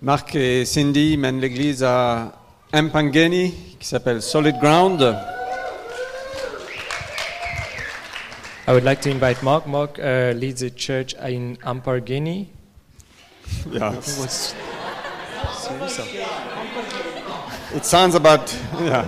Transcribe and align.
Marc 0.00 0.36
et 0.36 0.64
Cindy 0.64 1.16
mènent 1.16 1.40
l'église 1.40 1.82
à 1.82 2.32
Mpangeni 2.72 3.52
qui 3.80 3.86
s'appelle 3.88 4.22
Solid 4.22 4.56
Ground. 4.60 5.02
I 8.68 8.70
would 8.70 8.84
like 8.84 9.00
to 9.00 9.10
invite 9.10 9.42
Mark. 9.42 9.66
Mark 9.66 9.98
uh, 9.98 10.32
leads 10.36 10.62
a 10.62 10.70
church 10.70 11.14
in 11.14 11.56
Ampargeni. 11.64 12.46
Yeah. 13.72 13.92
It 17.74 17.84
sounds 17.84 18.14
about 18.14 18.54
yeah. 18.80 19.04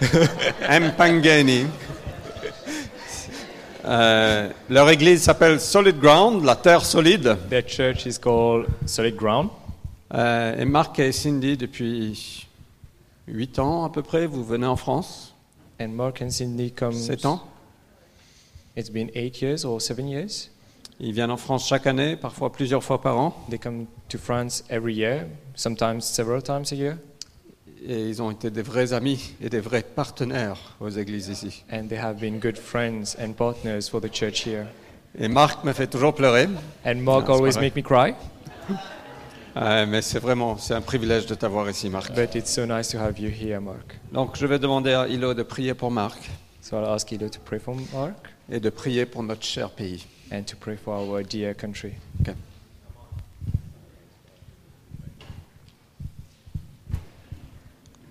Mpangeni. 0.80 1.66
Euh, 3.84 4.48
leur 4.70 4.88
église 4.88 5.22
s'appelle 5.22 5.60
Solid 5.60 5.98
Ground, 6.00 6.44
la 6.44 6.56
terre 6.56 6.84
solide. 6.84 7.36
Their 7.50 7.62
church 7.66 8.06
is 8.06 8.18
called 8.18 8.66
Solid 8.86 9.16
Ground. 9.16 9.50
Euh, 10.12 10.58
et 10.58 10.64
Marc 10.64 10.98
et 10.98 11.12
Cindy, 11.12 11.56
depuis 11.56 12.48
8 13.28 13.58
ans 13.58 13.84
à 13.84 13.90
peu 13.90 14.02
près, 14.02 14.26
vous 14.26 14.44
venez 14.44 14.66
en 14.66 14.76
France. 14.76 15.34
And 15.80 15.88
Mark 15.88 16.20
and 16.22 16.30
Cindy 16.30 16.72
come. 16.72 16.92
7 16.92 17.26
ans. 17.26 17.42
It's 18.76 18.90
been 18.90 19.10
eight 19.14 19.40
years 19.40 19.64
or 19.64 19.80
seven 19.80 20.08
years. 20.08 20.50
Ils 21.00 21.12
viennent 21.12 21.30
en 21.30 21.36
France 21.36 21.66
chaque 21.66 21.86
année, 21.86 22.16
parfois 22.16 22.52
plusieurs 22.52 22.84
fois 22.84 23.00
par 23.00 23.18
an. 23.18 23.34
They 23.48 23.58
come 23.58 23.86
to 24.08 24.18
France 24.18 24.64
every 24.68 24.94
year, 24.94 25.26
sometimes 25.54 26.02
several 26.02 26.42
times 26.42 26.72
a 26.72 26.74
year. 26.74 26.96
Et 27.82 28.08
ils 28.08 28.20
ont 28.20 28.30
été 28.30 28.50
des 28.50 28.60
vrais 28.62 28.92
amis 28.92 29.32
et 29.40 29.48
des 29.48 29.60
vrais 29.60 29.82
partenaires 29.82 30.76
aux 30.80 30.90
églises 30.90 31.28
ici. 31.28 31.64
And 31.72 31.88
they 31.88 31.98
have 31.98 32.20
been 32.20 32.38
good 32.38 32.58
friends 32.58 33.16
and 33.18 33.32
partners 33.32 33.88
for 33.90 34.00
the 34.00 34.12
church 34.12 34.46
here. 34.46 34.66
Et 35.18 35.28
Marc 35.28 35.64
me 35.64 35.72
fait 35.72 35.86
toujours 35.86 36.14
pleurer. 36.14 36.46
And 36.84 36.96
Mark 36.96 37.26
c'est 37.26 37.32
always 37.32 37.58
make 37.58 37.74
me 37.74 37.82
cry. 37.82 38.14
Euh, 39.56 39.84
mais 39.86 40.00
c'est 40.02 40.20
vraiment, 40.20 40.56
c'est 40.58 40.74
un 40.74 40.80
privilège 40.80 41.26
de 41.26 41.34
t'avoir 41.34 41.68
ici, 41.68 41.88
Marc. 41.90 42.14
But 42.14 42.34
it's 42.34 42.52
so 42.52 42.64
nice 42.66 42.88
to 42.90 42.98
have 42.98 43.18
you 43.18 43.28
here, 43.30 43.60
Mark. 43.60 43.98
Donc 44.12 44.36
je 44.36 44.46
vais 44.46 44.58
demander 44.58 44.92
à 44.92 45.08
Hilo 45.08 45.34
de 45.34 45.42
prier 45.42 45.74
pour 45.74 45.90
Marc 45.90 46.30
So 46.60 46.76
I'll 46.76 46.84
ask 46.86 47.10
you 47.10 47.18
to 47.18 47.40
pray 47.44 47.58
for 47.58 47.74
Mark 47.92 48.14
et 48.50 48.60
de 48.60 48.70
prier 48.70 49.06
pour 49.06 49.22
notre 49.22 49.44
cher 49.44 49.70
pays. 49.70 50.06
and 50.32 50.44
to 50.46 50.56
pray 50.56 50.76
for 50.76 50.94
our 50.94 51.22
dear 51.24 51.54
country. 51.54 51.94
Ok. 52.20 52.34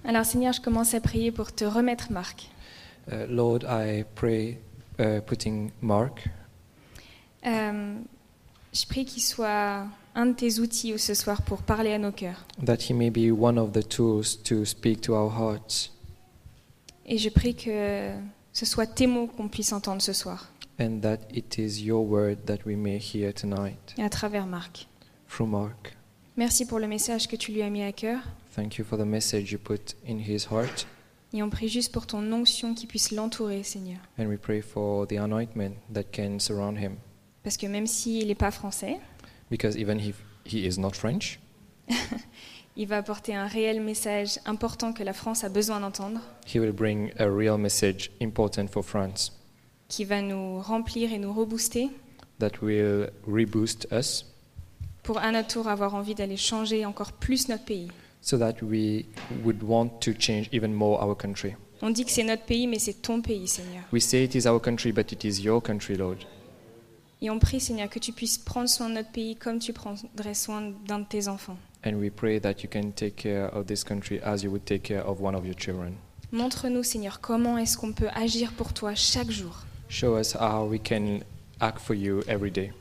Alors 0.05 0.25
Seigneur, 0.25 0.53
je 0.53 0.61
commence 0.61 0.93
à 0.93 0.99
prier 0.99 1.31
pour 1.31 1.53
te 1.53 1.63
remettre 1.63 2.11
Marc. 2.11 2.49
Uh, 3.11 3.25
Lord, 3.29 3.59
I 3.67 4.03
pray, 4.15 4.57
uh, 4.99 5.21
putting 5.25 5.71
Mark. 5.81 6.27
Euh, 7.45 7.95
je 8.73 8.85
prie 8.85 9.05
qu'il 9.05 9.21
soit 9.23 9.85
un 10.15 10.27
de 10.27 10.33
tes 10.33 10.59
outils 10.59 10.97
ce 10.99 11.13
soir 11.13 11.41
pour 11.41 11.61
parler 11.61 11.93
à 11.93 11.97
nos 11.97 12.11
cœurs. 12.11 12.45
that 12.65 12.77
he 12.89 12.93
may 12.93 13.09
be 13.09 13.31
one 13.31 13.57
of 13.57 13.71
the 13.73 13.87
tools 13.87 14.41
to 14.43 14.65
speak 14.65 15.01
to 15.01 15.13
our 15.13 15.31
hearts, 15.31 15.91
Et 17.05 17.17
je 17.17 17.29
prie 17.29 17.55
que 17.55 18.11
ce 18.53 18.65
soit 18.65 18.85
tes 18.87 19.07
mots 19.07 19.27
qu'on 19.27 19.47
puisse 19.47 19.71
entendre 19.73 20.01
ce 20.01 20.13
soir, 20.13 20.51
and 20.79 20.99
that 21.01 21.17
it 21.33 21.57
is 21.57 21.81
your 21.83 22.05
word 22.05 22.37
that 22.45 22.59
we 22.65 22.75
may 22.75 22.97
hear 22.99 23.33
tonight 23.33 23.95
et 23.97 24.03
à 24.03 24.09
travers 24.09 24.45
Marc. 24.45 24.87
through 25.27 25.49
Mark. 25.49 25.95
Merci 26.37 26.65
pour 26.65 26.79
le 26.79 26.87
message 26.87 27.27
que 27.27 27.35
tu 27.35 27.51
lui 27.51 27.61
as 27.61 27.69
mis 27.69 27.83
à 27.83 27.91
cœur. 27.91 28.21
Thank 28.55 28.77
you 28.77 28.85
for 28.85 28.97
the 28.97 29.05
message 29.05 29.51
you 29.51 29.59
put 29.59 29.95
in 30.07 30.17
his 30.19 30.47
heart, 30.51 30.87
Et 31.33 31.43
on 31.43 31.49
prie 31.49 31.67
juste 31.67 31.91
pour 31.91 32.07
ton 32.07 32.31
onction 32.31 32.73
qui 32.73 32.87
puisse 32.87 33.11
l'entourer, 33.11 33.61
Seigneur. 33.63 33.99
and 34.17 34.25
we 34.27 34.37
pray 34.37 34.61
for 34.61 35.05
the 35.07 35.13
anointment 35.19 35.75
that 35.93 36.03
can 36.11 36.39
surround 36.39 36.77
him, 36.77 36.95
Parce 37.43 37.57
que 37.57 37.67
même 37.67 37.87
s'il 37.87 38.27
n'est 38.27 38.35
pas 38.35 38.51
français, 38.51 38.97
because 39.49 39.77
even 39.77 39.99
if 39.99 40.15
he 40.45 40.65
is 40.65 40.77
not 40.77 40.91
French, 40.95 41.39
il 42.75 42.87
va 42.87 42.97
apporter 42.97 43.35
un 43.35 43.47
réel 43.47 43.81
message 43.81 44.39
important 44.45 44.93
que 44.93 45.03
la 45.03 45.13
France 45.13 45.43
a 45.43 45.49
besoin 45.49 45.79
d'entendre, 45.79 46.21
he 46.47 46.59
will 46.59 46.73
bring 46.73 47.11
a 47.19 47.29
real 47.29 47.57
message 47.57 48.11
important 48.21 48.67
for 48.67 48.83
France 48.83 49.33
qui 49.87 50.05
va 50.05 50.21
nous 50.21 50.61
remplir 50.61 51.11
et 51.11 51.17
nous 51.17 51.33
rebooster 51.33 51.89
that 52.39 52.61
will 52.61 53.09
reboost 53.27 53.87
us, 53.91 54.25
pour 55.03 55.17
à 55.17 55.31
notre 55.31 55.47
tour 55.47 55.67
avoir 55.67 55.95
envie 55.95 56.15
d'aller 56.15 56.37
changer 56.37 56.85
encore 56.85 57.11
plus 57.11 57.49
notre 57.49 57.65
pays. 57.65 57.89
so 58.21 58.37
that 58.37 58.61
we 58.61 59.05
would 59.43 59.63
want 59.63 59.99
to 60.01 60.11
change 60.13 60.49
even 60.51 60.73
more 60.73 61.01
our 61.01 61.15
country. 61.15 61.55
On 61.81 61.89
dit 61.89 62.03
que 62.03 62.11
c'est 62.11 62.23
notre 62.23 62.43
pays, 62.43 62.67
mais 62.67 62.79
c'est 62.79 63.01
ton 63.01 63.21
pays, 63.21 63.47
Seigneur. 63.47 63.83
We 63.93 64.03
say 64.03 64.25
it 64.25 64.35
is 64.35 64.45
our 64.45 64.59
country, 64.61 64.91
but 64.91 65.11
it 65.13 65.23
is 65.23 65.41
your 65.41 65.61
country, 65.61 65.95
Lord. 65.95 66.17
Et 67.21 67.29
on 67.29 67.37
prie, 67.37 67.59
Seigneur, 67.59 67.89
que 67.89 67.99
tu 67.99 68.13
puisses 68.13 68.37
prendre 68.37 68.69
soin 68.69 68.89
de 68.89 68.95
notre 68.95 69.11
pays 69.11 69.35
comme 69.35 69.59
tu 69.59 69.73
prendrais 69.73 70.33
soin 70.33 70.71
d'un 70.87 70.99
de 70.99 71.05
tes 71.05 71.27
enfants. 71.27 71.57
And 71.85 71.93
we 71.93 72.09
pray 72.09 72.39
that 72.39 72.61
you 72.63 72.69
can 72.71 72.91
take 72.91 73.15
care 73.15 73.53
of 73.53 73.65
this 73.65 73.83
country 73.83 74.19
as 74.23 74.43
you 74.43 74.49
would 74.49 74.65
take 74.65 74.83
care 74.83 75.05
of 75.05 75.21
one 75.21 75.35
of 75.35 75.45
your 75.45 75.55
children. 75.55 75.95
Montre-nous, 76.31 76.83
Seigneur, 76.83 77.19
comment 77.19 77.57
est-ce 77.57 77.77
qu'on 77.77 77.91
peut 77.91 78.09
agir 78.13 78.51
pour 78.53 78.73
toi 78.73 78.95
chaque 78.95 79.31
jour. 79.31 79.65
Show 79.89 80.17
us 80.17 80.33
how 80.35 80.65
we 80.65 80.79
can 80.81 81.19
act 81.59 81.79
for 81.79 81.95
you 81.95 82.21
every 82.27 82.51
day. 82.51 82.71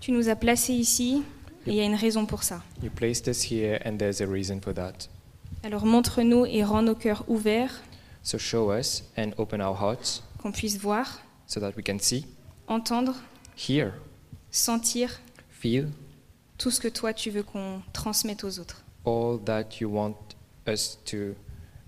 Tu 0.00 0.12
nous 0.12 0.28
as 0.28 0.36
placés 0.36 0.74
ici 0.74 1.22
et 1.66 1.70
il 1.70 1.74
y 1.74 1.80
a 1.80 1.84
une 1.84 1.94
raison 1.94 2.26
pour 2.26 2.42
ça. 2.42 2.62
You 2.82 2.90
placed 2.90 3.26
us 3.28 3.50
here, 3.50 3.80
and 3.84 3.96
there's 3.96 4.20
a 4.20 4.26
reason 4.26 4.60
for 4.60 4.74
that. 4.74 5.08
Alors 5.64 5.86
montre-nous 5.86 6.46
et 6.46 6.62
rends 6.62 6.82
nos 6.82 6.94
cœurs 6.94 7.24
ouverts, 7.28 7.82
So 8.22 8.38
show 8.38 8.72
us 8.72 9.04
and 9.16 9.30
open 9.38 9.60
our 9.60 9.76
hearts 9.80 10.22
qu'on 10.42 10.52
puisse 10.52 10.78
voir, 10.78 11.20
so 11.46 11.60
that 11.60 11.72
we 11.76 11.82
can 11.84 11.98
see, 12.00 12.26
entendre, 12.66 13.14
hear, 13.56 13.92
sentir 14.50 15.20
feel 15.50 15.88
tout 16.58 16.70
ce 16.70 16.80
que 16.80 16.88
toi 16.88 17.12
tu 17.12 17.30
veux 17.30 17.42
qu'on 17.42 17.82
transmette 17.92 18.44
aux 18.44 18.58
autres. 18.58 18.82
all 19.04 19.38
that 19.44 19.80
you 19.80 19.88
want 19.88 20.16
us 20.66 20.96
to 21.04 21.34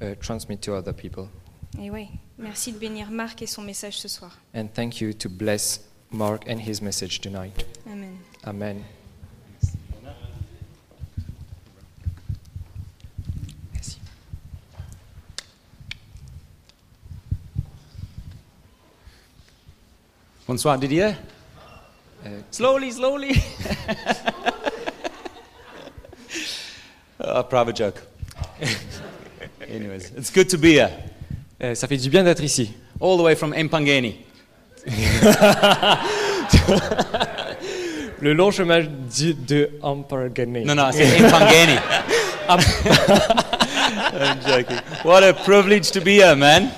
uh, 0.00 0.14
transmit 0.20 0.60
to 0.62 0.74
other 0.74 0.92
people. 0.92 1.28
Et 1.80 1.90
oui, 1.90 2.08
merci 2.38 2.72
de 2.72 2.78
bénir 2.78 3.10
Marc 3.10 3.42
et 3.42 3.46
son 3.46 3.62
message 3.62 3.98
ce 3.98 4.08
soir. 4.08 4.38
And 4.54 4.68
thank 4.72 5.00
you 5.00 5.12
to 5.12 5.28
bless 5.28 5.80
Mark 6.10 6.48
and 6.48 6.58
his 6.60 6.80
message 6.80 7.20
tonight. 7.20 7.64
Amen. 7.86 8.16
Amen. 8.44 8.82
Merci. 13.74 13.98
Bonsoir 20.46 20.78
Didier. 20.78 21.14
Uh, 22.24 22.28
Slowly, 22.50 22.90
slowly. 22.90 23.42
A 27.20 27.42
private 27.44 27.76
joke. 27.76 28.02
Anyways, 29.68 30.12
it's 30.16 30.30
good 30.30 30.48
to 30.50 30.58
be 30.58 30.72
here. 30.74 30.90
Euh, 31.60 31.74
ça 31.74 31.86
fait 31.88 31.96
du 31.96 32.08
bien 32.10 32.24
d'être 32.24 32.42
ici. 32.42 32.72
All 33.00 33.16
the 33.18 33.22
way 33.22 33.34
from 33.34 33.52
Empangeni. 33.54 34.24
Le 38.20 38.32
long 38.32 38.50
chemin 38.50 38.80
du- 39.16 39.34
de 39.34 39.70
Ampargane. 39.82 40.64
No, 40.64 40.74
no, 40.74 40.86
I 40.86 40.90
said 40.92 41.20
Empangeni. 41.20 41.78
I'm 42.48 44.40
joking. 44.40 44.78
What 45.04 45.22
a 45.22 45.34
privilege 45.34 45.90
to 45.92 46.00
be 46.00 46.16
here, 46.16 46.34
man. 46.34 46.70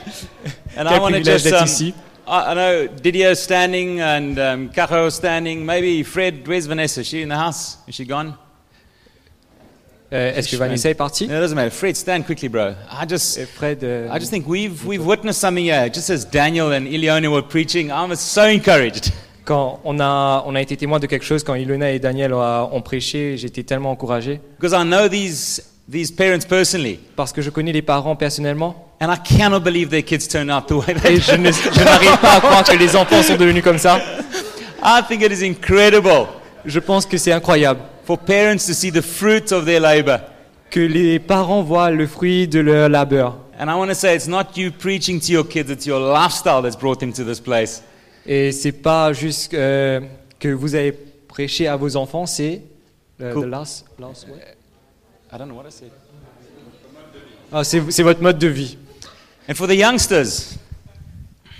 And 0.77 0.89
I 0.89 0.93
Quel 0.93 1.03
want 1.03 1.15
to 1.17 1.23
just. 1.23 1.47
Um, 1.47 1.65
ici. 1.65 1.95
I, 2.31 2.53
I 2.53 2.55
know 2.55 2.87
Didier 2.87 3.35
standing 3.35 4.01
and 4.01 4.39
um, 4.39 4.69
Cajo 4.71 5.11
standing. 5.11 5.67
Maybe 5.67 6.05
Fred. 6.05 6.47
Where's 6.47 6.67
Vanessa? 6.67 7.01
Is 7.01 7.09
she 7.09 7.23
in 7.23 7.29
the 7.29 7.37
house? 7.37 7.79
Is 7.89 7.97
she 7.97 8.05
gone? 8.05 8.35
Euh, 10.13 10.33
Est-ce 10.37 10.49
que 10.49 10.57
Vanessa 10.57 10.91
est 10.91 10.95
partie? 10.95 11.27
No, 11.27 11.37
it 11.37 11.41
doesn't 11.41 11.57
matter. 11.57 11.71
Fred, 11.71 11.97
stand 11.97 12.25
quickly, 12.27 12.49
bro. 12.49 12.75
I 12.91 13.05
just. 13.07 13.37
Et 13.37 13.47
Fred, 13.47 13.83
euh, 13.83 14.09
I 14.13 14.19
just 14.19 14.31
think 14.31 14.47
we've, 14.47 14.85
we've 14.87 15.05
witnessed 15.05 15.41
something 15.41 15.65
here. 15.65 15.89
Just 15.89 16.11
as 16.11 16.25
Daniel 16.25 16.73
and 16.73 16.87
Ileona 16.87 17.31
were 17.31 17.43
preaching, 17.43 17.91
I 17.91 18.05
was 18.07 18.21
so 18.21 18.45
encouraged. 18.45 19.13
quand 19.45 19.81
on 19.85 19.99
a, 19.99 20.45
on 20.47 20.55
a 20.55 20.61
été 20.61 20.77
témoin 20.77 21.01
de 21.01 21.07
quelque 21.07 21.25
chose, 21.25 21.43
quand 21.43 21.55
Ilona 21.55 21.91
et 21.91 21.99
Daniel 21.99 22.35
ont, 22.35 22.71
ont 22.73 22.83
prêché, 22.83 23.37
j'étais 23.37 23.65
tellement 23.65 23.91
encouragé. 23.91 24.41
Because 24.59 24.73
I 24.73 24.85
know 24.85 25.09
these, 25.09 25.63
these 25.91 26.11
parents 26.13 26.45
personally, 26.49 26.99
Parce 27.17 27.33
que 27.33 27.43
je 27.43 27.51
connais 27.51 27.73
les 27.73 27.83
parents 27.83 28.17
personnellement. 28.17 28.87
and 29.01 29.11
I 29.13 29.17
cannot 29.19 29.61
believe 29.61 29.89
their 29.89 30.03
kids 30.05 30.29
turned 30.29 30.51
out 30.51 30.67
the 30.69 30.73
way 30.73 30.95
they 30.95 31.15
Et 31.17 31.21
je 31.21 31.35
n'arrive 31.37 32.19
pas 32.21 32.35
à 32.37 32.41
croire 32.41 32.65
que 32.65 32.77
les 32.77 32.95
enfants 32.97 33.23
sont 33.23 33.37
devenus 33.37 33.63
comme 33.65 33.79
ça. 33.79 33.99
I 34.83 35.01
think 35.09 35.23
it 35.23 35.33
is 35.33 35.45
incredible 35.45 36.27
Je 36.65 36.79
pense 36.81 37.07
que 37.07 37.17
c'est 37.19 37.33
incroyable 37.33 37.81
for 38.05 38.19
parents 38.19 38.59
to 38.67 38.73
see 38.75 38.91
the 38.93 39.01
fruit 39.03 39.53
of 39.53 39.65
their 39.65 39.81
labor. 39.81 40.19
que 40.71 40.81
les 40.81 41.19
parents 41.19 41.63
voient 41.63 41.91
le 41.91 42.07
fruit 42.07 42.47
de 42.47 42.61
leur 42.61 42.89
labeur. 42.89 43.37
And 43.59 43.69
I 43.69 43.75
want 43.75 43.89
to 43.89 43.95
say 43.95 44.15
it's 44.15 44.29
not 44.29 44.57
you 44.57 44.71
preaching 44.71 45.19
to 45.21 45.33
your 45.33 45.45
kids, 45.45 45.71
it's 45.71 45.85
your 45.87 45.99
lifestyle 46.01 46.63
that's 46.63 46.77
brought 46.79 47.01
them 47.01 47.13
to 47.15 47.25
this 47.25 47.41
place. 47.41 47.83
Et 48.27 48.53
c'est 48.53 48.73
pas 48.73 49.13
juste 49.13 49.53
euh, 49.55 50.01
que 50.39 50.49
vous 50.49 50.75
avez 50.75 50.93
prêché 50.93 51.67
à 51.67 51.77
vos 51.77 51.97
enfants, 51.97 52.25
c'est 52.27 52.63
euh, 53.21 53.33
Cool. 53.35 53.47
the 53.47 53.51
last- 53.51 53.85
last 53.99 54.27
what? 54.29 54.37
I 55.33 55.39
don't 55.39 55.49
know 55.49 55.55
what 55.57 55.67
I 55.67 55.71
said. 55.71 55.91
Ah, 57.53 57.65
c'est 57.65 57.91
c'est 57.91 58.03
votre 58.03 58.23
mode 58.23 58.39
de 58.39 58.49
vie. 58.49 58.77
And 59.49 59.55
for 59.55 59.67
the 59.67 59.75
youngsters, 59.77 60.57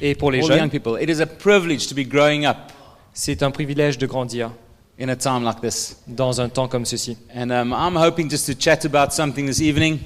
Et 0.01 0.15
pour 0.15 0.31
les 0.31 0.39
all 0.39 0.47
the 0.47 0.51
young 0.51 0.59
jeunes, 0.61 0.71
people, 0.71 0.97
it 1.01 1.11
is 1.11 1.21
a 1.21 1.27
privilege 1.27 1.87
to 1.89 1.95
be 1.95 2.05
growing 2.05 2.47
up 2.47 2.57
c'est 3.13 3.43
un 3.43 3.51
privilège 3.51 3.99
de 3.99 4.07
grandir 4.07 4.51
in 4.99 5.09
a 5.09 5.17
time 5.17 5.45
like 5.45 5.61
this. 5.61 5.97
dans 6.07 6.41
un 6.41 6.49
temps 6.49 6.69
comme 6.69 6.85
ceci. 6.85 7.17
And 7.35 7.51
um, 7.51 7.73
I'm 7.73 7.97
hoping 7.97 8.31
just 8.31 8.47
to 8.47 8.55
chat 8.59 8.85
about 8.85 9.13
something 9.13 9.47
this 9.47 9.61
evening. 9.61 9.99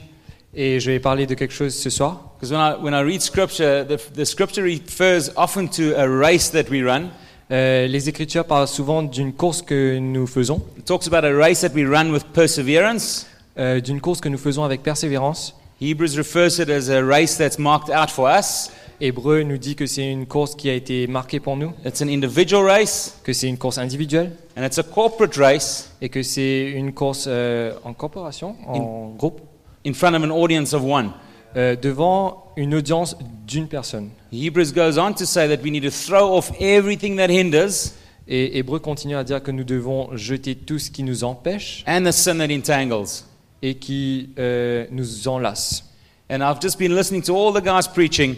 Et 0.56 0.78
je 0.78 0.90
vais 0.90 1.00
parler 1.00 1.26
de 1.26 1.34
quelque 1.34 1.52
chose 1.52 1.75
ce 1.75 1.90
soir. 1.90 2.34
Because 2.37 2.52
when 2.52 2.60
I, 2.60 2.76
when 2.81 2.94
I 2.94 3.02
read 3.02 3.20
scripture, 3.22 3.84
the, 3.84 3.99
the 4.14 4.25
scripture 4.25 4.62
refers 4.62 5.31
often 5.37 5.69
to 5.70 5.94
a 5.96 6.06
race 6.08 6.50
that 6.50 6.70
we 6.70 6.82
run. 6.82 7.10
Euh, 7.50 7.87
les 7.87 8.08
Écritures 8.08 8.46
parlent 8.46 8.69
souvent 8.69 9.02
d'une 9.02 9.32
course 9.32 9.62
que 9.62 9.99
nous 9.99 10.26
faisons, 10.26 10.62
It 10.78 10.87
talks 10.87 11.06
about 11.06 11.25
a 11.25 11.37
race 11.37 11.60
that 11.60 11.75
we 11.75 11.84
run 11.84 12.10
with 12.10 12.25
perseverance. 12.32 13.26
Euh, 13.58 13.80
d'une 13.80 14.00
course 14.00 14.20
que 14.20 14.28
nous 14.28 14.38
faisons 14.38 14.64
avec 14.64 14.82
persévérance. 14.82 15.56
Hebrews 15.80 16.16
refers 16.16 16.58
it 16.60 16.70
as 16.70 16.88
a 16.88 17.02
race 17.04 17.36
that's 17.36 17.58
marked 17.58 17.90
out 17.94 18.10
for 18.10 18.28
us. 18.28 18.70
Hébreu 19.00 19.42
nous 19.42 19.58
dit 19.58 19.74
que 19.74 19.86
c'est 19.86 20.08
une 20.08 20.24
course 20.26 20.54
qui 20.54 20.70
a 20.70 20.74
été 20.74 21.06
marquée 21.08 21.40
pour 21.40 21.56
nous, 21.56 21.72
It's 21.84 22.00
an 22.00 22.08
individual 22.08 22.64
race 22.64 23.18
que 23.24 23.32
c'est 23.32 23.48
une 23.48 23.58
course 23.58 23.76
individuelle 23.78 24.32
and 24.56 24.62
it's 24.64 24.78
a 24.78 24.84
corporate 24.84 25.36
race 25.36 25.90
et 26.00 26.08
que 26.08 26.22
c'est 26.22 26.70
une 26.70 26.92
course 26.92 27.24
euh, 27.26 27.72
en 27.82 27.92
corporation, 27.92 28.54
en 28.66 29.14
groupe, 29.18 29.40
in 29.84 29.92
front 29.94 30.14
of 30.14 30.22
an 30.22 30.30
audience 30.30 30.72
of 30.72 30.84
one. 30.84 31.10
euh, 31.56 31.76
devant 31.76 32.52
une 32.56 32.74
audience 32.74 33.16
d'une 33.46 33.66
personne. 33.68 34.10
Hebrews 34.32 34.72
goes 34.74 34.98
on 34.98 35.12
to 35.14 35.24
say 35.24 35.48
that 35.48 35.62
we 35.62 35.70
need 35.70 35.82
to 35.82 35.90
throw 35.90 36.36
off 36.36 36.52
everything 36.60 37.16
that 37.16 37.28
hinders 37.30 37.94
Et 38.26 38.58
Hébreu 38.58 38.78
continue 38.78 39.16
à 39.16 39.24
dire 39.24 39.42
que 39.42 39.50
nous 39.50 39.64
devons 39.64 40.08
jeter 40.16 40.54
tout 40.54 40.78
ce 40.78 40.90
qui 40.90 41.02
nous 41.02 41.24
empêche 41.24 41.84
and 41.86 42.04
the 42.04 42.10
sin 42.12 42.38
that 42.38 42.48
entangles. 42.50 43.24
Et 43.62 43.74
qui 43.76 44.30
euh, 44.38 44.86
nous 44.90 45.28
enlace. 45.28 45.84
And 46.30 46.40
I've 46.40 46.60
just 46.60 46.78
been 46.78 46.94
listening 46.94 47.22
to 47.22 47.34
all 47.36 47.52
the 47.52 47.62
guys 47.64 47.86
preaching, 47.92 48.34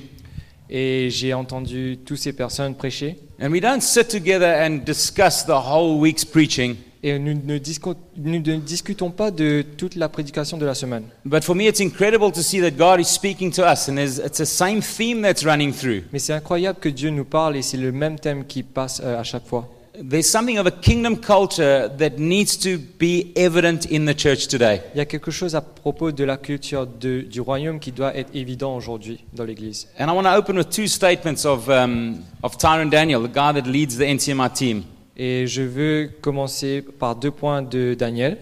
Et 0.69 1.09
j'ai 1.11 1.33
entendu 1.33 1.99
toutes 2.05 2.19
ces 2.19 2.33
personnes 2.33 2.75
prêcher. 2.75 3.17
and 3.41 3.51
we 3.53 3.61
don't 3.61 3.81
sit 3.81 4.09
together 4.09 4.47
and 4.61 4.79
discuss 4.85 5.45
the 5.47 5.51
whole 5.51 5.99
week's 6.01 6.25
preaching. 6.25 6.77
Et 7.03 7.21
nous 7.21 7.35
ne, 7.45 7.59
disco- 7.59 7.95
nous 8.17 8.41
ne 8.41 8.57
discutons 8.57 9.11
pas 9.11 9.31
de 9.31 9.63
toute 9.77 9.95
la 9.95 10.09
prédication 10.09 10.57
de 10.59 10.67
la 10.67 10.75
semaine. 10.75 11.05
But 11.25 11.45
for 11.45 11.55
me, 11.55 11.67
it's 11.69 11.79
incredible 11.79 12.33
to 12.33 12.43
see 12.43 12.61
that 12.61 12.73
God 12.73 12.99
is 12.99 13.05
speaking 13.05 13.53
to 13.53 13.63
us, 13.63 13.89
and 13.89 13.97
it's 13.99 14.39
the 14.39 14.45
same 14.45 14.81
theme 14.81 15.23
that's 15.23 15.45
running 15.45 15.73
through. 15.73 16.03
Mais 16.13 16.19
c'est 16.19 16.33
incroyable 16.33 16.81
que 16.81 16.89
Dieu 16.89 17.11
nous 17.11 17.25
parle 17.25 17.57
et 17.57 17.63
c'est 17.63 17.77
le 17.77 17.93
même 17.93 18.19
thème 18.19 18.45
qui 18.45 18.65
passe 18.65 19.01
euh, 19.05 19.21
à 19.21 19.23
chaque 19.23 19.47
fois. 19.47 19.69
There's 19.99 20.29
something 20.29 20.59
of 20.59 20.67
a 20.67 20.71
kingdom 20.71 21.17
culture 21.17 21.89
that 21.97 22.19
needs 22.19 22.57
to 22.59 22.79
be 22.99 23.33
evident 23.35 23.87
in 23.91 24.05
the 24.05 24.15
church 24.15 24.47
today. 24.47 24.83
Il 24.95 24.99
y 24.99 25.01
a 25.01 25.07
quelque 25.07 25.31
chose 25.31 25.55
à 25.55 25.63
propos 25.63 26.13
de 26.13 26.23
la 26.25 26.37
culture 26.37 26.87
de- 26.87 27.23
du 27.23 27.41
royaume 27.41 27.81
qui 27.81 27.93
doit 27.93 28.15
être 28.15 28.29
évident 28.35 28.77
aujourd'hui 28.77 29.25
dans 29.33 29.45
l'Église. 29.45 29.89
And 29.99 30.09
I 30.09 30.13
want 30.15 30.25
to 30.25 30.37
open 30.37 30.59
with 30.59 30.69
two 30.69 30.87
statements 30.87 31.47
of, 31.47 31.69
um, 31.71 32.19
of 32.43 32.59
Tyron 32.59 32.91
Daniel, 32.91 33.23
the 33.23 33.33
guy 33.33 33.53
that 33.55 33.67
leads 33.67 33.97
the 33.97 34.03
NCMI 34.03 34.51
team. 34.53 34.83
Et 35.17 35.47
je 35.47 35.63
veux 35.63 36.11
commencer 36.21 36.83
par 36.83 37.17
deux 37.17 37.31
points 37.31 37.63
de 37.63 37.95
Daniel. 37.95 38.37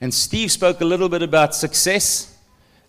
And 0.00 0.10
Steve 0.12 0.50
spoke 0.50 0.80
a 0.80 0.84
little 0.84 1.08
bit 1.08 1.22
about 1.22 1.52
success. 1.52 2.36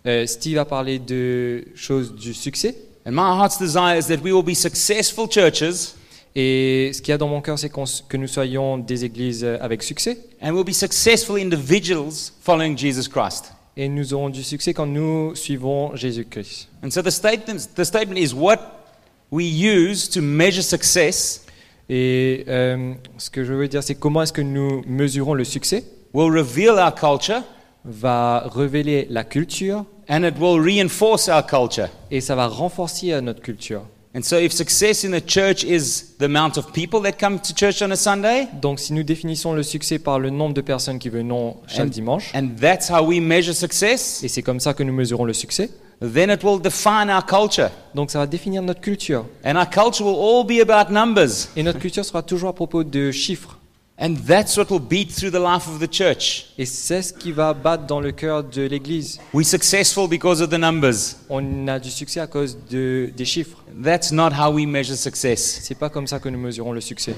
Euh, 0.06 0.24
Steve 0.26 0.58
a 0.58 0.64
parlé 0.64 1.00
de 1.00 1.64
choses 1.74 2.14
du 2.14 2.32
succès. 2.32 2.76
And 3.04 3.12
my 3.12 3.36
heart's 3.40 3.58
desire 3.58 3.98
is 3.98 4.06
that 4.06 4.22
we 4.22 4.32
will 4.32 4.44
be 4.44 4.54
successful 4.54 5.26
churches 5.28 5.96
Et 6.34 6.90
ce 6.92 7.00
qu'il 7.02 7.10
y 7.10 7.14
a 7.14 7.18
dans 7.18 7.28
mon 7.28 7.40
cœur, 7.40 7.58
c'est 7.58 7.70
que 7.70 8.16
nous 8.16 8.26
soyons 8.28 8.78
des 8.78 9.04
églises 9.04 9.44
euh, 9.44 9.58
avec 9.60 9.82
succès. 9.82 10.18
and 10.40 10.52
we'll 10.52 10.64
be 10.64 10.72
successful 10.72 11.36
individuals 11.36 12.32
following 12.40 12.76
Jesus 12.76 13.08
Christ. 13.08 13.52
Et 13.76 13.88
nous 13.88 14.12
aurons 14.12 14.28
du 14.28 14.42
succès 14.42 14.74
quand 14.74 14.86
nous 14.86 15.34
suivons 15.34 15.94
Jésus-Christ. 15.94 16.68
And 16.84 16.90
so 16.90 17.02
the 17.02 17.10
statement, 17.10 17.74
the 17.76 17.84
statement 17.84 18.18
is 18.18 18.34
what 18.34 18.58
we 19.30 19.44
use 19.44 20.08
to 20.10 20.20
measure 20.20 20.62
success 20.62 21.44
Et 21.88 22.44
euh, 22.48 22.92
ce 23.16 23.30
que 23.30 23.44
je 23.44 23.54
veux 23.54 23.66
dire, 23.68 23.82
c'est 23.82 23.94
comment 23.94 24.22
est-ce 24.22 24.32
que 24.32 24.42
nous 24.42 24.82
mesurons 24.86 25.32
le 25.34 25.44
succès 25.44 25.84
will 26.12 26.30
reveal 26.36 26.70
our 26.78 26.94
culture 26.94 27.42
va 27.84 28.44
révéler 28.54 29.06
la 29.10 29.24
culture 29.24 29.84
and 30.08 30.22
it 30.24 30.34
will 30.38 30.60
reinforce 30.60 31.28
our 31.28 31.46
culture. 31.46 31.88
et 32.10 32.20
ça 32.20 32.34
va 32.34 32.46
renforcer 32.46 33.12
euh, 33.12 33.20
notre 33.20 33.40
culture. 33.40 33.82
And 34.14 34.22
so 34.22 34.36
if 34.38 34.52
success 34.52 35.04
in 35.04 35.10
the 35.12 35.20
church 35.20 35.64
is 35.64 36.16
the 36.18 36.24
amount 36.24 36.56
of 36.56 36.72
people 36.72 37.00
that 37.02 37.12
come 37.20 37.38
to 37.40 37.54
church 37.54 37.82
on 37.82 37.90
a 37.92 37.96
Sunday, 37.96 38.48
Donc 38.60 38.80
si 38.80 38.92
nous 38.94 39.02
définissons 39.02 39.52
le 39.52 39.62
succès 39.62 39.98
par 39.98 40.18
le 40.18 40.30
nombre 40.30 40.54
de 40.54 40.62
personnes 40.62 40.98
qui 40.98 41.10
venons 41.10 41.58
chaque 41.66 41.86
And- 41.86 41.90
dimanche, 41.90 42.34
and 42.34 42.48
that's 42.58 42.88
how 42.90 43.04
we 43.04 43.20
measure 43.20 43.54
success, 43.54 44.22
et 44.24 44.28
c'est 44.28 44.42
comme 44.42 44.60
ça 44.60 44.72
que 44.72 44.82
nous 44.82 44.94
mesurons 44.94 45.24
le 45.24 45.34
succès, 45.34 45.68
then 46.00 46.30
it 46.30 46.42
will 46.42 46.58
define 46.60 47.10
our 47.10 47.24
culture. 47.26 47.70
donc 47.94 48.10
ça 48.10 48.18
va 48.20 48.26
définir 48.26 48.62
notre 48.62 48.80
culture. 48.80 49.26
And 49.44 49.56
our 49.56 49.68
culture 49.68 50.06
will 50.06 50.18
all 50.18 50.44
be 50.44 50.60
about 50.66 50.90
numbers. 50.90 51.48
Et 51.54 51.62
notre 51.62 51.78
culture 51.78 52.04
sera 52.04 52.22
toujours 52.22 52.48
à 52.48 52.54
propos 52.54 52.84
de 52.84 53.10
chiffres. 53.12 53.57
And 54.00 54.14
that's 54.28 54.56
what 54.56 54.70
will 54.70 54.78
beat 54.78 55.10
through 55.10 55.32
the 55.32 55.40
life 55.40 55.66
of 55.66 55.80
the 55.80 55.90
church. 55.90 56.46
Et 56.56 56.66
c'est 56.66 57.02
ce 57.02 57.12
qui 57.12 57.32
va 57.32 57.52
battre 57.52 57.84
dans 57.84 57.98
le 57.98 58.12
cœur 58.12 58.44
de 58.44 58.62
l'Église. 58.62 59.18
We're 59.34 59.44
successful 59.44 60.06
because 60.06 60.40
of 60.40 60.50
the 60.50 60.58
numbers. 60.58 61.16
On 61.28 61.66
a 61.66 61.80
du 61.80 61.90
succès 61.90 62.20
à 62.20 62.28
cause 62.28 62.56
de, 62.70 63.10
des 63.16 63.24
chiffres. 63.24 63.58
That's 63.82 64.12
not 64.12 64.30
how 64.30 64.52
we 64.52 64.66
measure 64.66 64.96
success. 64.96 65.58
C'est 65.62 65.74
pas 65.74 65.88
comme 65.88 66.06
ça 66.06 66.20
que 66.20 66.28
nous 66.28 66.38
mesurons 66.38 66.70
le 66.70 66.80
succès. 66.80 67.16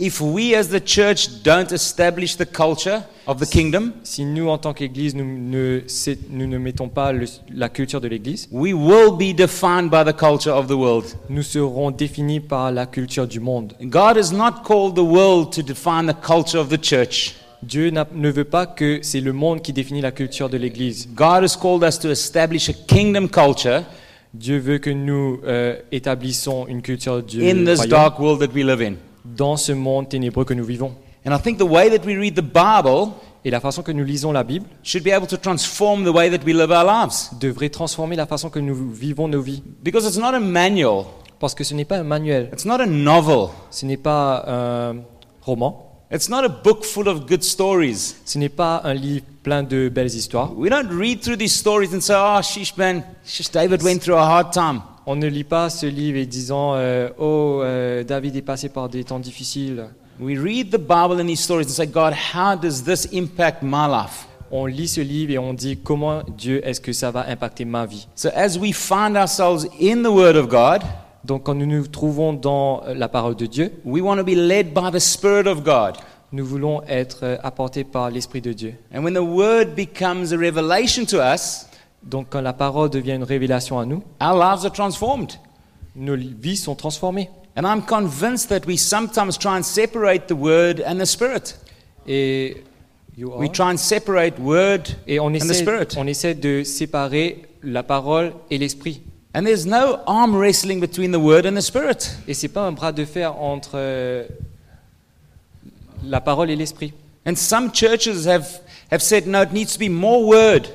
If 0.00 0.20
we 0.20 0.54
as 0.54 0.68
the 0.68 0.78
church 0.78 1.42
don't 1.42 1.72
establish 1.72 2.36
the 2.36 2.46
culture 2.46 3.02
of 3.26 3.40
the 3.40 3.46
kingdom, 3.50 3.92
Si 4.04 4.24
nous, 4.24 4.48
en 4.48 4.56
tant 4.56 4.72
qu'Église, 4.72 5.16
nous 5.16 5.24
ne, 5.24 5.80
c'est- 5.88 6.30
nous 6.30 6.46
ne 6.46 6.56
mettons 6.56 6.88
pas 6.88 7.12
le- 7.12 7.26
la 7.52 7.68
culture 7.68 8.00
de 8.00 8.06
l'Église, 8.06 8.46
we 8.52 8.72
will 8.72 9.10
be 9.18 9.34
defined 9.34 9.90
by 9.90 10.04
the 10.04 10.16
culture 10.16 10.52
of 10.54 10.68
the 10.68 10.74
world. 10.76 11.04
nous 11.28 11.42
serons 11.42 11.90
définis 11.90 12.38
par 12.38 12.70
la 12.70 12.86
culture 12.86 13.26
du 13.26 13.40
monde. 13.40 13.72
God 13.82 14.16
has 14.16 14.32
not 14.32 14.62
called 14.64 14.94
the 14.94 15.00
world 15.02 15.52
to 15.52 15.62
define 15.62 16.06
the 16.06 16.14
culture 16.24 16.58
of 16.60 16.68
the 16.68 16.80
church. 16.80 17.34
Dieu 17.64 17.90
ne 17.90 18.30
veut 18.30 18.44
pas 18.44 18.66
que 18.66 19.00
c'est 19.02 19.20
le 19.20 19.32
monde 19.32 19.62
qui 19.62 19.72
définit 19.72 20.00
la 20.00 20.12
culture 20.12 20.48
de 20.48 20.56
l'Église. 20.58 21.08
God 21.12 21.42
has 21.42 21.56
called 21.60 21.82
us 21.82 21.98
to 21.98 22.08
establish 22.08 22.68
a 22.68 22.72
kingdom 22.72 23.26
culture 23.28 23.82
Dieu 24.32 24.58
veut 24.58 24.78
que 24.78 24.90
nous 24.90 25.40
euh, 25.44 25.74
établissons 25.90 26.66
une 26.68 26.82
culture 26.82 27.20
du 27.22 27.42
in 27.42 27.64
this 27.64 27.88
dark 27.88 28.20
world 28.20 28.38
that 28.40 28.54
we 28.54 28.62
live 28.62 28.80
in. 28.80 28.94
Dans 29.36 29.56
ce 29.56 29.72
monde 29.72 30.08
ténébreux 30.08 30.44
que 30.44 30.54
nous 30.54 30.64
vivons. 30.64 30.92
And 31.26 31.34
I 31.34 31.40
think 31.40 31.58
the 31.58 31.62
way 31.62 31.90
that 31.90 32.06
we 32.06 32.16
read 32.16 32.34
the 32.34 32.42
Bible 32.42 33.12
Et 33.44 33.50
la 33.50 33.60
façon 33.60 33.82
que 33.82 33.92
nous 33.92 34.04
lisons 34.04 34.32
la 34.32 34.42
Bible 34.42 34.66
should 34.82 35.04
be 35.04 35.12
able 35.12 35.26
to 35.28 35.36
transform 35.36 36.04
the 36.04 36.08
way 36.14 36.28
that 36.28 36.44
we 36.44 36.52
live 36.52 36.70
our 36.70 36.84
lives. 36.84 37.30
devrait 37.40 37.68
transformer 37.70 38.16
la 38.16 38.26
façon 38.26 38.50
que 38.50 38.58
nous 38.58 38.74
vivons 38.92 39.28
nos 39.28 39.40
vies. 39.40 39.62
Because 39.82 40.06
it's 40.06 40.18
not 40.18 40.34
a 40.34 40.40
manual, 40.40 41.04
Parce 41.38 41.54
que 41.54 41.62
ce 41.62 41.72
n'est 41.72 41.84
pas 41.84 41.98
un 41.98 42.02
manuel, 42.02 42.50
it's 42.52 42.64
not 42.64 42.80
a 42.80 42.86
novel, 42.86 43.50
ce 43.70 43.86
n'est 43.86 43.96
pas 43.96 44.44
un 44.48 44.96
roman, 45.42 45.86
it's 46.12 46.28
not 46.28 46.42
a 46.44 46.48
book 46.48 46.84
full 46.84 47.06
of 47.08 47.26
good 47.26 47.44
stories. 47.44 48.16
ce 48.24 48.38
n'est 48.38 48.48
pas 48.48 48.80
un 48.84 48.92
livre 48.94 49.24
plein 49.44 49.62
de 49.62 49.88
belles 49.88 50.14
histoires. 50.14 50.52
We 50.56 50.68
don't 50.68 50.90
read 50.90 51.20
through 51.22 51.36
these 51.38 51.54
stories 51.54 51.94
and 51.94 52.00
say, 52.00 52.16
oh, 52.16 52.40
sheesh, 52.42 52.76
man, 52.76 53.04
sheesh, 53.24 53.50
David 53.52 53.82
went 53.82 54.00
through 54.02 54.16
a 54.18 54.26
hard 54.26 54.52
time. 54.52 54.82
On 55.10 55.16
ne 55.16 55.26
lit 55.26 55.42
pas 55.42 55.70
ce 55.70 55.86
livre 55.86 56.18
et 56.18 56.26
disant 56.26 56.74
euh, 56.74 57.08
Oh, 57.18 57.62
euh, 57.62 58.04
David 58.04 58.36
est 58.36 58.42
passé 58.42 58.68
par 58.68 58.90
des 58.90 59.04
temps 59.04 59.18
difficiles. 59.18 59.86
We 60.20 60.38
read 60.38 60.70
the 60.70 60.76
Bible 60.76 61.18
and 61.18 61.26
these 61.26 61.40
stories 61.40 61.64
and 61.64 61.70
say, 61.70 61.86
God, 61.86 62.12
how 62.12 62.54
does 62.54 62.82
this 62.82 63.08
impact 63.10 63.62
my 63.62 63.86
life? 63.88 64.28
On 64.50 64.66
lit 64.66 64.86
ce 64.86 65.00
livre 65.00 65.32
et 65.32 65.38
on 65.38 65.54
dit 65.54 65.78
Comment 65.78 66.24
Dieu 66.36 66.60
est-ce 66.62 66.82
que 66.82 66.92
ça 66.92 67.10
va 67.10 67.24
impacter 67.26 67.64
ma 67.64 67.86
vie? 67.86 68.06
So 68.14 68.28
as 68.34 68.58
we 68.58 68.74
find 68.74 69.16
ourselves 69.16 69.66
in 69.80 70.02
the 70.02 70.12
Word 70.12 70.36
of 70.36 70.48
God, 70.48 70.82
Donc, 71.24 71.44
quand 71.44 71.54
nous 71.54 71.66
nous 71.66 71.86
trouvons 71.86 72.34
dans 72.34 72.82
euh, 72.86 72.92
la 72.94 73.08
parole 73.08 73.34
de 73.34 73.46
Dieu, 73.46 73.72
we 73.86 74.02
want 74.02 74.16
to 74.18 74.24
be 74.24 74.36
led 74.36 74.74
by 74.74 74.90
the 74.92 75.00
Spirit 75.00 75.48
of 75.48 75.62
God. 75.64 75.96
nous 76.32 76.44
voulons 76.44 76.82
être 76.86 77.20
euh, 77.22 77.36
apportés 77.42 77.84
par 77.84 78.10
l'Esprit 78.10 78.42
de 78.42 78.52
Dieu. 78.52 78.74
And 78.94 79.02
when 79.02 79.14
the 79.14 79.22
Word 79.22 79.74
becomes 79.74 80.32
a 80.32 80.36
revelation 80.36 81.06
to 81.06 81.16
us, 81.18 81.66
Donc, 82.02 82.28
quand 82.30 82.40
la 82.40 82.52
parole 82.52 82.90
devient 82.90 83.14
une 83.14 83.24
révélation 83.24 83.78
à 83.78 83.84
nous, 83.84 84.02
our 84.20 84.34
lives 84.34 84.64
are 84.64 84.72
transformed. 84.72 85.32
nos 85.96 86.16
vies 86.16 86.56
sont 86.56 86.76
transformées. 86.76 87.28
And 87.56 87.64
I'm 87.64 87.82
convinced 87.82 88.48
that 88.50 88.66
we 88.66 88.78
sometimes 88.78 89.36
try 89.36 89.56
and 89.56 89.62
separate 89.64 90.28
the 90.28 90.36
Word 90.36 90.80
and 90.86 90.98
the 90.98 91.06
Spirit. 91.06 91.56
Et, 92.06 92.62
We 93.20 93.50
try 93.50 93.72
and 93.72 93.78
separate 93.78 94.38
Word 94.38 94.96
et 95.08 95.18
on, 95.18 95.26
and 95.26 95.32
the 95.32 95.50
essaie, 95.50 95.62
Spirit. 95.62 95.96
on 95.96 96.06
essaie 96.06 96.34
de 96.36 96.62
séparer 96.62 97.42
la 97.64 97.82
parole 97.82 98.32
et 98.48 98.58
l'Esprit. 98.58 99.02
And 99.34 99.42
there's 99.42 99.66
no 99.66 99.98
arm 100.06 100.36
wrestling 100.36 100.78
between 100.78 101.10
the 101.10 101.18
Word 101.18 101.44
and 101.44 101.56
the 101.56 101.60
Spirit. 101.60 102.12
Et 102.28 102.34
c'est 102.34 102.46
pas 102.46 102.62
un 102.62 102.70
bras 102.70 102.92
de 102.92 103.04
fer 103.04 103.34
entre 103.36 103.72
euh, 103.74 104.24
la 106.04 106.20
parole 106.20 106.48
et 106.50 106.54
l'Esprit. 106.54 106.92
And 107.26 107.34
some 107.34 107.72
churches 107.72 108.28
have, 108.28 108.60
have 108.92 109.02
said, 109.02 109.26
no, 109.26 109.42
it 109.42 109.52
needs 109.52 109.72
to 109.72 109.80
be 109.80 109.88
more 109.90 110.24
Word. 110.24 110.68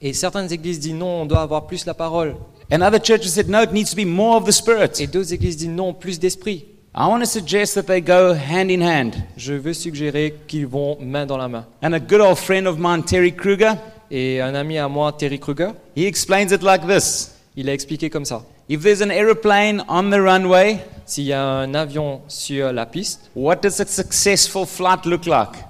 Et 0.00 0.12
certaines 0.12 0.52
églises 0.52 0.78
disent 0.78 0.94
non, 0.94 1.22
on 1.22 1.26
doit 1.26 1.40
avoir 1.40 1.66
plus 1.66 1.86
la 1.86 1.94
parole. 1.94 2.36
And 2.70 2.82
other 2.82 3.00
churches 3.00 3.30
said, 3.30 3.48
no, 3.48 3.62
it 3.62 3.72
needs 3.72 3.90
to 3.90 3.96
be 3.96 4.06
more 4.06 4.36
of 4.36 4.44
the 4.44 4.52
Spirit. 4.52 5.00
Et 5.00 5.06
d'autres 5.06 5.32
églises 5.32 5.56
disent 5.56 5.70
non, 5.70 5.94
plus 5.94 6.18
d'esprit. 6.18 6.66
I 6.94 7.06
want 7.06 7.20
to 7.20 7.26
suggest 7.26 7.74
that 7.74 7.84
they 7.84 8.00
go 8.00 8.34
hand 8.34 8.70
in 8.70 8.80
hand. 8.80 9.14
Je 9.36 9.54
veux 9.54 9.72
suggérer 9.72 10.34
qu'ils 10.46 10.66
vont 10.66 10.98
main 11.00 11.26
dans 11.26 11.36
la 11.36 11.48
main. 11.48 11.66
And 11.82 11.92
a 11.92 12.00
good 12.00 12.20
old 12.20 12.38
friend 12.38 12.66
of 12.66 12.78
mine, 12.78 13.02
Terry 13.04 13.34
Kruger, 13.34 13.72
Et 14.10 14.40
un 14.40 14.54
ami 14.54 14.78
à 14.78 14.88
moi, 14.88 15.12
Terry 15.12 15.38
Kruger, 15.38 15.72
he 15.94 16.06
explains 16.06 16.50
it 16.50 16.62
like 16.62 16.86
this 16.86 17.34
il 17.56 17.68
a 17.68 17.72
expliqué 17.72 18.08
comme 18.08 18.24
ça. 18.24 18.42
If 18.68 18.82
there's 18.82 19.02
an 19.02 19.10
aeroplane 19.10 19.82
on 19.88 20.10
the 20.10 20.20
runway, 20.20 20.78
S'il 21.06 21.24
y 21.24 21.32
a 21.32 21.42
un 21.42 21.74
avion 21.74 22.20
sur 22.28 22.72
la 22.72 22.86
piste, 22.86 23.30
what 23.34 23.56
does 23.56 23.80
a 23.80 23.86
successful 23.86 24.64
flight 24.64 25.04
look 25.06 25.26
like? 25.26 25.64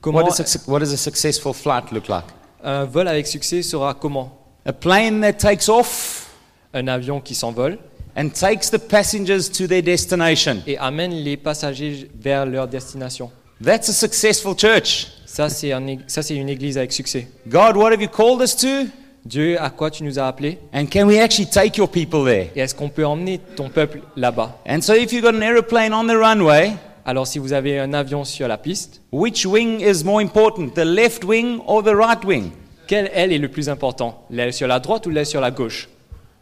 comment 0.00 0.22
What 0.22 0.30
does, 0.30 0.40
a, 0.40 0.70
what 0.70 0.80
does 0.80 0.92
a 0.92 0.96
successful 0.96 1.52
flight 1.52 1.92
look 1.92 2.08
like? 2.08 2.24
Un 2.62 2.84
vol 2.84 3.08
avec 3.08 3.26
succès 3.26 3.62
sera 3.62 3.94
comment? 3.94 4.32
A 4.66 4.72
plane 4.72 5.20
that 5.20 5.34
takes 5.34 5.68
off 5.68 6.26
Un 6.74 6.86
avion 6.88 7.20
qui 7.20 7.34
s'envole 7.34 7.78
and 8.16 8.28
takes 8.30 8.70
the 8.70 8.78
passengers 8.78 9.48
to 9.50 9.66
their 9.66 9.82
destination. 9.82 10.58
et 10.66 10.76
amène 10.78 11.12
les 11.12 11.36
passagers 11.36 12.10
vers 12.18 12.44
leur 12.46 12.66
destination. 12.68 13.30
That's 13.64 13.88
a 13.88 13.92
successful 13.92 14.54
church. 14.56 15.08
Ça, 15.26 15.48
c'est 15.48 15.72
un 15.72 15.80
ég- 15.86 16.00
ça, 16.08 16.22
c'est 16.22 16.34
une 16.34 16.48
église 16.48 16.76
avec 16.78 16.92
succès. 16.92 17.28
God, 17.46 17.76
what 17.76 17.92
have 17.92 18.02
you 18.02 18.08
called 18.08 18.40
us 18.42 18.56
to? 18.56 18.88
Dieu, 19.24 19.60
à 19.60 19.70
quoi 19.70 19.90
tu 19.90 20.04
nous 20.04 20.18
as 20.18 20.26
appelés? 20.26 20.58
And 20.72 20.86
can 20.86 21.06
we 21.06 21.18
actually 21.18 21.48
take 21.48 21.76
your 21.78 21.88
people 21.88 22.24
there? 22.24 22.50
Et 22.56 22.60
est-ce 22.60 22.74
qu'on 22.74 22.88
peut 22.88 23.04
emmener 23.06 23.38
ton 23.56 23.68
peuple 23.68 24.00
là-bas? 24.16 24.56
And 24.68 24.80
so, 24.80 24.94
if 24.94 25.12
you've 25.12 25.22
got 25.22 25.34
an 25.34 25.42
aeroplane 25.42 25.92
on 25.92 26.06
the 26.06 26.16
runway, 26.16 26.72
Alors, 27.08 27.26
si 27.26 27.38
vous 27.38 27.54
avez 27.54 27.78
un 27.78 27.94
avion 27.94 28.22
sur 28.22 28.46
la 28.48 28.58
piste, 28.58 29.00
which 29.12 29.46
wing 29.46 29.80
is 29.80 30.04
more 30.04 30.20
important, 30.20 30.74
the 30.74 30.84
left 30.84 31.24
wing 31.24 31.60
or 31.66 31.82
the 31.82 31.94
right 31.94 32.22
wing? 32.22 32.50
quelle 32.86 33.10
aile 33.14 33.32
est 33.32 33.38
le 33.38 33.48
plus 33.48 33.70
important 33.70 34.26
L'aile 34.28 34.52
sur 34.52 34.66
la 34.66 34.78
droite 34.78 35.06
ou 35.06 35.10
l'aile 35.10 35.24
sur 35.24 35.40
la 35.40 35.50
gauche? 35.50 35.88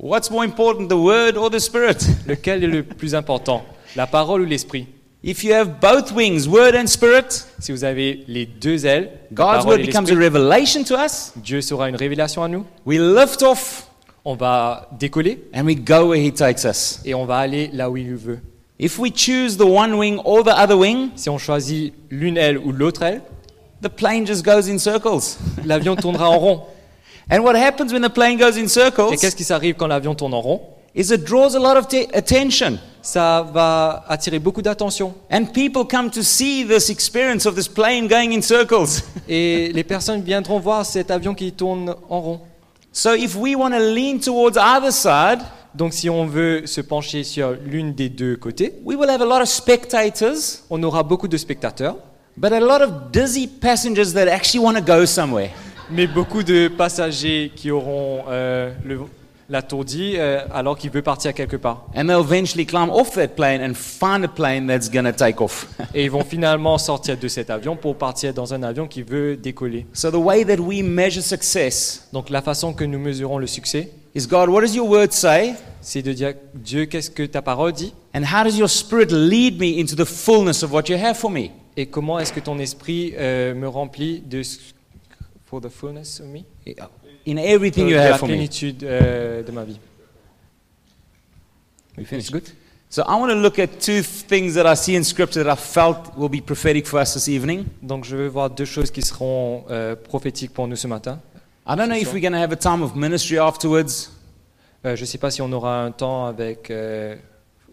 What's 0.01 0.29
more 0.29 0.43
important, 0.43 0.89
the 0.89 0.99
word 0.99 1.37
or 1.37 1.51
the 1.51 1.61
spirit? 1.61 1.99
Lequel 2.27 2.65
est 2.65 2.67
le 2.67 2.83
plus 2.83 3.15
important 3.15 3.65
La 3.95 4.09
parole 4.09 4.41
ou 4.41 4.45
l'esprit? 4.45 4.89
If 5.23 5.45
you 5.45 5.53
have 5.55 5.79
both 5.81 6.11
wings, 6.11 6.49
word 6.49 6.75
and 6.75 6.89
spirit, 6.89 7.47
Si 7.61 7.71
vous 7.71 7.85
avez 7.85 8.25
les 8.27 8.47
deux 8.47 8.87
ailes, 8.87 9.13
God's 9.33 9.65
word 9.65 9.83
becomes 9.83 10.11
a 10.11 10.17
revelation 10.17 10.83
to 10.83 10.97
us. 10.97 11.33
Dieu 11.37 11.61
sera 11.61 11.89
une 11.89 11.97
révélation 11.97 12.43
à 12.43 12.49
nous. 12.49 12.65
We 12.85 12.99
lift 12.99 13.45
off 13.45 13.87
On 14.25 14.35
va 14.35 14.89
décoller 14.99 15.45
and 15.55 15.65
we 15.65 15.77
go 15.77 16.09
where 16.09 16.21
He 16.21 16.33
takes 16.33 16.65
us. 16.65 16.99
et 17.05 17.15
on 17.15 17.25
va 17.25 17.37
aller 17.37 17.71
là 17.73 17.89
où 17.89 17.97
il 17.97 18.17
veut. 18.17 18.41
If 18.79 18.99
we 18.99 19.11
choose 19.11 19.57
the 19.57 19.65
one 19.67 19.97
wing 19.97 20.19
or 20.25 20.43
the 20.43 20.51
other 20.53 20.77
wing, 20.77 21.11
Si 21.17 21.31
on 21.31 21.39
choisit 21.39 21.95
l'une 22.11 22.37
aile 22.37 22.59
ou 22.59 22.73
l'autre 22.73 23.03
aile, 23.03 23.23
the 23.83 23.89
plane 23.89 24.27
just 24.27 24.45
goes 24.45 24.69
in 24.69 24.79
circles. 24.79 25.39
l'avion 25.65 25.97
tournera 25.97 26.29
en 26.29 26.39
rond. 26.39 26.63
And 27.31 27.41
what 27.43 27.57
happens 27.57 27.93
when 27.93 28.03
the 28.03 28.11
plane 28.13 28.39
goes 28.39 28.57
in 28.57 28.65
Et 28.65 28.69
circles 28.69 29.17
qu'est-ce 29.19 29.35
qui 29.37 29.45
s'arrive 29.45 29.77
quand 29.77 29.87
l'avion 29.87 30.15
tourne 30.15 30.35
en 30.35 30.41
rond? 30.41 30.61
is 30.95 31.11
it 31.13 31.25
draws 31.25 31.55
a 31.55 31.59
lot 31.59 31.77
of 31.77 31.89
te- 31.89 32.09
attention. 32.15 32.79
Ça 33.03 33.47
va 33.53 34.05
attirer 34.09 34.39
beaucoup 34.39 34.63
d'attention. 34.63 35.15
And 35.31 35.47
people 35.53 35.85
come 35.85 36.11
to 36.11 36.23
see 36.23 36.65
this 36.65 36.89
experience 36.91 37.47
of 37.47 37.55
this 37.55 37.69
plane 37.69 38.09
going 38.09 38.33
in 38.33 38.43
circles. 38.43 39.03
Et 39.29 39.71
les 39.73 39.85
personnes 39.85 40.23
viendront 40.23 40.59
voir 40.59 40.85
cet 40.85 41.11
avion 41.11 41.35
qui 41.35 41.53
tourne 41.53 41.95
en 42.09 42.21
rond. 42.21 42.41
So 42.93 43.15
if 43.15 43.37
we 43.37 43.55
want 43.55 43.73
to 43.73 43.79
lean 43.79 44.19
towards 44.21 44.57
either 44.57 44.91
side, 44.91 45.41
Donc 45.77 45.93
si 45.93 46.09
on 46.09 46.27
veut 46.27 46.67
se 46.67 46.81
pencher 46.81 47.23
sur 47.25 47.53
l'une 47.65 47.93
des 47.93 48.09
deux 48.09 48.37
côtés, 48.37 48.73
we 48.85 48.97
will 48.97 49.11
have 49.11 49.21
a 49.21 49.27
lot 49.27 49.43
of 49.43 49.49
spectators, 49.49 50.63
on 50.71 50.83
aura 50.83 51.03
beaucoup 51.03 51.29
de 51.29 51.37
spectateurs, 51.37 51.97
but 52.37 52.53
a 52.53 52.61
lot 52.61 52.83
of 52.83 53.11
dizzy 53.13 53.47
passengers 53.47 54.13
that 54.15 54.29
actually 54.29 54.65
want 54.65 54.75
to 54.75 54.81
go 54.83 55.05
somewhere. 55.07 55.51
mais 55.91 56.07
beaucoup 56.07 56.43
de 56.43 56.69
passagers 56.69 57.53
qui 57.55 57.71
auront 57.71 58.25
euh, 58.29 58.73
le- 58.85 59.01
la 59.49 59.63
tourdie 59.63 60.15
euh, 60.17 60.41
alors 60.53 60.77
qu'ils 60.77 60.91
veulent 60.91 61.05
partir 61.05 61.33
quelque 61.33 61.57
part. 61.57 61.87
And 61.95 62.07
they'll 62.09 62.21
eventually 62.25 62.67
climb 62.67 62.91
off 62.91 63.13
that 63.13 63.29
plane 63.37 63.61
and 63.63 63.75
find 63.75 64.25
a 64.25 64.29
plane 64.29 64.67
that's 64.67 64.91
going 64.91 65.05
to 65.05 65.13
take 65.13 65.41
off. 65.41 65.69
Et 65.95 66.03
ils 66.05 66.11
vont 66.11 66.25
finalement 66.25 66.79
sortir 66.79 67.17
de 67.17 67.29
cet 67.29 67.51
avion 67.51 67.77
pour 67.77 67.95
partir 67.97 68.35
dans 68.35 68.53
un 68.53 68.63
avion 68.65 68.89
qui 68.89 69.03
veut 69.03 69.37
décoller. 69.37 69.87
so 69.93 70.11
the 70.11 70.15
way 70.17 70.45
that 70.45 70.57
we 70.61 70.83
measure 70.83 71.23
success 71.23 72.09
Donc 72.13 72.31
la 72.31 72.43
façon 72.43 72.73
que 72.73 72.83
nous 72.85 72.99
mesurons 72.99 73.39
le 73.39 73.47
succès, 73.47 73.91
is 74.17 74.27
God, 74.27 74.49
what 74.49 74.63
does 74.63 74.75
your 74.75 74.89
word 74.89 75.13
say? 75.13 75.55
c'est 75.87 76.03
de 76.03 76.13
dire 76.13 76.35
Dieu, 76.53 76.87
qu'est-ce 76.87 77.11
que 77.11 77.23
ta 77.23 77.43
parole 77.43 77.73
dit? 77.73 77.95
And 78.13 78.23
how 78.25 78.43
does 78.43 78.59
your 78.59 78.69
spirit 78.69 79.13
lead 79.13 79.61
me 79.61 79.79
into 79.79 79.95
the 79.95 80.05
fullness 80.05 80.65
of 80.65 80.73
what 80.73 80.89
you 80.89 80.97
have 80.97 81.17
for 81.17 81.31
me? 81.31 81.51
Et 81.77 81.87
comment 81.87 82.19
est-ce 82.19 82.33
que 82.33 82.41
ton 82.41 82.59
esprit 82.59 83.13
euh, 83.17 83.55
me 83.55 83.69
remplit 83.69 84.21
de 84.21 84.43
for 85.45 85.61
the 85.61 85.69
fullness 85.69 86.21
of 86.21 86.27
me? 86.27 86.45
In 87.25 87.37
everything 87.37 87.85
de 87.85 87.91
you 87.91 87.97
la 87.97 88.03
have 88.03 88.19
for 88.19 88.27
me. 88.27 88.35
plénitude 88.35 88.83
euh, 88.83 89.45
de 89.45 89.53
ma 89.53 89.63
vie. 89.63 89.79
We 91.97 92.05
finished? 92.05 92.33
Good. 92.33 92.49
So 92.91 93.03
I 93.03 93.15
want 93.15 93.31
to 93.31 93.37
look 93.37 93.61
at 93.61 93.79
two 93.79 94.03
things 94.03 94.55
that 94.55 94.67
I 94.67 94.75
see 94.75 94.97
in 94.97 95.05
Scripture 95.05 95.45
that 95.45 95.53
I 95.53 95.57
felt 95.57 96.17
will 96.17 96.29
be 96.29 96.41
prophetic 96.41 96.87
for 96.87 96.99
us 97.01 97.15
this 97.15 97.29
evening. 97.29 97.65
Donc 97.81 98.05
je 98.05 98.17
veux 98.17 98.29
voir 98.29 98.51
deux 98.51 98.65
choses 98.65 98.91
qui 98.91 99.03
seront 99.03 99.65
euh, 99.71 99.95
prophétiques 99.95 100.53
pour 100.53 100.67
nous 100.67 100.77
ce 100.77 100.89
matin. 100.89 101.21
I 101.69 101.75
don't 101.75 101.89
know 101.89 101.97
if 101.97 102.13
we're 102.13 102.21
going 102.21 102.33
to 102.33 102.39
have 102.39 102.53
a 102.53 102.57
time 102.57 102.81
of 102.83 102.95
ministry 102.95 103.39
afterwards. 103.39 104.13
Euh, 104.85 104.95
je 104.95 105.01
ne 105.01 105.07
sais 105.07 105.19
pas 105.19 105.31
si 105.33 105.43
on 105.43 105.51
aura 105.53 105.83
un 105.83 105.91
temps 105.91 106.27
avec 106.27 106.71
euh, 106.71 107.17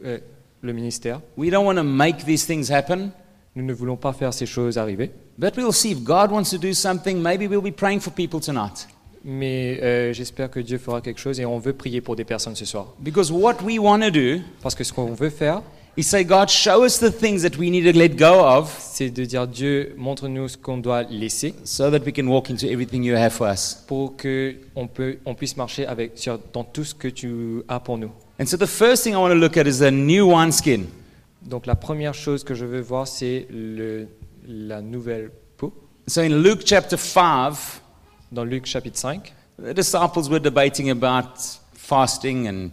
euh, 0.04 0.18
le 0.62 0.74
ministère. 0.74 1.22
We 1.38 1.52
don't 1.52 1.66
want 1.66 1.76
to 1.76 1.84
make 1.84 2.26
these 2.26 2.46
things 2.48 2.72
happen, 2.72 3.12
Nous 3.56 3.64
ne 3.64 3.72
voulons 3.74 3.96
pas 3.96 4.12
faire 4.14 4.34
ces 4.34 4.48
choses 4.48 4.80
arriver. 4.80 5.12
but 5.38 5.56
we'll 5.56 5.72
see 5.72 5.92
if 5.92 6.02
God 6.04 6.32
wants 6.32 6.50
to 6.50 6.58
do 6.58 6.74
something. 6.74 7.22
Maybe 7.22 7.46
we'll 7.48 7.62
be 7.62 7.72
praying 7.76 8.00
for 8.00 8.12
people 8.12 8.40
tonight. 8.40 8.88
Mais 9.24 9.80
euh, 9.84 10.12
j'espère 10.12 10.50
que 10.50 10.60
Dieu 10.60 10.80
fera 10.80 11.00
quelque 11.00 11.20
chose 11.20 11.40
et 11.40 11.46
on 11.46 11.60
veut 11.60 11.74
prier 11.74 12.02
pour 12.02 12.16
des 12.16 12.26
personnes 12.26 12.56
ce 12.56 12.66
soir. 12.66 12.88
Because 13.00 13.32
what 13.32 13.58
we 13.64 13.78
want 13.78 14.00
to 14.02 14.10
do 14.10 14.42
Parce 14.64 14.74
que 14.74 14.84
ce 14.84 14.92
qu'on 14.92 15.14
veut 15.14 15.30
faire, 15.30 15.62
is 15.96 16.08
say, 16.08 16.24
God, 16.24 16.50
show 16.50 16.84
us 16.84 16.98
the 17.00 17.12
things 17.12 17.44
that 17.44 17.58
we 17.58 17.70
need 17.70 17.84
to 17.92 17.98
let 17.98 18.16
go 18.18 18.44
of 18.46 18.76
c'est 18.80 19.10
de 19.10 19.26
dire 19.26 19.48
Dieu, 19.48 19.94
montre-nous 19.98 20.48
ce 20.50 20.58
qu'on 20.58 20.78
doit 20.78 21.04
laisser 21.04 21.54
so 21.64 21.90
that 21.92 22.00
we 22.06 22.12
can 22.14 22.28
walk 22.28 22.50
into 22.50 22.66
everything 22.68 23.04
you 23.04 23.16
have 23.16 23.32
for 23.34 23.48
us. 23.48 23.84
pour 23.88 24.16
que 24.16 24.56
on, 24.76 24.88
peut, 24.88 25.18
on 25.26 25.36
puisse 25.36 25.56
marcher 25.58 25.86
avec, 25.86 26.14
sur, 26.16 26.40
dans 26.52 26.64
tout 26.64 26.84
ce 26.84 26.96
que 26.96 27.08
tu 27.08 27.62
as 27.68 27.80
pour 27.80 27.98
nous. 27.98 28.12
And 28.40 28.46
so 28.46 28.58
the 28.58 28.66
first 28.68 29.04
thing 29.04 29.14
I 29.14 29.18
want 29.18 29.30
to 29.30 29.36
look 29.36 29.58
at 29.58 29.68
is 29.68 29.80
the 29.80 29.92
new 29.92 30.28
wineskin. 30.32 30.86
Donc 31.42 31.66
la 31.66 31.76
première 31.76 32.14
chose 32.14 32.44
que 32.44 32.56
je 32.56 32.66
veux 32.66 32.82
voir, 32.82 33.08
c'est 33.08 33.48
le- 33.52 34.08
la 34.48 34.82
nouvelle 34.82 35.30
peau. 35.58 35.74
So 36.08 36.22
in 36.22 36.42
Luke 36.42 36.62
chapter 36.66 36.98
5, 36.98 37.82
Dans 38.32 38.44
Luc 38.46 38.66
chapitre 38.66 38.98
5, 38.98 39.32
the 39.60 39.76
disciples 39.76 40.28
were 40.28 40.40
debating 40.40 40.90
about 40.90 41.38
fasting 41.76 42.48
and, 42.48 42.72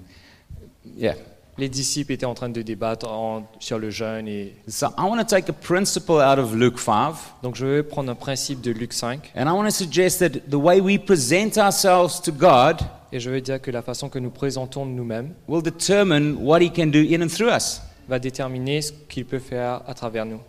yeah. 0.97 1.15
Les 1.61 1.69
disciples 1.69 2.13
étaient 2.13 2.27
en 2.27 2.35
train 2.35 2.49
de 2.49 2.63
débattre 2.63 3.09
en- 3.09 3.47
sur 3.61 3.79
le 3.79 3.91
jeûne. 3.91 4.27
Et, 4.27 4.55
So 4.69 4.87
I 4.99 5.03
want 5.03 5.19
to 5.19 5.25
take 5.25 5.49
a 5.49 5.53
principle 5.53 6.15
out 6.15 6.39
of 6.39 6.55
Luke 6.55 6.79
5, 6.79 7.15
donc 7.43 7.55
je 7.57 7.65
veux 7.67 7.83
prendre 7.85 8.11
un 8.11 8.15
principe 8.17 8.61
de 8.61 8.73
Luc 8.73 8.93
5 8.93 9.31
and 9.37 9.43
I 9.47 9.51
want 9.53 9.65
to 9.67 9.71
suggest 9.71 10.19
that 10.21 10.31
the 10.51 10.55
way 10.57 10.81
we 10.81 10.99
present 10.99 11.57
ourselves 11.59 12.21
to 12.23 12.33
God 12.33 12.79
et 13.13 13.21
je 13.21 13.31
veux 13.31 13.41
dire 13.41 13.61
que 13.61 13.71
la 13.71 13.83
façon 13.83 14.09
que 14.09 14.19
nous 14.19 14.31
présentons 14.31 14.85
nous-mêmes 14.87 15.33
will 15.49 15.63
determine 15.63 16.37
what 16.41 16.61
He 16.61 16.71
can 16.73 16.87
do 16.89 16.99
in 17.01 17.23
and 17.23 17.29
through 17.29 17.51
us. 17.55 17.81
va 18.09 18.19
déterminer 18.19 18.83
ce 18.83 18.93
qu'il 19.09 19.25
peut 19.25 19.39
faire 19.39 19.83
à 19.87 19.95
travers 19.95 20.27
nous. 20.27 20.41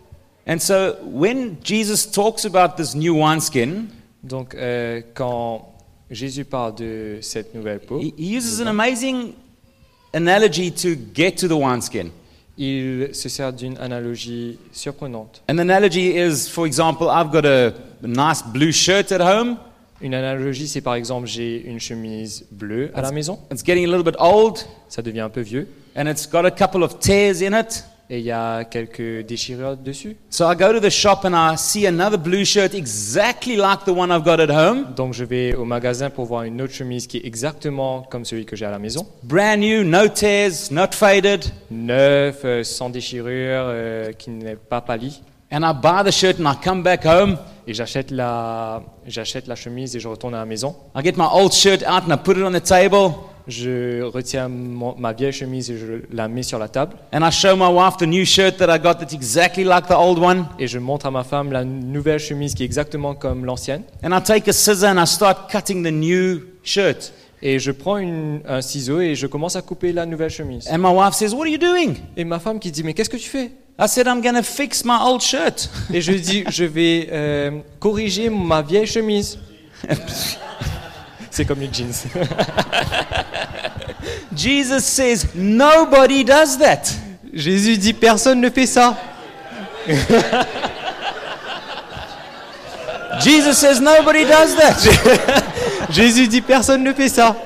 And 0.48 0.58
so 0.58 0.94
when 1.12 1.56
Jesus 1.62 2.10
talks 2.10 2.44
about 2.44 2.74
this 2.76 2.94
new 2.96 3.14
wineskin, 3.16 3.84
Donc 4.24 4.54
euh, 4.54 5.00
quand 5.14 5.68
Jésus 6.10 6.44
parle 6.44 6.74
de 6.76 7.18
cette 7.22 7.54
nouvelle 7.54 7.80
peau, 7.80 8.00
he 8.00 8.12
uses 8.36 8.60
an 8.60 8.66
amazing 8.66 9.32
analogy 10.14 10.70
to 10.70 10.94
get 11.14 11.36
to 11.36 11.48
the 11.48 11.52
wineskin. 11.52 12.10
il 12.58 13.08
se 13.12 13.28
sert 13.28 13.52
d'une 13.52 13.78
analogie 13.78 14.58
surprenante. 14.72 15.42
An 15.48 15.58
analogy 15.58 16.16
is, 16.16 16.48
for 16.48 16.66
example, 16.66 17.08
I've 17.08 17.32
got 17.32 17.44
a 17.46 17.72
nice 18.02 18.42
blue 18.42 18.72
shirt 18.72 19.10
at 19.10 19.20
home. 19.20 19.56
Une 20.00 20.14
analogie, 20.14 20.66
c'est 20.66 20.80
par 20.80 20.94
exemple 20.94 21.28
j'ai 21.28 21.64
une 21.64 21.78
chemise 21.78 22.44
bleue 22.50 22.90
à 22.94 23.02
la 23.02 23.12
maison, 23.12 23.38
It's 23.52 23.62
getting 23.64 23.84
a 23.84 23.88
little 23.88 24.02
bit 24.02 24.16
old, 24.18 24.58
ça 24.88 25.00
devient 25.00 25.20
un 25.20 25.28
peu 25.28 25.42
vieux, 25.42 25.68
and 25.96 26.06
it's 26.08 26.28
got 26.28 26.44
a 26.44 26.50
couple 26.50 26.82
of 26.82 26.98
tears 26.98 27.40
in 27.40 27.52
it. 27.56 27.84
Et 28.12 28.18
il 28.18 28.26
y 28.26 28.30
a 28.30 28.64
quelques 28.64 29.26
déchirures 29.26 29.78
dessus. 29.78 30.18
So 30.28 30.44
I 30.44 30.54
go 30.54 30.70
to 30.70 30.80
the 30.80 30.90
shop 30.90 31.20
and 31.24 31.32
I 31.34 31.56
see 31.56 31.86
another 31.86 32.18
blue 32.18 32.44
shirt 32.44 32.74
exactly 32.74 33.56
like 33.56 33.86
the 33.86 33.88
one 33.88 34.10
I've 34.10 34.22
got 34.22 34.38
at 34.38 34.50
home. 34.50 34.92
Donc 34.94 35.14
je 35.14 35.24
vais 35.24 35.54
au 35.54 35.64
magasin 35.64 36.10
pour 36.10 36.26
voir 36.26 36.42
une 36.42 36.60
autre 36.60 36.74
chemise 36.74 37.06
qui 37.06 37.16
est 37.16 37.26
exactement 37.26 38.02
comme 38.02 38.26
celui 38.26 38.44
que 38.44 38.54
j'ai 38.54 38.66
à 38.66 38.70
la 38.70 38.78
maison. 38.78 39.06
Brand 39.22 39.58
new, 39.58 39.82
no 39.82 40.08
tears, 40.08 40.70
not 40.70 40.88
faded. 40.92 41.46
Neuf, 41.70 42.44
euh, 42.44 42.62
sans 42.64 42.90
déchirure, 42.90 43.64
euh, 43.68 44.12
qui 44.12 44.28
n'est 44.28 44.56
pas 44.56 44.82
pâli. 44.82 45.22
And 45.50 45.62
I 45.62 45.72
buy 45.72 46.04
the 46.04 46.12
shirt 46.12 46.38
and 46.38 46.44
I 46.46 46.54
come 46.62 46.82
back 46.82 47.06
home. 47.06 47.38
Et 47.66 47.72
j'achète 47.72 48.10
la, 48.10 48.82
j'achète 49.06 49.46
la 49.46 49.54
chemise 49.54 49.96
et 49.96 50.00
je 50.00 50.08
retourne 50.08 50.34
à 50.34 50.38
la 50.38 50.44
maison. 50.44 50.76
I 50.94 51.02
get 51.02 51.14
my 51.16 51.28
old 51.32 51.52
shirt 51.52 51.82
out 51.82 52.02
and 52.06 52.12
I 52.12 52.18
put 52.22 52.36
it 52.36 52.42
on 52.42 52.52
the 52.52 52.62
table. 52.62 53.14
Je 53.48 54.02
retiens 54.02 54.48
mon- 54.48 54.94
ma 54.96 55.12
vieille 55.12 55.32
chemise 55.32 55.70
et 55.70 55.76
je 55.76 56.02
la 56.14 56.28
mets 56.28 56.42
sur 56.44 56.58
la 56.58 56.68
table. 56.68 56.94
And 57.12 57.26
I 57.26 57.30
show 57.32 57.56
my 57.56 57.66
wife 57.72 57.96
the 57.98 58.06
new 58.06 58.24
shirt 58.24 58.56
that 58.58 58.74
I 58.74 58.78
got 58.78 58.94
that's 59.00 59.12
exactly 59.14 59.64
like 59.64 59.88
the 59.88 59.96
old 59.96 60.18
one. 60.18 60.46
Et 60.58 60.68
je 60.68 60.78
montre 60.78 61.06
à 61.06 61.10
ma 61.10 61.24
femme 61.24 61.50
la 61.50 61.64
nouvelle 61.64 62.20
chemise 62.20 62.54
qui 62.54 62.62
est 62.62 62.66
exactement 62.66 63.14
comme 63.14 63.44
l'ancienne. 63.44 63.82
And 64.04 64.16
I 64.16 64.22
take 64.22 64.48
a 64.48 64.52
scissor 64.52 64.88
and 64.90 65.02
I 65.02 65.06
start 65.06 65.50
cutting 65.50 65.82
the 65.84 65.92
new 65.92 66.40
shirt. 66.62 67.12
Et 67.44 67.58
je 67.58 67.72
prends 67.72 67.98
une- 67.98 68.40
un 68.46 68.60
ciseau 68.62 69.00
et 69.00 69.16
je 69.16 69.26
commence 69.26 69.56
à 69.56 69.62
couper 69.62 69.92
la 69.92 70.06
nouvelle 70.06 70.30
chemise. 70.30 70.68
And 70.70 70.78
my 70.78 70.90
wife 70.94 71.14
says, 71.14 71.34
What 71.34 71.42
are 71.42 71.48
you 71.48 71.58
doing? 71.58 71.94
Et 72.16 72.24
ma 72.24 72.38
femme 72.38 72.60
qui 72.60 72.70
dit 72.70 72.84
mais 72.84 72.94
qu'est-ce 72.94 73.10
que 73.10 73.16
tu 73.16 73.28
fais? 73.28 73.50
I 73.80 73.88
said, 73.88 74.06
I'm 74.06 74.20
going 74.22 74.34
to 74.36 74.42
fix 74.44 74.84
my 74.84 74.98
old 75.04 75.20
shirt. 75.22 75.68
Et 75.92 76.00
je 76.00 76.12
dis 76.12 76.44
je 76.48 76.62
vais 76.64 77.08
euh, 77.10 77.50
corriger 77.80 78.30
ma 78.30 78.62
vieille 78.62 78.86
chemise. 78.86 79.38
C'est 81.30 81.46
comme 81.46 81.60
les 81.60 81.70
jeans. 81.72 81.90
Jesus 84.34 84.84
says, 84.84 85.34
Nobody 85.34 86.24
does 86.24 86.58
that. 86.58 86.92
Jésus 87.32 87.78
dit 87.78 87.94
personne 87.94 88.40
ne 88.40 88.50
fait 88.50 88.66
ça. 88.66 88.96
Jesus 93.20 93.54
says 93.54 93.80
nobody 93.80 94.24
does 94.24 94.54
that. 94.56 94.76
Jésus 95.90 96.28
dit 96.28 96.40
personne 96.40 96.82
ne 96.82 96.92
fait 96.92 97.08
ça. 97.08 97.36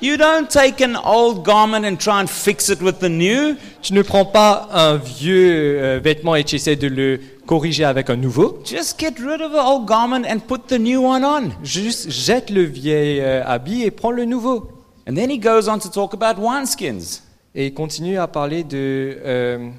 you 0.00 0.16
don't 0.16 0.48
take 0.48 0.80
an 0.80 0.96
old 0.96 1.44
garment 1.44 1.84
and 1.84 1.96
try 1.96 2.20
and 2.20 2.28
fix 2.28 2.68
it 2.68 2.82
with 2.82 2.98
the 2.98 3.08
new. 3.08 3.56
Tu 3.82 3.94
ne 3.94 4.02
prends 4.02 4.24
pas 4.24 4.68
un 4.72 4.96
vieux 4.96 5.78
euh, 5.80 6.00
vêtement 6.02 6.34
et 6.34 6.44
tu 6.44 6.56
essaies 6.56 6.76
de 6.76 6.88
le 6.88 7.20
corriger 7.46 7.84
avec 7.84 8.10
un 8.10 8.16
nouveau. 8.16 8.60
Just 8.64 8.98
get 8.98 9.14
rid 9.20 9.40
of 9.40 9.52
the 9.52 9.64
old 9.64 9.86
garment 9.86 10.24
and 10.28 10.40
put 10.40 10.66
the 10.68 10.78
new 10.78 11.04
one 11.04 11.24
on. 11.24 11.50
Juste 11.62 12.10
jette 12.10 12.50
le 12.50 12.62
vieil 12.62 13.20
euh, 13.20 13.44
habit 13.46 13.84
et 13.84 13.90
prends 13.90 14.10
le 14.10 14.24
nouveau. 14.24 14.68
And 15.06 15.14
then 15.16 15.30
he 15.30 15.38
goes 15.38 15.68
on 15.68 15.78
to 15.80 15.88
talk 15.90 16.14
about 16.14 16.40
wineskins. 16.40 17.22
Et 17.54 17.66
il 17.66 17.74
continue 17.74 18.18
à 18.18 18.26
parler 18.28 18.64
de 18.64 19.18
euh, 19.24 19.70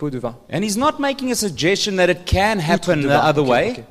de 0.00 0.18
vin. 0.18 0.34
And 0.52 0.62
he's 0.62 0.76
not 0.76 0.98
making 0.98 1.30
a 1.30 1.34
suggestion 1.36 1.96
that 1.96 2.08
it 2.10 2.24
can 2.26 2.58
happen 2.58 3.02
the 3.02 3.10
other 3.24 3.42
way. 3.44 3.70
ok. 3.70 3.84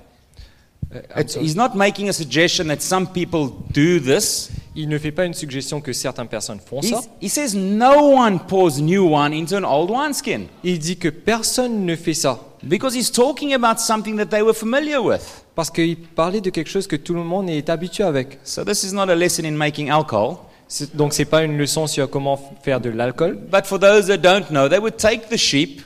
Euh, 0.94 1.00
I'm 1.16 1.22
It's- 1.22 1.34
sorry. 1.34 1.46
he's 1.46 1.56
not 1.56 1.74
making 1.76 2.10
a 2.10 2.14
suggestion 2.14 2.68
that 2.68 2.82
some 2.82 3.08
people 3.08 3.50
do 3.74 4.00
this. 4.00 4.50
Il 4.76 4.90
ne 4.90 4.98
fait 4.98 5.12
pas 5.12 5.26
une 5.26 5.34
suggestion 5.34 5.80
que 5.82 5.94
certaines 5.94 6.28
personnes 6.28 6.60
font 6.60 6.82
ça. 6.82 7.02
He's, 7.22 7.30
he 7.30 7.30
says 7.30 7.56
no 7.56 8.10
one 8.16 8.40
pours 8.40 8.80
new 8.82 9.06
wine 9.08 9.34
into 9.34 9.56
an 9.56 9.64
old 9.66 9.90
wineskin 9.90 10.48
Il 10.64 10.80
dit 10.80 10.98
que 10.98 11.10
personne 11.10 11.86
ne 11.86 11.96
fait 11.96 12.14
ça. 12.14 12.40
because 12.64 12.94
he's 12.96 13.12
talking 13.12 13.54
about 13.54 13.80
something 13.80 14.18
that 14.18 14.26
they 14.28 14.42
were 14.42 14.54
familiar 14.54 15.02
with. 15.02 15.44
Parce 15.56 15.70
qu'il 15.70 15.98
parlait 15.98 16.42
de 16.42 16.50
quelque 16.50 16.70
chose 16.70 16.88
que 16.88 16.96
tout 16.98 17.14
le 17.14 17.24
monde 17.24 17.50
est 17.50 17.70
habitué 17.70 18.04
avec. 18.04 18.40
So 18.44 18.64
this 18.66 18.84
is 18.84 18.94
not 18.94 19.10
a 19.10 19.16
lesson 19.16 19.44
in 19.46 19.52
making 19.56 19.90
alcohol. 19.90 20.38
Donc 20.94 21.14
c'est 21.14 21.26
pas 21.26 21.44
une 21.44 21.58
leçon 21.58 21.88
sur 21.88 22.10
comment 22.10 22.38
faire 22.64 22.80
de 22.82 22.90
l'alcool. 22.90 23.38
But 23.52 23.66
for 23.66 23.80
those 23.80 24.08
that 24.08 24.18
don't 24.18 24.50
know, 24.50 24.70
they 24.70 24.80
would 24.80 24.98
take 24.98 25.28
the 25.30 25.38
sheep, 25.38 25.82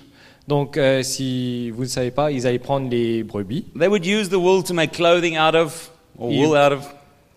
Donc 0.47 0.77
euh, 0.77 1.01
si 1.01 1.71
vous 1.71 1.83
ne 1.83 1.87
savez 1.87 2.11
pas, 2.11 2.31
ils 2.31 2.45
allaient 2.45 2.59
prendre 2.59 2.89
les 2.89 3.23
brebis. 3.23 3.65
they 3.77 3.87
would 3.87 4.05
use 4.05 4.29
the 4.29 4.33
wool 4.35 4.63
to 4.63 4.73
make 4.73 4.91
clothing 4.91 5.37
out 5.37 5.55
of, 5.55 5.89
or 6.19 6.31
You- 6.31 6.47
wool 6.49 6.57
out 6.57 6.71
of 6.73 6.81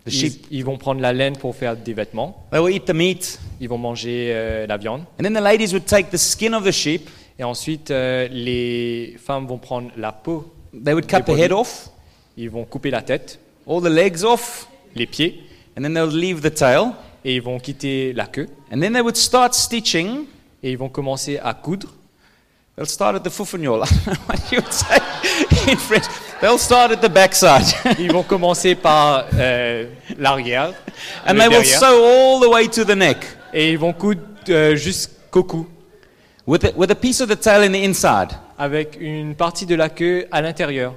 the 0.04 0.12
Ils, 0.12 0.12
sheep. 0.12 0.46
ils 0.50 0.64
vont 0.64 0.76
prendre 0.76 1.00
la 1.00 1.12
laine 1.14 1.36
pour 1.36 1.54
faire 1.56 1.74
des 1.76 1.94
vêtements. 1.94 2.46
They 2.50 2.60
would 2.60 2.74
eat 2.74 2.84
the 2.84 2.94
meat. 2.94 3.40
Ils 3.60 3.68
vont 3.68 3.78
manger 3.78 4.30
euh, 4.34 4.66
la 4.66 4.76
viande. 4.76 5.02
And 5.18 5.22
then 5.24 5.32
the 5.34 5.40
ladies 5.42 5.72
would 5.72 5.86
take 5.86 6.10
the 6.10 6.18
skin 6.18 6.52
of 6.54 6.64
the 6.64 6.70
sheep, 6.72 7.08
Et 7.40 7.44
ensuite, 7.44 7.90
euh, 7.92 8.26
les 8.30 9.16
femmes 9.24 9.46
vont 9.46 9.58
prendre 9.58 9.90
la 9.96 10.12
peau. 10.12 10.52
they 10.74 10.92
would 10.92 11.06
cut 11.06 11.22
the 11.24 11.36
head 11.38 11.52
off, 11.52 11.88
Ils 12.36 12.50
vont 12.50 12.64
couper 12.64 12.90
la 12.90 13.00
tête, 13.00 13.38
all 13.66 13.80
the 13.80 13.86
legs 13.88 14.22
off, 14.24 14.68
les 14.94 15.06
pieds, 15.06 15.40
and 15.78 15.82
then 15.82 15.94
they 15.94 16.02
would 16.02 16.12
leave 16.14 16.40
the 16.42 16.52
tail. 16.52 16.92
Et 17.24 17.36
ils 17.36 17.42
vont 17.42 17.58
quitter 17.58 18.12
la 18.12 18.26
queue. 18.26 18.48
And 18.72 18.80
then 18.80 18.92
they 18.92 19.02
would 19.02 19.16
start 19.16 19.54
stitching. 19.54 20.24
Et 20.62 20.72
ils 20.72 20.78
vont 20.78 20.88
commencer 20.88 21.38
à 21.42 21.54
coudre. 21.54 21.88
They'll 22.76 22.86
start 22.86 23.16
at 23.16 23.20
the 23.20 23.30
fufunyol. 23.30 23.82
I 23.82 23.86
don't 24.06 24.06
know 24.06 24.24
what 24.28 24.52
you 24.52 24.60
would 24.60 24.72
say 24.72 24.98
in 25.66 25.76
French. 25.76 26.04
They'll 26.40 26.58
start 26.58 26.92
at 26.92 27.00
the 27.00 27.08
backside. 27.08 27.66
Ils 27.98 28.12
vont 28.12 28.22
commencer 28.22 28.76
par 28.76 29.24
euh, 29.34 29.86
l'arrière. 30.16 30.72
and 31.26 31.34
they 31.34 31.48
will 31.48 31.64
sew 31.64 32.04
all 32.04 32.40
the 32.40 32.48
way 32.48 32.68
to 32.68 32.84
the 32.84 32.94
neck 32.94 33.26
et 33.52 33.72
ils 33.72 33.78
vont 33.78 33.92
coudre 33.92 34.20
euh, 34.48 34.76
jusqu'au 34.76 35.42
cou, 35.42 35.66
with 36.46 36.64
a, 36.64 36.70
with 36.76 36.90
a 36.90 36.94
piece 36.94 37.20
of 37.20 37.28
the 37.28 37.36
tail 37.36 37.62
in 37.62 37.72
the 37.72 37.84
inside. 37.84 38.28
avec 38.58 38.96
une 39.00 39.34
partie 39.34 39.66
de 39.66 39.74
la 39.74 39.88
queue 39.88 40.26
à 40.30 40.40
l'intérieur. 40.40 40.94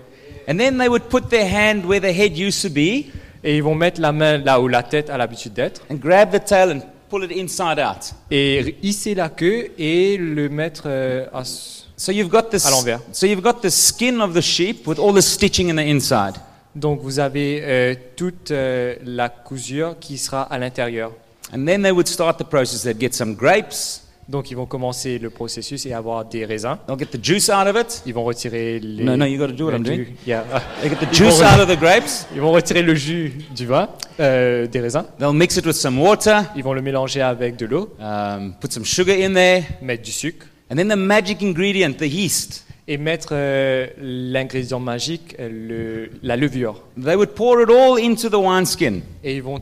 And 0.47 0.57
then 0.57 0.77
they 0.77 0.87
would 0.87 1.03
put 1.03 1.29
their 1.29 1.47
hand 1.47 1.85
where 1.85 1.99
the 1.99 2.13
head 2.13 2.37
used 2.37 2.61
to 2.61 2.69
be 2.69 3.11
Et 3.43 3.57
ils 3.57 3.63
vont 3.63 3.75
mettre 3.75 3.99
la 3.99 4.11
main 4.11 4.37
là 4.37 4.59
où 4.61 4.67
la 4.67 4.83
tête 4.83 5.09
a 5.09 5.17
l'habitude 5.17 5.53
d'être. 5.53 5.81
and 5.89 5.95
grab 5.95 6.31
the 6.31 6.43
tail 6.43 6.71
and 6.71 6.81
pull 7.09 7.23
it 7.23 7.31
inside 7.31 7.79
out. 7.79 8.13
Et 8.29 8.75
hisser 8.83 9.15
la 9.15 9.29
queue 9.29 9.71
et 9.77 10.17
le 10.17 10.47
mettre 10.49 10.83
euh, 10.85 11.25
à 11.33 11.43
So 11.43 12.11
you've 12.11 12.29
got 12.29 12.43
this. 12.49 12.65
À 12.65 12.71
l'envers. 12.71 12.99
So 13.11 13.27
you've 13.27 13.43
got 13.43 13.61
the 13.61 13.69
skin 13.69 14.21
of 14.21 14.33
the 14.33 14.41
sheep 14.41 14.87
with 14.87 14.97
all 14.97 15.13
the 15.13 15.21
stitching 15.21 15.69
in 15.69 15.75
the 15.75 15.87
inside. 15.87 16.33
Donc 16.75 17.01
vous 17.01 17.19
avez 17.19 17.59
euh, 17.63 17.95
toute 18.15 18.51
euh, 18.51 18.95
la 19.03 19.29
cousure 19.29 19.95
qui 19.99 20.17
sera 20.17 20.43
à 20.43 20.57
l'intérieur. 20.57 21.11
And 21.53 21.65
then 21.65 21.83
they 21.83 21.91
would 21.91 22.07
start 22.07 22.37
the 22.37 22.45
process. 22.45 22.83
They'd 22.83 22.99
get 22.99 23.13
some 23.13 23.35
grapes. 23.35 24.00
Donc 24.31 24.49
ils 24.49 24.55
vont 24.55 24.65
commencer 24.65 25.19
le 25.19 25.29
processus 25.29 25.85
et 25.85 25.93
avoir 25.93 26.23
des 26.23 26.45
raisins. 26.45 26.77
They'll 26.87 26.97
get 26.97 27.07
the 27.07 27.21
juice 27.23 27.49
out 27.49 27.67
of 27.67 27.75
it. 27.75 28.01
Ils 28.05 28.13
vont 28.13 28.23
retirer 28.23 28.79
les. 28.79 29.03
No, 29.03 29.17
no, 29.17 29.25
you 29.25 29.37
gotta 29.37 29.51
do 29.51 29.65
what 29.65 29.73
I'm 29.75 29.83
doing. 29.83 30.05
Yeah. 30.25 30.43
They 30.81 30.89
get 30.89 30.95
the 31.05 31.13
juice 31.13 31.41
out 31.41 31.59
of 31.59 31.67
the 31.67 31.77
grapes. 31.77 32.25
Ils 32.33 32.39
vont 32.39 32.51
retirer 32.53 32.81
le 32.81 32.95
jus 32.95 33.33
du 33.53 33.65
vin, 33.65 33.89
euh, 34.21 34.67
des 34.67 34.79
raisins. 34.79 35.03
They'll 35.19 35.33
mix 35.33 35.57
it 35.57 35.65
with 35.65 35.75
some 35.75 35.99
water. 35.99 36.43
Ils 36.55 36.63
vont 36.63 36.73
le 36.73 36.81
mélanger 36.81 37.21
avec 37.21 37.57
de 37.57 37.65
l'eau, 37.65 37.93
Um, 37.99 38.53
put 38.61 38.71
some 38.71 38.85
sugar 38.85 39.13
in 39.15 39.33
there. 39.33 39.63
mettre 39.81 40.03
du 40.03 40.11
sucre 40.11 40.45
And 40.71 40.77
then 40.77 40.87
the 40.87 40.95
magic 40.95 41.41
ingredient, 41.43 41.97
the 41.97 42.03
yeast. 42.07 42.65
et 42.87 42.97
mettre 42.97 43.29
euh, 43.33 43.87
l'ingrédient 43.99 44.79
magique, 44.79 45.35
euh, 45.39 45.49
le- 45.49 46.09
la 46.23 46.37
levure. 46.37 46.81
They 46.97 47.15
would 47.15 47.31
pour 47.35 47.59
it 47.61 47.69
all 47.69 47.99
into 48.01 48.29
the 48.29 48.35
wineskin. 48.35 49.01
Et 49.23 49.35
ils 49.35 49.43
vont 49.43 49.59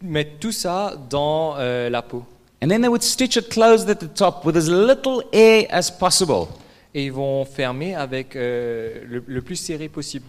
mettre 0.00 0.38
tout 0.38 0.52
ça 0.52 0.94
dans 1.10 1.54
euh, 1.58 1.90
la 1.90 2.02
peau. 2.02 2.22
And 2.62 2.68
then 2.68 2.80
they 2.80 2.88
would 2.88 3.02
stitch 3.02 3.36
it 3.36 3.50
closed 3.50 3.90
at 3.90 3.98
the 3.98 4.06
top 4.06 4.44
with 4.44 4.56
as 4.56 4.68
little 4.68 5.24
air 5.32 5.66
as 5.68 5.90
possible. 5.90 6.48
Et 6.94 7.06
ils 7.06 7.12
vont 7.12 7.44
fermer 7.44 7.96
avec 7.96 8.36
euh, 8.36 9.02
le, 9.08 9.24
le 9.26 9.42
plus 9.42 9.56
serré 9.56 9.88
possible. 9.88 10.26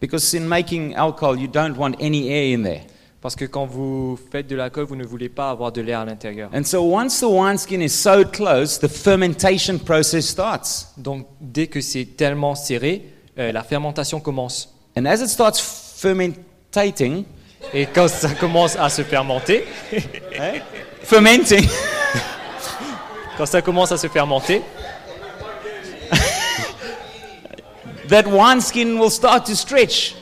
Because 0.00 0.34
in 0.34 0.46
making 0.46 0.94
alcohol, 0.94 1.36
you 1.36 1.48
don't 1.48 1.76
want 1.76 1.94
any 2.00 2.28
air 2.28 2.56
in 2.56 2.62
there. 2.62 2.82
Parce 3.20 3.34
que 3.34 3.44
quand 3.44 3.66
vous 3.66 4.18
faites 4.30 4.46
de 4.46 4.56
l'alcool, 4.56 4.84
vous 4.84 4.96
ne 4.96 5.04
voulez 5.04 5.28
pas 5.28 5.50
avoir 5.50 5.72
de 5.72 5.80
l'air 5.80 6.00
à 6.00 6.04
l'intérieur. 6.04 6.48
And 6.54 6.64
so 6.64 6.82
once 6.82 7.20
the 7.20 7.28
wineskin 7.28 7.80
is 7.80 7.90
sewed 7.90 8.32
closed, 8.32 8.80
the 8.80 8.88
fermentation 8.88 9.78
process 9.78 10.26
starts. 10.26 10.92
Donc 10.96 11.26
dès 11.40 11.66
que 11.66 11.80
c'est 11.80 12.04
tellement 12.16 12.54
serré, 12.54 13.02
euh, 13.38 13.50
la 13.52 13.62
fermentation 13.62 14.20
commence. 14.20 14.68
And 14.96 15.06
as 15.06 15.20
it 15.20 15.28
starts 15.28 15.60
fermentating, 15.60 17.24
Et 17.72 17.86
quand 17.86 18.08
ça 18.08 18.30
commence 18.30 18.76
à 18.76 18.88
se 18.88 19.02
fermenter, 19.02 19.64
fermenting, 21.04 21.68
quand 23.36 23.46
ça 23.46 23.62
commence 23.62 23.92
à 23.92 23.96
se 23.96 24.08
fermenter, 24.08 24.62
that 28.08 28.26
wineskin 28.26 28.98
will 28.98 29.10
start 29.10 29.46
to 29.46 29.54
stretch. 29.54 30.14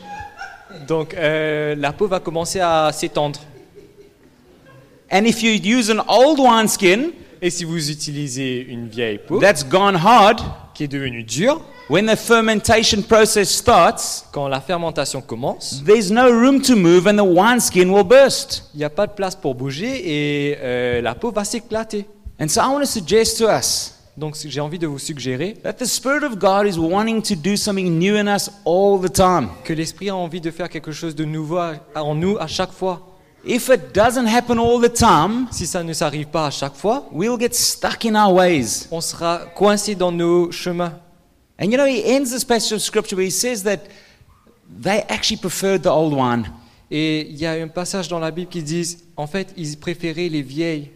donc 0.87 1.15
euh, 1.15 1.75
la 1.77 1.93
peau 1.93 2.07
va 2.07 2.21
commencer 2.21 2.61
à 2.61 2.91
s'étendre. 2.93 3.41
And 5.13 5.25
if 5.25 5.43
you 5.43 5.53
use 5.53 5.91
an 5.91 6.05
old 6.09 6.39
wineskin 6.39 7.11
Et 7.43 7.51
si 7.51 7.65
vous 7.65 7.91
utilisez 7.91 8.67
une 8.69 8.87
vieille 8.89 9.19
peau 9.19 9.41
that's 9.41 9.67
gone 9.67 9.97
hard, 9.97 10.41
qui 10.75 10.85
est 10.85 10.89
devenue 10.89 11.25
dure, 11.25 11.63
when 11.91 12.07
the 12.07 12.15
fermentation 12.17 13.03
process 13.03 13.51
starts, 13.51 14.25
quand 14.33 14.47
la 14.49 14.61
fermentation 14.61 15.21
commence, 15.21 15.83
there's 15.85 16.11
no 16.11 16.31
room 16.31 16.63
to 16.63 16.77
move 16.77 17.09
and 17.09 17.17
the 17.17 17.25
wineskin 17.25 17.91
will 17.91 18.05
burst. 18.05 18.63
il 18.75 18.79
n'y 18.79 18.85
a 18.85 18.91
pas 18.91 19.07
de 19.09 19.13
place 19.13 19.35
pour 19.35 19.55
bouger 19.57 19.91
et 20.05 20.57
euh, 20.61 21.03
la 21.03 21.15
peau 21.17 21.33
va 21.33 21.45
s'éclater. 21.45 22.07
And 22.41 22.49
so 22.49 22.61
I 22.61 22.69
want 22.69 22.81
to 22.81 22.87
suggest 22.87 23.39
to 23.39 23.49
us 23.49 23.97
Donc 24.17 24.37
j'ai 24.45 24.61
envie 24.61 24.79
de 24.79 24.87
vous 24.87 24.99
suggérer 24.99 25.55
that 25.65 25.75
the 25.75 25.85
Spirit 25.85 26.25
of 26.25 26.39
God 26.39 26.67
is 26.67 26.79
wanting 26.79 27.23
to 27.23 27.35
do 27.35 27.57
something 27.57 27.99
new 27.99 28.17
in 28.17 28.27
us 28.29 28.51
all 28.65 28.99
the 29.01 29.13
time. 29.13 29.49
que 29.65 29.73
l'esprit 29.73 30.11
a 30.11 30.17
envie 30.17 30.41
de 30.41 30.51
faire 30.51 30.69
quelque 30.69 30.93
chose 30.93 31.15
de 31.17 31.25
nouveau 31.25 31.59
en 31.97 32.15
nous 32.15 32.37
à 32.39 32.47
chaque 32.47 32.73
fois. 32.73 33.01
If 33.45 33.69
it 33.71 33.95
doesn't 33.95 34.27
happen 34.27 34.59
all 34.59 34.81
the 34.81 34.93
time, 34.93 35.47
Si 35.51 35.67
ça 35.67 35.83
ne 35.83 35.93
s'arrive 35.95 36.27
pas 36.27 36.47
à 36.47 36.51
chaque 36.51 36.75
fois, 36.75 37.09
we'll 37.11 37.39
get 37.41 37.55
stuck 37.55 38.05
in 38.05 38.15
our 38.15 38.33
ways. 38.35 38.87
on 38.91 39.01
sera 39.01 39.41
coincé 39.57 39.95
dans 39.95 40.13
nos 40.13 40.53
chemins. 40.53 40.93
And 41.61 41.67
you 41.71 41.77
know, 41.77 41.87
he 41.87 42.03
ends 42.05 42.31
this 42.31 42.45
passage 42.45 42.73
of 42.73 42.81
scripture 42.81 43.17
where 43.17 43.25
he 43.25 43.31
says 43.31 43.63
that 43.65 43.81
they 44.69 45.03
actually 45.09 45.37
preferred 45.37 45.83
the 45.83 45.91
old 45.91 46.15
wine. 46.15 46.47
Et 46.91 47.29
il 47.31 47.37
y 47.37 47.47
a 47.47 47.53
un 47.53 47.69
passage 47.69 48.09
dans 48.09 48.19
la 48.19 48.31
Bible 48.31 48.49
qui 48.51 48.63
dit, 48.63 48.97
en 49.17 49.27
fait, 49.27 49.53
ils 49.57 49.77
préféraient 49.79 50.29
les 50.29 50.43
vieilles 50.43 50.91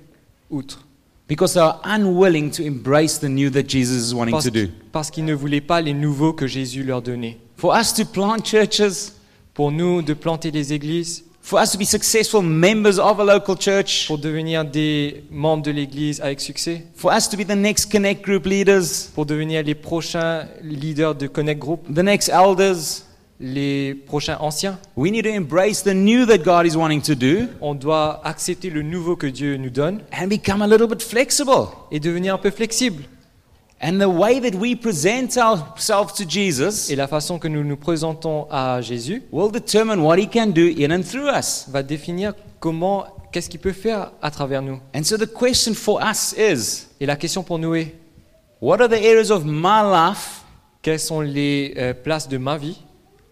outres. 0.51 0.81
Because 1.29 1.55
they 1.55 1.61
are 1.61 1.81
unwilling 1.85 2.51
to 2.51 2.63
embrace 2.63 3.19
the 3.19 3.29
new 3.29 3.49
that 3.51 3.69
Jesus 3.69 4.11
is 4.11 4.15
wanting 4.15 4.33
Parce, 4.33 4.45
to 4.45 4.51
do. 4.51 4.69
parce 4.93 5.11
qu'ils 5.11 5.25
ne 5.25 5.35
voulaient 5.35 5.61
pas 5.61 5.81
les 5.81 5.95
nouveaux 5.95 6.33
que 6.33 6.47
Jésus 6.47 6.83
leur 6.83 7.01
donnait. 7.01 7.39
For 7.57 7.75
us 7.75 7.95
to 7.95 8.05
plant 8.05 8.43
churches, 8.45 9.13
Pour 9.55 9.71
nous, 9.71 10.03
de 10.03 10.15
planter 10.15 10.51
les 10.51 10.73
églises, 10.73 11.23
for 11.45 11.61
us 11.61 11.73
to 11.73 11.79
be 11.79 11.85
successful 11.85 12.41
members 12.41 12.99
of 12.99 13.21
a 13.21 13.25
local 13.25 13.55
church, 13.55 14.07
pour 14.07 14.17
devenir 14.17 14.65
des 14.65 15.25
membres 15.31 15.63
de 15.63 15.71
l'église 15.71 16.21
avec 16.23 16.41
succès, 16.41 16.83
for 16.95 17.13
us 17.13 17.29
to 17.29 17.37
be 17.37 17.45
the 17.45 17.55
next 17.55 17.93
Connect 17.93 18.25
group 18.25 18.47
leaders, 18.47 19.11
pour 19.15 19.27
devenir 19.27 19.63
les 19.63 19.75
prochains 19.75 20.47
leaders 20.63 21.15
de 21.15 21.27
Connect 21.27 21.61
Group, 21.61 21.81
the 21.95 22.03
next 22.03 22.31
elders, 22.31 23.05
les 23.39 23.95
prochains 23.95 24.39
anciens. 24.41 24.79
we 24.97 25.11
need 25.11 25.25
to 25.25 25.31
embrace 25.31 25.83
the 25.83 25.93
new 25.93 26.25
that 26.25 26.39
God 26.39 26.65
is 26.65 26.77
wanting 26.77 27.03
to 27.03 27.15
do. 27.15 27.49
On 27.61 27.75
doit 27.75 28.23
accepter 28.25 28.71
le 28.71 28.81
nouveau 28.81 29.15
que 29.15 29.27
Dieu 29.27 29.59
nous 29.59 29.71
donne. 29.71 30.01
And 30.19 30.29
become 30.29 30.63
a 30.63 30.67
little 30.67 30.89
bit 30.89 31.03
flexible. 31.03 31.69
et 31.91 32.01
devenir 32.01 32.35
un 32.35 32.39
peu 32.39 32.51
flexible. 32.51 33.03
Et 33.83 33.91
la 36.97 37.09
façon 37.09 37.39
que 37.39 37.49
nous 37.49 37.65
nous 37.65 37.77
présentons 37.77 38.47
à 38.51 38.81
Jésus 38.81 39.23
will 39.33 39.53
determine 39.53 40.01
what 40.01 40.19
he 40.19 40.29
can 40.29 40.47
do 40.47 40.69
in 40.79 40.91
and 40.91 41.03
through 41.03 41.29
us. 41.29 41.67
va 41.69 41.83
définir 41.83 42.33
comment, 42.61 43.05
qu'est-ce 43.31 43.51
qu'il 43.51 43.61
peut 43.61 43.73
faire 43.73 44.13
à 44.23 44.31
travers 44.31 44.63
nous. 44.63 44.81
And 44.95 45.05
so 45.05 45.17
the 45.17 45.27
question 45.27 45.75
for 45.75 46.01
us 46.03 46.35
is 46.39 46.87
Et 47.01 47.07
la 47.07 47.17
question 47.17 47.43
pour 47.43 47.59
nous 47.59 47.75
est, 47.75 47.95
What 48.61 48.81
are 48.81 48.89
the 48.89 48.95
areas 48.95 49.31
of 49.31 49.45
my 49.45 49.83
life 49.83 50.43
Quelles 50.81 51.01
sont 51.01 51.21
les 51.21 51.75
euh, 51.77 51.93
places 51.93 52.29
de 52.29 52.39
ma 52.39 52.57
vie 52.57 52.79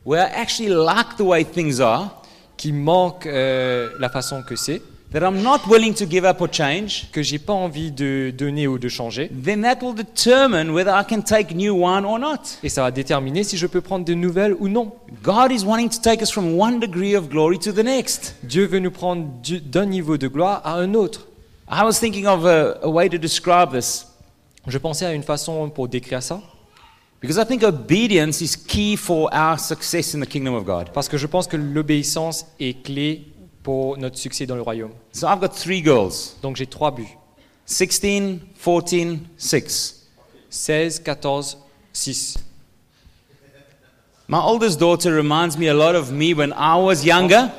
where 0.05 0.21
I 0.21 0.41
actually 0.41 0.69
like 0.69 1.17
the 1.17 1.23
way 1.23 1.45
things 1.45 1.81
are, 1.81 2.23
qui 2.57 2.73
manquent 2.73 3.27
euh, 3.27 3.91
la 3.99 4.09
façon 4.09 4.43
que 4.43 4.57
c'est, 4.57 4.83
that 5.13 5.21
I'm 5.23 5.43
not 5.43 5.61
willing 5.69 5.95
to 5.95 6.05
give 6.07 6.25
up 6.25 6.41
or 6.41 6.49
change? 6.51 7.09
que 7.13 7.23
j'ai 7.23 7.39
pas 7.39 7.53
envie 7.53 7.91
de 7.91 8.33
donner 8.37 8.67
ou 8.67 8.79
de 8.79 8.89
changer, 8.89 9.29
Then 9.31 9.63
that 9.63 9.79
will 9.83 9.95
determine 9.95 10.71
whether 10.73 10.93
I 10.93 11.05
can 11.09 11.21
take 11.23 11.55
new 11.55 11.75
wine 11.75 12.05
or 12.05 12.19
not. 12.19 12.59
et 12.63 12.69
ça 12.69 12.83
va 12.83 12.91
déterminer 12.91 13.45
si 13.45 13.57
je 13.57 13.67
peux 13.67 13.81
prendre 13.81 14.05
de 14.05 14.15
nouvelles 14.15 14.55
ou 14.59 14.69
non. 14.69 14.93
God 15.23 15.51
is 15.53 15.65
wanting 15.65 15.89
to 15.91 15.99
take 16.03 16.23
us 16.23 16.31
from 16.31 16.59
one 16.59 16.81
degree 16.81 17.15
of 17.17 17.29
glory 17.29 17.59
to 17.59 17.73
the 17.73 17.85
next. 17.85 18.37
Dieu 18.43 18.67
veut 18.67 18.79
nous 18.81 18.91
prendre 18.91 19.27
du- 19.43 19.61
d'un 19.61 19.87
niveau 19.87 20.17
de 20.17 20.29
gloire 20.29 20.63
à 20.65 20.75
un 20.75 20.95
autre. 20.95 21.27
I 21.71 21.83
was 21.85 21.95
thinking 22.01 22.27
of 22.27 22.45
a, 22.45 22.79
a 22.83 22.89
way 22.89 23.09
to 23.09 23.19
describe 23.19 23.73
this 23.73 24.07
Je 24.67 24.79
pensais 24.79 25.07
à 25.07 25.13
une 25.13 25.23
façon 25.23 25.69
pour 25.71 25.89
décrire 25.89 26.23
ça, 26.23 26.41
because 27.21 27.37
I 27.37 27.47
think 27.47 27.63
obedience 27.65 28.41
is 28.41 28.57
key 28.57 28.97
for 28.97 29.29
our 29.33 29.59
success 29.59 30.15
in 30.15 30.21
the 30.21 30.27
kingdom 30.29 30.55
of 30.55 30.65
God. 30.65 30.91
parce 30.93 31.09
que 31.09 31.17
je 31.17 31.27
pense 31.27 31.47
que 31.47 31.57
l'obéissance 31.57 32.47
est 32.61 32.83
clé 32.83 33.27
pour 33.63 33.97
notre 33.99 34.19
succès 34.19 34.47
dans 34.47 34.57
le 34.57 34.63
royaume. 34.63 34.93
So 35.13 35.27
I've 35.29 35.41
got 35.41 35.51
three 35.51 35.83
girls 35.83 36.37
Donc 36.43 36.57
j'ai 36.57 36.67
trois 36.67 36.91
buts. 36.91 37.17
16, 37.67 38.41
14, 38.63 39.19
6. 39.39 40.07
16, 40.51 41.01
14, 41.05 41.57
6. 41.93 42.39
My 44.29 44.39
oldest 44.39 44.79
daughter 44.81 45.13
reminds 45.15 45.57
me 45.59 45.69
a 45.69 45.75
lot 45.75 45.95
of 45.95 46.11
me 46.13 46.35
when 46.35 46.53
I 46.53 46.77
was 46.77 47.05
younger. 47.05 47.53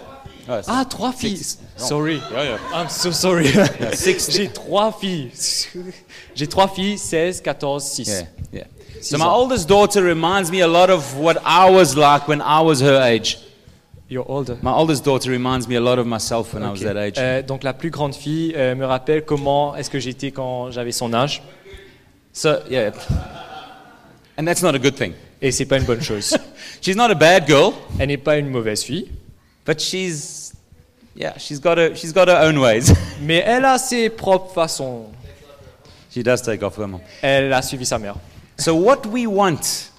Oh, 0.49 0.61
Ah, 0.67 0.83
trois 0.83 1.11
filles. 1.11 1.37
Six. 1.37 1.57
Sorry. 1.77 2.15
Yeah, 2.31 2.43
yeah. 2.43 2.57
I'm 2.73 2.89
so 2.89 3.11
sorry. 3.11 3.45
six. 3.93 4.29
j'ai 4.29 4.49
trois 4.49 4.91
filles. 4.91 5.31
J'ai 6.35 6.47
trois 6.47 6.67
filles, 6.67 6.97
16, 6.97 7.41
14, 7.41 7.79
6. 7.79 8.07
Yeah, 8.07 8.25
yeah. 8.51 8.63
Six 8.95 9.09
So 9.09 9.17
my 9.19 9.27
oldest 9.27 9.67
daughter 9.67 10.01
reminds 10.03 10.51
me 10.51 10.61
a 10.61 10.67
lot 10.67 10.89
of 10.89 11.15
what 11.15 11.37
I 11.45 11.69
was 11.69 11.95
like 11.95 12.27
when 12.27 12.41
I 12.41 12.61
was 12.61 12.81
her 12.81 13.01
age. 13.03 13.37
You're 14.13 14.29
older. 14.29 14.57
My 14.61 14.73
oldest 14.73 15.03
daughter 15.03 15.31
reminds 15.31 15.67
me 15.67 15.73
a 15.75 15.81
lot 15.81 15.97
of 15.97 16.05
myself 16.05 16.53
when 16.53 16.61
I 16.61 16.69
was 16.69 16.81
that 16.81 16.95
age. 16.95 17.15
Euh, 17.17 17.41
donc 17.41 17.63
la 17.63 17.73
plus 17.73 17.89
grande 17.89 18.13
fille 18.13 18.53
euh, 18.55 18.75
me 18.75 18.85
rappelle 18.85 19.25
comment 19.25 19.75
est-ce 19.75 19.89
que 19.89 19.97
j'étais 19.97 20.29
quand 20.29 20.69
j'avais 20.69 20.91
son 20.91 21.15
âge. 21.15 21.41
So 22.31 22.59
yeah, 22.69 22.91
and 24.37 24.45
that's 24.45 24.61
not 24.61 24.75
a 24.75 24.77
good 24.77 24.93
thing. 24.95 25.13
Et 25.41 25.51
c'est 25.51 25.65
pas 25.65 25.79
une 25.79 25.85
bonne 25.85 26.03
chose. 26.03 26.37
She's 26.81 26.95
not 26.95 27.09
a 27.09 27.15
bad 27.15 27.47
girl, 27.47 27.73
Elle 27.99 28.09
n'est 28.09 28.17
pas 28.17 28.37
une 28.37 28.49
mauvaise 28.49 28.83
fille, 28.83 29.09
but 29.65 29.79
she's 29.79 30.53
yeah, 31.15 31.33
she's 31.39 31.59
got 31.59 31.79
her 31.79 31.95
she's 31.95 32.13
got 32.13 32.27
her 32.27 32.47
own 32.47 32.59
ways. 32.59 32.93
mais 33.21 33.43
elle 33.43 33.65
a 33.65 33.79
ses 33.79 34.11
propres 34.11 34.53
façons. 34.53 35.07
she 36.13 36.21
does 36.21 36.43
take 36.43 36.61
off 36.61 36.77
her 36.77 36.85
mom. 36.85 37.01
Elle 37.23 37.51
a 37.51 37.63
suivi 37.63 37.87
sa 37.87 37.97
mère. 37.97 38.17
So 38.59 38.75
what 38.75 39.07
we 39.11 39.25
want, 39.25 39.89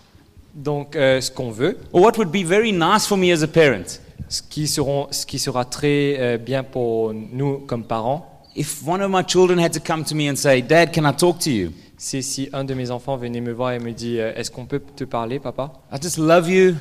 Donc 0.55 0.94
euh, 0.94 1.20
ce 1.20 1.33
qu'on 1.33 1.50
veut, 1.50 1.79
or 1.92 2.03
what 2.03 2.12
would 2.16 2.31
be 2.31 2.44
very 2.44 2.70
nice 2.70 3.09
for 3.09 3.18
me 3.18 3.33
as 3.33 3.42
a 3.42 3.48
parent, 3.48 3.98
ce 4.29 4.42
qui, 4.42 4.66
seront, 4.66 5.09
ce 5.11 5.27
qui 5.27 5.38
sera 5.38 5.64
très 5.64 6.16
euh, 6.18 6.38
bien 6.38 6.62
pour 6.64 7.12
nous 7.14 7.59
comme 7.61 7.85
parents, 7.85 8.42
if 8.57 8.83
one 8.87 9.03
of 9.03 9.11
my 9.11 9.22
children 9.27 9.59
had 9.59 9.72
to 9.72 9.81
come 9.81 10.05
to 10.05 10.14
me 10.14 10.31
and 10.31 10.37
say, 10.37 10.62
"Dad, 10.62 10.92
can 10.94 11.09
I 11.09 11.14
talk 11.14 11.38
to 11.40 11.50
you? 11.50 11.70
c'est 11.96 12.22
si 12.22 12.48
un 12.53 12.64
de 12.64 12.74
mes 12.74 12.90
enfants 12.90 13.16
venait 13.16 13.40
me 13.40 13.53
voir 13.53 13.72
et 13.72 13.79
me 13.79 13.92
dit 13.92 14.18
euh, 14.18 14.33
Est-ce 14.35 14.50
qu'on 14.50 14.66
peut 14.66 14.81
te 14.94 15.05
parler, 15.05 15.38
papa? 15.38 15.72
I 15.92 15.96
just 16.03 16.18
love 16.18 16.50
you. 16.50 16.74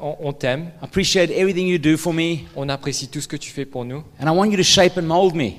On, 0.00 0.16
on 0.20 0.32
t'aime, 0.32 0.70
I 0.80 0.84
appreciate 0.84 1.30
everything 1.32 1.66
you 1.66 1.78
do 1.78 1.96
for 1.96 2.12
me, 2.12 2.44
on 2.54 2.68
apprécie 2.68 3.08
tout 3.08 3.20
ce 3.20 3.26
que 3.26 3.36
tu 3.36 3.50
fais 3.50 3.64
pour 3.64 3.84
nous, 3.84 4.04
and 4.20 4.26
I 4.26 4.30
want 4.30 4.46
you 4.50 4.56
to 4.56 4.62
shape 4.62 4.96
and 4.96 5.02
mold 5.02 5.34
me. 5.34 5.54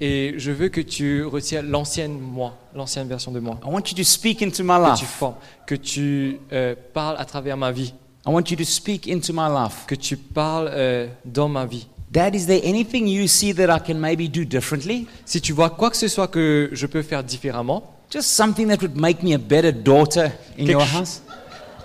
et 0.00 0.34
je 0.36 0.52
veux 0.52 0.68
que 0.68 0.80
tu 0.80 1.24
retiens 1.24 1.62
l'ancienne 1.62 2.18
moi, 2.18 2.56
l'ancienne 2.74 3.08
version 3.08 3.32
de 3.32 3.40
moi. 3.40 3.58
I 3.64 3.68
want 3.68 3.82
you 3.90 3.96
to 3.96 4.04
speak 4.04 4.42
into 4.42 4.62
my 4.62 4.76
que 4.78 4.94
tu 4.98 5.04
life. 5.04 5.10
formes, 5.10 5.34
que 5.66 5.74
tu 5.74 6.38
euh, 6.52 6.74
parles 6.92 7.16
à 7.18 7.24
travers 7.24 7.56
ma 7.56 7.72
vie, 7.72 7.92
I 8.26 8.30
want 8.30 8.50
you 8.50 8.56
to 8.56 8.64
speak 8.64 9.06
into 9.06 9.32
my 9.32 9.48
life." 9.48 9.84
que 9.86 9.94
tu 9.94 10.16
parles 10.16 10.70
euh, 10.72 11.06
dans 11.24 11.48
ma 11.48 11.66
vie. 11.66 11.86
Dad, 12.10 12.34
is 12.34 12.46
there 12.46 12.60
anything 12.64 13.06
you 13.06 13.26
see 13.26 13.52
that 13.52 13.68
I 13.74 13.80
can 13.80 13.98
maybe 13.98 14.28
do 14.28 14.44
differently? 14.44 15.06
Si 15.24 15.40
tu 15.40 15.52
vois 15.52 15.70
quoi 15.70 15.90
que 15.90 15.96
ce 15.96 16.08
soit 16.08 16.28
que 16.28 16.70
je 16.72 16.86
peux 16.86 17.02
faire 17.02 17.22
différemment, 17.24 17.92
Just 18.10 18.28
something 18.28 18.68
that 18.68 18.80
would 18.82 18.96
make 18.96 19.22
me 19.24 19.34
a 19.34 19.38
better 19.38 19.72
daughter 19.72 20.30
in 20.56 20.66
Quelque 20.66 20.70
your 20.70 20.82
house? 20.84 21.22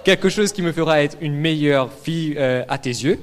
quelque 0.03 0.29
chose 0.29 0.51
qui 0.53 0.61
me 0.61 0.71
fera 0.71 1.01
être 1.01 1.17
une 1.19 1.33
meilleure 1.35 1.89
fille 1.91 2.35
euh, 2.37 2.63
à 2.69 2.77
tes 2.77 2.91
yeux, 2.91 3.19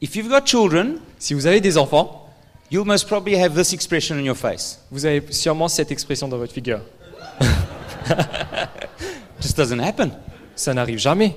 If 0.00 0.16
you've 0.16 0.28
got 0.28 0.46
children, 0.46 0.96
si 1.18 1.32
vous 1.34 1.46
avez 1.46 1.60
des 1.60 1.78
enfants, 1.78 2.26
you'll 2.70 2.84
most 2.86 3.06
probably 3.06 3.36
have 3.36 3.54
this 3.54 3.72
expression 3.72 4.16
on 4.16 4.24
your 4.24 4.36
face. 4.36 4.80
vous 4.90 5.04
avez 5.06 5.22
sûrement 5.30 5.68
cette 5.68 5.90
expression 5.92 6.26
dans 6.28 6.38
votre 6.38 6.52
figure. 6.52 6.80
just 9.40 9.56
doesn't 9.56 9.80
happen. 9.80 10.10
Ça 10.56 10.74
n'arrive 10.74 10.98
jamais. 10.98 11.34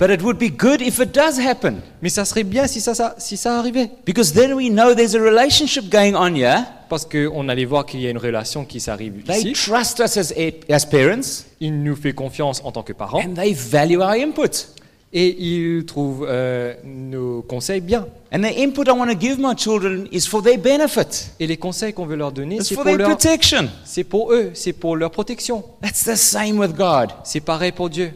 But 0.00 0.08
it 0.10 0.22
would 0.22 0.38
be 0.38 0.50
good 0.50 0.80
if 0.80 0.98
it 0.98 1.14
does 1.14 1.38
happen. 1.38 1.82
Mais 2.00 2.08
ça 2.08 2.24
serait 2.24 2.42
bien 2.42 2.66
si 2.66 2.80
ça, 2.80 2.94
ça- 2.94 3.14
si 3.18 3.36
ça 3.36 3.58
arrivait. 3.58 3.90
Because 4.06 4.32
then 4.32 4.54
we 4.54 4.70
know 4.70 4.94
there's 4.94 5.14
a 5.14 5.20
relationship 5.20 5.90
going 5.90 6.14
on 6.14 6.34
here. 6.34 6.64
Parce 6.88 7.04
qu'on 7.04 7.48
allait 7.50 7.66
voir 7.66 7.84
qu'il 7.84 8.00
y 8.00 8.06
a 8.06 8.10
une 8.10 8.18
relation 8.18 8.64
qui 8.64 8.80
s'arrive 8.80 9.22
They 9.26 9.50
ici. 9.50 9.52
trust 9.52 10.00
us 10.00 10.16
as, 10.16 10.32
as 10.70 10.86
parents 10.86 11.44
Il 11.60 11.82
nous 11.84 11.94
fait 11.94 12.14
confiance 12.14 12.62
en 12.64 12.72
tant 12.72 12.82
que 12.82 12.94
parents 12.94 13.20
and 13.22 13.34
they 13.34 13.52
value 13.52 13.98
our 13.98 14.12
input. 14.12 14.66
et 15.12 15.36
il 15.38 15.84
trouve 15.84 16.26
euh, 16.28 16.74
nos 16.84 17.42
conseils 17.42 17.80
bien. 17.82 18.06
And 18.32 18.40
the 18.40 18.56
input 18.58 18.84
I 18.88 18.92
want 18.92 19.08
to 19.08 19.20
give 19.20 19.38
my 19.38 19.54
children 19.56 20.06
is 20.10 20.26
for 20.26 20.42
their 20.42 20.58
benefit. 20.58 21.30
Et 21.38 21.46
les 21.46 21.58
conseils 21.58 21.92
qu'on 21.92 22.06
veut 22.06 22.16
leur 22.16 22.32
donner, 22.32 22.58
c'est 22.62 22.74
pour, 22.74 22.84
their 22.84 22.96
leur, 22.96 23.10
protection. 23.10 23.68
c'est 23.84 24.04
pour 24.04 24.32
eux, 24.32 24.50
c'est 24.54 24.72
pour 24.72 24.96
leur 24.96 25.10
protection. 25.10 25.62
That's 25.82 26.04
the 26.04 26.16
same 26.16 26.58
with 26.58 26.74
God. 26.74 27.10
C'est 27.22 27.40
pareil 27.40 27.72
pour 27.72 27.90
Dieu. 27.90 28.12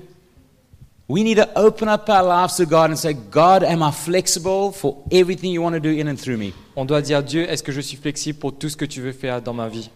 We 1.06 1.22
need 1.22 1.36
to 1.36 1.50
open 1.54 1.88
up 1.88 2.08
our 2.08 2.22
lives 2.22 2.56
to 2.56 2.64
God 2.64 2.88
and 2.88 2.96
say, 2.98 3.12
God, 3.12 3.62
am 3.62 3.82
I 3.82 3.90
flexible 3.90 4.72
for 4.72 5.02
everything 5.12 5.50
you 5.50 5.60
want 5.60 5.74
to 5.74 5.80
do 5.80 5.90
in 5.90 6.08
and 6.08 6.18
through 6.18 6.38
me? 6.38 6.54
On 6.76 6.86
doit 6.86 7.02
dire 7.02 7.22
Dieu, 7.22 7.46
est-ce 7.46 7.62
que 7.62 7.72
je 7.72 7.82
suis 7.82 7.98
flexible 7.98 8.38
pour 8.38 8.54
tout 8.54 8.70
ce 8.70 8.76
que 8.76 8.86
tu 8.86 9.02
veux 9.02 9.12
faire 9.12 9.42
dans 9.42 9.52
ma 9.52 9.68
vie? 9.68 9.90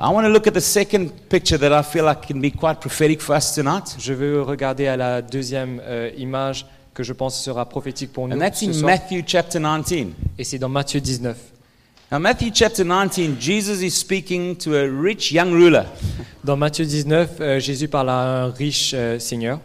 I 0.00 0.08
want 0.12 0.24
to 0.24 0.28
look 0.28 0.48
at 0.48 0.54
the 0.54 0.60
second 0.60 1.10
picture 1.28 1.58
that 1.58 1.72
I 1.72 1.84
feel 1.84 2.04
like 2.04 2.26
can 2.26 2.40
be 2.40 2.50
quite 2.50 2.80
prophetic 2.80 3.20
for 3.20 3.36
us 3.36 3.54
tonight. 3.54 3.94
Je 4.00 4.12
veux 4.12 4.42
regarder 4.42 4.88
à 4.88 4.96
la 4.96 5.22
deuxième 5.22 5.80
euh, 5.84 6.10
image 6.18 6.66
que 6.92 7.04
je 7.04 7.12
pense 7.12 7.40
sera 7.40 7.68
prophétique 7.68 8.12
pour 8.12 8.26
nous 8.26 8.34
And 8.34 8.40
that's 8.40 8.58
ce 8.58 8.66
in 8.66 8.72
soir. 8.72 8.90
Matthew 8.90 9.22
chapter 9.24 9.60
19. 9.60 10.08
Et 10.38 10.42
c'est 10.42 10.58
dans 10.58 10.68
Matthieu 10.68 11.00
19. 11.00 11.36
Now, 12.10 12.18
Matthew 12.18 12.50
chapter 12.52 12.82
19, 12.84 13.36
Jesus 13.38 13.80
is 13.80 13.92
speaking 13.92 14.56
to 14.56 14.74
a 14.74 14.88
rich 14.88 15.30
young 15.30 15.52
ruler. 15.52 15.84
Dans 16.42 16.56
Matthieu 16.56 16.84
19, 16.84 17.30
euh, 17.40 17.60
Jésus 17.60 17.86
parle 17.86 18.10
à 18.10 18.42
un 18.42 18.50
riche 18.50 18.90
euh, 18.94 19.20
seigneur. 19.20 19.60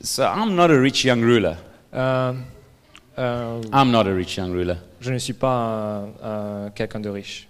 So 0.00 0.22
I'm 0.24 0.54
not 0.54 0.70
a 0.70 0.78
rich 0.80 1.04
young 1.04 1.20
ruler. 1.22 1.56
Euh, 1.94 2.32
euh, 3.18 3.60
I'm 3.72 3.90
not 3.90 4.06
a 4.06 4.14
rich 4.14 4.36
young 4.36 4.52
ruler. 4.52 4.76
je 5.00 5.10
ne 5.12 5.18
suis 5.18 5.34
pas 5.34 6.06
un- 6.22 6.70
quelqu'un 6.74 7.00
de 7.00 7.10
riche. 7.10 7.48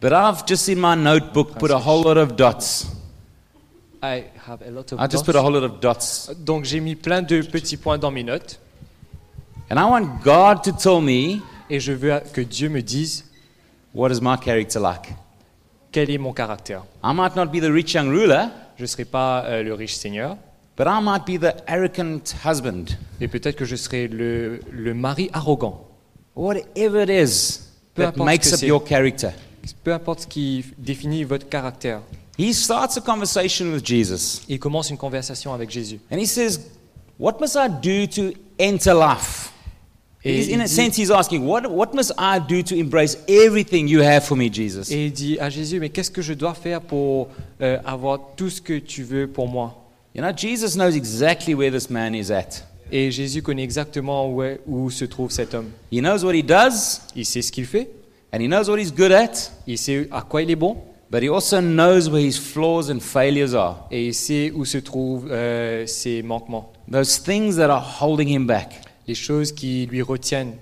But 0.00 0.12
I've 0.12 0.44
just 0.46 0.68
in 0.68 0.76
my 0.76 0.94
notebook 0.96 1.58
put 1.58 1.70
a 1.70 1.78
whole 1.78 2.04
lot 2.04 2.16
of 2.18 2.36
dots. 2.36 2.86
I 4.02 4.24
have 4.46 4.60
a 4.66 4.70
lot 4.70 4.92
of 4.92 5.00
I 5.00 5.04
just 5.08 5.24
dots. 5.24 5.26
put 5.26 5.34
a 5.36 5.42
whole 5.42 5.52
lot 5.52 5.64
of 5.64 5.80
dots. 5.80 6.30
Donc 6.38 6.64
j'ai 6.64 6.80
mis 6.80 6.94
plein 6.94 7.22
de 7.22 7.40
petits 7.42 7.76
points 7.78 7.96
dans 7.98 8.10
mes 8.10 8.22
notes 8.22 8.60
And 9.70 9.78
I 9.78 9.84
want 9.84 10.20
God 10.22 10.62
to 10.64 10.72
tell 10.72 11.00
me 11.00 11.40
et 11.70 11.80
je 11.80 11.92
veux 11.92 12.20
que 12.34 12.42
Dieu 12.42 12.68
me 12.68 12.82
dise 12.82 13.24
what 13.94 14.10
is 14.10 14.20
my 14.20 14.36
character 14.36 14.78
like. 14.78 15.14
quel 15.90 16.10
est 16.10 16.18
mon 16.18 16.34
caractère. 16.34 16.84
I 17.02 17.14
might 17.14 17.34
not 17.34 17.46
be 17.46 17.60
the 17.60 17.70
rich 17.72 17.94
young 17.94 18.10
ruler, 18.10 18.48
Je 18.76 18.82
ne 18.82 18.86
serai 18.86 19.06
pas 19.06 19.42
euh, 19.46 19.62
le 19.62 19.72
riche 19.72 19.94
seigneur 19.94 20.36
but 20.76 20.86
I 20.86 21.00
might 21.02 21.24
be 21.26 21.38
the 21.38 21.54
arrogant 21.66 22.34
husband. 22.44 22.96
et 23.20 23.28
peut-être 23.28 23.56
que 23.56 23.64
je 23.64 23.76
serai 23.76 24.08
le, 24.08 24.60
le 24.70 24.94
mari 24.94 25.30
arrogant. 25.32 25.86
Whatever 26.36 27.02
it 27.04 27.10
is 27.10 27.60
Peu 27.94 28.02
that 28.02 28.08
importe 28.08 28.26
makes 28.26 28.52
up 28.52 28.62
your 28.62 28.82
character. 28.86 29.28
Peu 29.82 29.92
importe 29.92 30.20
ce 30.20 30.26
qui 30.26 30.64
définit 30.78 31.24
votre 31.24 31.48
caractère. 31.48 32.00
He 32.38 32.52
starts 32.52 32.96
a 32.96 33.00
conversation 33.00 33.66
with 33.72 33.86
Jesus 33.86 34.42
Il 34.48 34.58
commence 34.58 34.90
une 34.90 34.96
conversation 34.96 35.54
avec 35.54 35.70
Jésus. 35.70 36.00
and 36.10 36.18
he 36.18 36.26
says, 36.26 36.58
What 37.18 37.36
must 37.40 37.54
I 37.56 37.68
do 37.68 38.06
to 38.08 38.32
enter 38.58 38.92
life? 38.92 39.52
Et 40.24 40.40
He's- 40.40 40.48
in 40.48 40.54
il, 40.56 40.60
a 40.62 40.64
dit, 40.64 40.70
sense, 40.74 40.96
he's 40.98 41.10
asking, 41.12 41.46
what, 41.46 41.68
what 41.70 41.92
must 41.94 42.12
I 42.18 42.40
do 42.40 42.62
to 42.62 42.74
embrace 42.74 43.16
everything 43.28 43.86
you 43.86 44.00
have 44.02 44.24
for 44.24 44.36
me, 44.36 44.48
Jesus? 44.52 44.90
et 44.90 45.06
il 45.06 45.12
dit 45.12 45.38
à 45.38 45.48
Jésus, 45.50 45.78
mais 45.78 45.90
qu'est-ce 45.90 46.10
que 46.10 46.22
je 46.22 46.32
dois 46.32 46.54
faire 46.54 46.80
pour 46.80 47.28
euh, 47.60 47.78
avoir 47.84 48.18
tout 48.34 48.50
ce 48.50 48.60
que 48.60 48.78
tu 48.80 49.04
veux 49.04 49.28
pour 49.28 49.46
moi? 49.48 49.83
You 50.14 50.22
know, 50.22 50.32
Jesus 50.32 50.76
knows 50.76 50.94
exactly 50.94 51.54
where 51.54 51.70
this 51.72 51.90
man 51.90 52.14
is 52.14 52.30
at. 52.30 52.64
Et 52.92 53.10
Jésus 53.10 53.42
connaît 53.42 53.64
exactement 53.64 54.28
où, 54.32 54.42
est- 54.42 54.60
où 54.66 54.90
se 54.90 55.04
trouve 55.04 55.30
cet 55.32 55.54
homme. 55.54 55.70
He 55.90 56.00
knows 56.00 56.24
what 56.24 56.34
he 56.34 56.42
does, 56.44 57.00
Il 57.16 57.24
sait 57.26 57.42
ce 57.42 57.50
qu'il 57.50 57.66
fait, 57.66 57.90
and 58.32 58.38
he 58.40 58.46
knows 58.46 58.68
what 58.68 58.78
he's 58.78 58.92
good 58.94 59.10
at, 59.10 59.50
il 59.66 59.78
sait 59.78 60.06
à 60.12 60.22
quoi 60.22 60.42
il 60.42 60.50
est 60.50 60.56
bon, 60.56 60.76
but 61.10 61.22
he 61.22 61.28
also 61.28 61.60
knows 61.60 62.08
where 62.08 62.24
his 62.24 62.38
flaws 62.38 62.90
and 62.92 63.00
failures 63.00 63.54
are. 63.54 63.88
et 63.90 64.06
il 64.08 64.14
sait 64.14 64.52
où 64.54 64.64
se 64.64 64.78
trouvent 64.78 65.28
euh, 65.30 65.84
ses 65.86 66.22
manquements, 66.22 66.70
Those 66.90 67.18
things 67.22 67.56
that 67.56 67.70
are 67.70 67.84
holding 68.00 68.28
him 68.28 68.46
back. 68.46 68.82
les 69.08 69.14
choses 69.16 69.50
qui 69.52 69.86
lui 69.86 70.02
retiennent. 70.02 70.52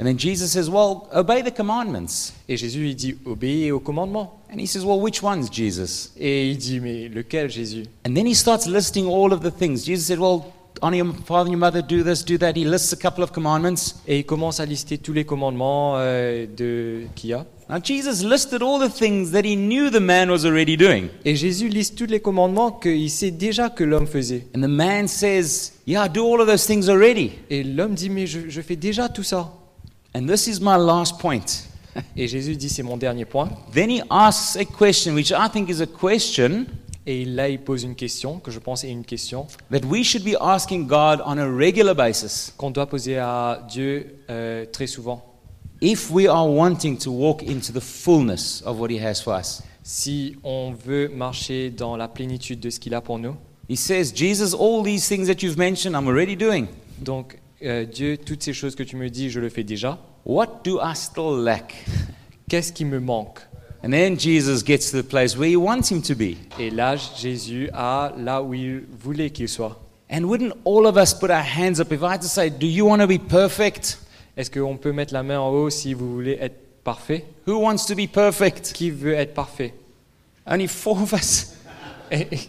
And 0.00 0.06
then 0.06 0.16
Jesus 0.16 0.52
says, 0.52 0.70
Well, 0.70 1.08
obey 1.12 1.42
the 1.42 1.54
commandments. 1.54 2.32
Et 2.48 2.56
Jésus 2.56 2.94
dit 2.94 3.16
obéis 3.26 3.70
aux 3.70 3.80
commandements. 3.80 4.40
And 4.50 4.58
he 4.58 4.66
says, 4.66 4.82
Well, 4.82 4.98
which 4.98 5.22
ones, 5.22 5.50
Jesus? 5.52 6.12
Et 6.18 6.48
il 6.48 6.56
dit 6.56 6.80
mais 6.80 7.08
lequel 7.08 7.50
Jésus? 7.50 7.84
And 8.08 8.14
then 8.14 8.26
he 8.26 8.34
starts 8.34 8.66
listing 8.66 9.06
all 9.06 9.30
of 9.30 9.42
the 9.42 9.50
things. 9.50 9.84
Jesus 9.84 10.06
said, 10.06 10.18
Well, 10.18 10.46
honor 10.80 10.96
your 10.96 11.12
father 11.26 11.50
and 11.50 11.52
your 11.52 11.58
mother, 11.58 11.82
do 11.82 12.02
this, 12.02 12.24
do 12.24 12.38
that. 12.38 12.56
He 12.56 12.64
lists 12.64 12.94
a 12.94 12.96
couple 12.96 13.22
of 13.22 13.30
commandments. 13.30 14.00
Et 14.08 14.20
il 14.20 14.24
commence 14.24 14.58
à 14.58 14.64
lister 14.64 14.96
tous 14.96 15.12
les 15.12 15.26
commandements 15.26 15.96
euh, 15.98 16.46
de 16.46 17.02
qu'il 17.14 17.30
y 17.30 17.32
a. 17.34 17.44
Now, 17.68 17.78
Jesus 17.78 18.24
listed 18.24 18.62
all 18.62 18.80
the 18.80 18.90
things 18.90 19.32
that 19.32 19.44
he 19.44 19.54
knew 19.54 19.90
the 19.90 20.00
man 20.00 20.30
was 20.30 20.46
already 20.46 20.78
doing. 20.78 21.08
Et 21.26 21.36
Jésus 21.36 21.68
liste 21.68 21.98
tous 21.98 22.06
les 22.06 22.20
commandements 22.20 22.72
qu'il 22.72 23.10
sait 23.10 23.30
déjà 23.30 23.68
que 23.68 23.84
l'homme 23.84 24.06
faisait. 24.06 24.46
And 24.56 24.62
the 24.62 24.66
man 24.66 25.08
says, 25.08 25.72
Yeah, 25.86 26.06
I 26.06 26.08
do 26.08 26.24
all 26.24 26.40
of 26.40 26.48
those 26.48 26.66
things 26.66 26.88
already. 26.88 27.32
Et 27.50 27.62
l'homme 27.62 27.92
dit 27.92 28.08
mais 28.08 28.26
je, 28.26 28.48
je 28.48 28.60
fais 28.62 28.76
déjà 28.76 29.10
tout 29.10 29.22
ça. 29.22 29.52
And 30.14 30.26
this 30.26 30.46
is 30.46 30.60
my 30.60 30.76
last 30.76 31.18
point. 31.18 31.66
Et 32.16 32.28
Jésus 32.28 32.56
dit 32.56 32.68
c'est 32.68 32.82
mon 32.82 32.96
dernier 32.96 33.24
point. 33.24 33.48
Then 33.72 33.90
he 33.90 34.02
asks 34.10 34.56
a 34.56 34.64
question, 34.64 35.14
which 35.14 35.30
I 35.30 35.48
think 35.52 35.68
is 35.68 35.80
a 35.82 35.86
question 35.86 36.66
Et 37.06 37.24
là 37.24 37.48
il 37.48 37.58
pose 37.58 37.82
une 37.82 37.94
question 37.94 38.38
que 38.38 38.50
je 38.50 38.58
pense 38.58 38.84
est 38.84 38.90
une 38.90 39.04
question 39.04 39.46
that 39.70 39.80
we 39.88 40.04
should 40.04 40.22
be 40.22 40.36
asking 40.38 40.86
God 40.86 41.22
on 41.24 41.38
a 41.38 41.46
regular 41.46 41.94
basis 41.94 42.52
qu'on 42.56 42.70
doit 42.70 42.86
poser 42.86 43.16
à 43.16 43.66
Dieu 43.68 44.16
euh, 44.28 44.66
très 44.70 44.86
souvent. 44.86 45.24
if 45.80 46.10
we 46.10 46.28
are 46.28 46.46
wanting 46.46 46.96
to 46.98 47.10
walk 47.10 47.42
into 47.42 47.72
the 47.72 47.80
fullness 47.80 48.62
of 48.66 48.78
what 48.78 48.90
he 48.90 48.98
has 48.98 49.20
for 49.20 49.34
us. 49.34 49.62
Si 49.82 50.36
on 50.44 50.72
veut 50.72 51.08
marcher 51.08 51.70
dans 51.70 51.96
la 51.96 52.06
plénitude 52.06 52.60
de 52.60 52.70
ce 52.70 52.78
qu'il 52.78 52.94
a 52.94 53.00
pour 53.00 53.18
nous. 53.18 53.34
He 53.68 53.76
says, 53.76 54.12
Jesus, 54.14 54.54
all 54.54 54.82
these 54.82 55.08
things 55.08 55.26
that 55.26 55.42
you've 55.42 55.56
mentioned, 55.56 55.96
I'm 55.96 56.06
already 56.06 56.36
doing. 56.36 56.66
Donc 56.98 57.39
euh, 57.62 57.84
Dieu, 57.84 58.16
toutes 58.16 58.42
ces 58.42 58.52
choses 58.52 58.74
que 58.74 58.82
tu 58.82 58.96
me 58.96 59.10
dis, 59.10 59.30
je 59.30 59.40
le 59.40 59.48
fais 59.48 59.64
déjà. 59.64 59.98
What 60.24 60.62
do 60.64 60.78
I 60.82 60.94
still 60.94 61.42
lack? 61.42 61.74
Qu'est-ce 62.48 62.72
qui 62.72 62.84
me 62.84 63.00
manque? 63.00 63.40
And 63.82 63.90
then 63.92 64.18
Jesus 64.18 64.62
gets 64.62 64.90
to 64.90 65.02
the 65.02 65.06
place 65.06 65.36
where 65.36 65.48
you 65.48 65.60
want 65.60 65.90
him 65.90 66.02
to 66.02 66.14
be. 66.14 66.36
Et 66.58 66.70
là, 66.70 66.96
Jésus 66.96 67.70
a 67.72 68.12
là 68.18 68.42
où 68.42 68.52
il 68.52 68.82
voulait 69.02 69.30
qu'il 69.30 69.48
soit. 69.48 69.80
And 70.10 70.24
wouldn't 70.24 70.52
all 70.64 70.86
of 70.86 70.96
us 70.96 71.14
put 71.14 71.30
our 71.30 71.42
hands 71.42 71.80
up 71.80 71.92
if 71.92 72.02
I 72.02 72.14
had 72.14 72.20
to 72.20 72.28
say, 72.28 72.50
Do 72.50 72.66
you 72.66 72.86
want 72.86 72.98
to 72.98 73.06
be 73.06 73.18
perfect? 73.18 73.98
Est-ce 74.36 74.50
qu'on 74.50 74.76
peut 74.76 74.92
mettre 74.92 75.14
la 75.14 75.22
main 75.22 75.38
en 75.38 75.50
haut 75.50 75.70
si 75.70 75.94
vous 75.94 76.12
voulez 76.12 76.36
être 76.40 76.56
parfait? 76.84 77.24
Who 77.46 77.60
wants 77.60 77.86
to 77.86 77.94
be 77.94 78.06
perfect? 78.06 78.72
Qui 78.74 78.90
veut 78.90 79.14
être 79.14 79.34
parfait? 79.34 79.72
Only 80.46 80.66
four 80.66 81.00
of 81.00 81.12
us. 81.12 81.54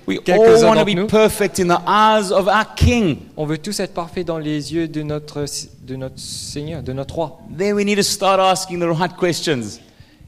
We 0.07 0.19
all 0.29 0.63
want 0.63 0.79
to 0.79 0.85
be 0.85 0.95
nous, 0.95 1.07
perfect 1.07 1.59
in 1.59 1.67
the 1.67 1.81
eyes 1.87 2.31
of 2.31 2.47
our 2.47 2.73
King. 2.75 3.17
on 3.37 3.45
veut 3.45 3.57
tous 3.57 3.79
être 3.79 3.93
parfaits 3.93 4.25
dans 4.25 4.39
les 4.39 4.73
yeux 4.73 4.87
de 4.87 5.03
notre, 5.03 5.45
de 5.83 5.95
notre 5.95 6.19
Seigneur, 6.19 6.81
de 6.81 6.93
notre 6.93 7.15
roi. 7.15 7.39
Then 7.55 7.73
we 7.75 7.85
need 7.85 7.97
to 7.97 8.03
start 8.03 8.39
asking 8.39 8.79
the 8.79 8.89
right 8.97 9.15
questions. 9.15 9.79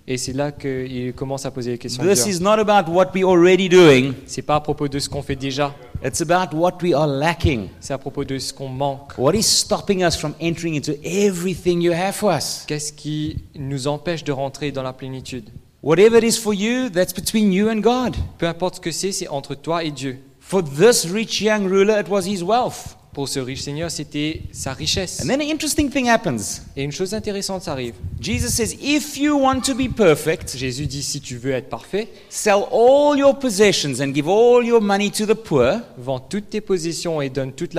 Et 0.05 0.17
c'est 0.17 0.33
là 0.33 0.51
qu'il 0.51 1.13
commence 1.13 1.45
à 1.45 1.51
poser 1.51 1.71
les 1.71 1.77
questions. 1.77 2.03
This 2.03 2.25
is 2.27 2.41
not 2.41 2.59
about 2.59 2.91
what 2.91 3.11
we're 3.15 3.27
already 3.27 3.69
doing, 3.69 4.13
C'est 4.25 4.41
pas 4.41 4.55
à 4.55 4.59
propos 4.59 4.89
de 4.89 4.99
ce 4.99 5.07
qu'on 5.07 5.21
fait 5.21 5.37
déjà, 5.37 5.73
it's 6.03 6.21
about 6.21 6.55
what 6.55 6.73
we 6.83 6.93
are 6.93 7.07
lacking. 7.07 7.69
c'est 7.79 7.93
à 7.93 7.97
propos 7.97 8.25
de 8.25 8.37
ce 8.37 8.53
qu'on 8.53 8.67
manque. 8.67 9.13
What 9.17 9.33
is 9.33 9.43
stopping 9.43 10.03
us 10.03 10.17
from 10.17 10.33
entering 10.41 10.75
into 10.75 10.91
everything 11.03 11.81
you 11.81 11.93
have 11.93 12.15
for 12.15 12.31
us? 12.35 12.65
Qu'est-ce 12.67 12.91
qui 12.91 13.37
nous 13.55 13.87
empêche 13.87 14.25
de 14.25 14.33
rentrer 14.33 14.73
dans 14.73 14.83
la 14.83 14.91
plénitude? 14.91 15.49
Whatever 15.83 16.15
it 16.15 16.23
is 16.23 16.37
for 16.37 16.53
you, 16.53 16.89
that's 16.89 17.11
between 17.11 17.51
you 17.51 17.67
and 17.67 17.81
God. 17.81 18.15
Peu 18.37 18.47
importe 18.47 18.75
ce 18.75 18.79
que 18.79 18.91
c'est, 18.91 19.11
c'est 19.11 19.27
entre 19.27 19.53
toi 19.53 19.83
et 19.83 19.91
Dieu. 19.91 20.17
For 20.39 20.63
this 20.63 21.05
rich 21.05 21.41
young 21.41 21.67
ruler, 21.67 21.99
it 21.99 22.07
was 22.07 22.21
his 22.25 22.41
wealth. 22.41 22.95
Pour 23.11 23.27
ce 23.27 23.39
riche 23.39 23.61
Seigneur, 23.61 23.91
c'était 23.91 24.43
sa 24.53 24.71
richesse. 24.71 25.21
And 25.21 25.27
then 25.27 25.41
an 25.41 25.51
interesting 25.51 25.89
thing 25.89 26.07
happens. 26.07 26.61
Et 26.77 26.83
une 26.83 26.93
chose 26.93 27.13
intéressante 27.13 27.67
arrive. 27.67 27.95
Jesus 28.21 28.49
says, 28.49 28.77
If 28.81 29.17
you 29.17 29.37
want 29.37 29.59
to 29.65 29.75
be 29.75 29.93
perfect, 29.93 30.55
Jésus 30.57 30.87
dit 30.87 31.03
si 31.03 31.19
tu 31.19 31.35
veux 31.35 31.51
être 31.51 31.69
parfait, 31.69 32.07
sell 32.29 32.63
all 32.71 33.17
your 33.17 33.37
possessions 33.37 34.01
and 34.01 34.13
give 34.13 34.29
all 34.29 34.63
your 34.63 34.81
money 34.81 35.11
to 35.11 35.25
the 35.25 35.35
poor. 35.35 35.81
vends 35.97 36.21
toutes 36.21 36.49
tes 36.49 36.61
possessions 36.61 37.21
et 37.21 37.29
donne 37.29 37.51
tout 37.51 37.69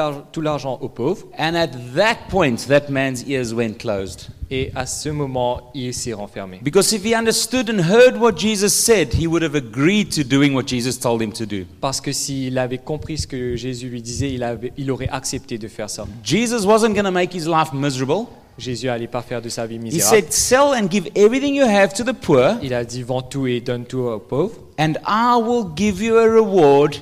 l'argent 0.40 0.78
aux 0.82 0.90
pauvres. 0.90 1.26
And 1.38 1.54
at 1.54 1.70
that 1.96 2.28
point, 2.28 2.56
that 2.68 2.90
man's 2.90 3.24
ears 3.26 3.54
went 3.54 3.78
closed. 3.78 4.28
Et 4.50 4.70
à 4.74 4.84
ce 4.86 5.08
moment, 5.08 5.70
il 5.74 5.94
s'est 5.94 6.12
renfermé. 6.12 6.60
Because 6.62 6.92
if 6.92 7.04
he 7.04 7.14
understood 7.14 7.70
and 7.70 7.80
heard 7.80 8.16
what 8.20 8.34
Jesus 8.36 8.68
said, 8.74 9.14
he 9.18 9.26
would 9.26 9.42
have 9.42 9.54
agreed 9.56 10.10
to 10.14 10.22
doing 10.22 10.54
what 10.54 10.64
Jesus 10.66 10.98
told 11.00 11.22
him 11.22 11.32
to 11.32 11.46
do. 11.46 11.64
Parce 11.80 12.00
que 12.00 12.12
s'il 12.12 12.58
avait 12.58 12.78
compris 12.78 13.18
ce 13.18 13.26
que 13.26 13.56
Jésus 13.56 13.88
lui 13.88 14.02
disait, 14.02 14.32
il, 14.32 14.42
avait- 14.42 14.72
il 14.76 14.90
aurait 14.90 15.08
accepté 15.10 15.56
de 15.58 15.66
faire 15.66 15.88
ça. 15.88 16.06
Jesus 16.22 16.66
wasn't 16.66 16.92
going 16.94 17.04
to 17.04 17.10
make 17.10 17.32
his 17.34 17.46
life 17.46 17.72
miserable. 17.72 18.26
Jésus 18.58 18.86
n'allait 18.86 19.08
pas 19.08 19.22
faire 19.22 19.42
de 19.42 19.48
sa 19.48 19.66
vie 19.66 19.76
He 19.76 19.80
misérable. 19.80 20.16
said, 20.16 20.32
Sell 20.32 20.74
and 20.80 20.88
give 20.90 21.08
everything 21.16 21.54
you 21.54 21.64
have 21.64 21.92
to 21.94 22.04
the 22.04 22.12
poor, 22.14 22.56
Il 22.62 22.72
a 22.74 22.84
dit 22.84 23.02
vends 23.02 23.22
tout 23.22 23.46
et 23.48 23.60
donne 23.60 23.84
tout 23.84 23.98
aux 23.98 24.18
pauvres. 24.20 24.54
and 24.78 24.92
I 25.08 25.36
will 25.42 25.64
give 25.76 26.00
you 26.02 26.16
a 26.16 26.26
reward 26.28 26.96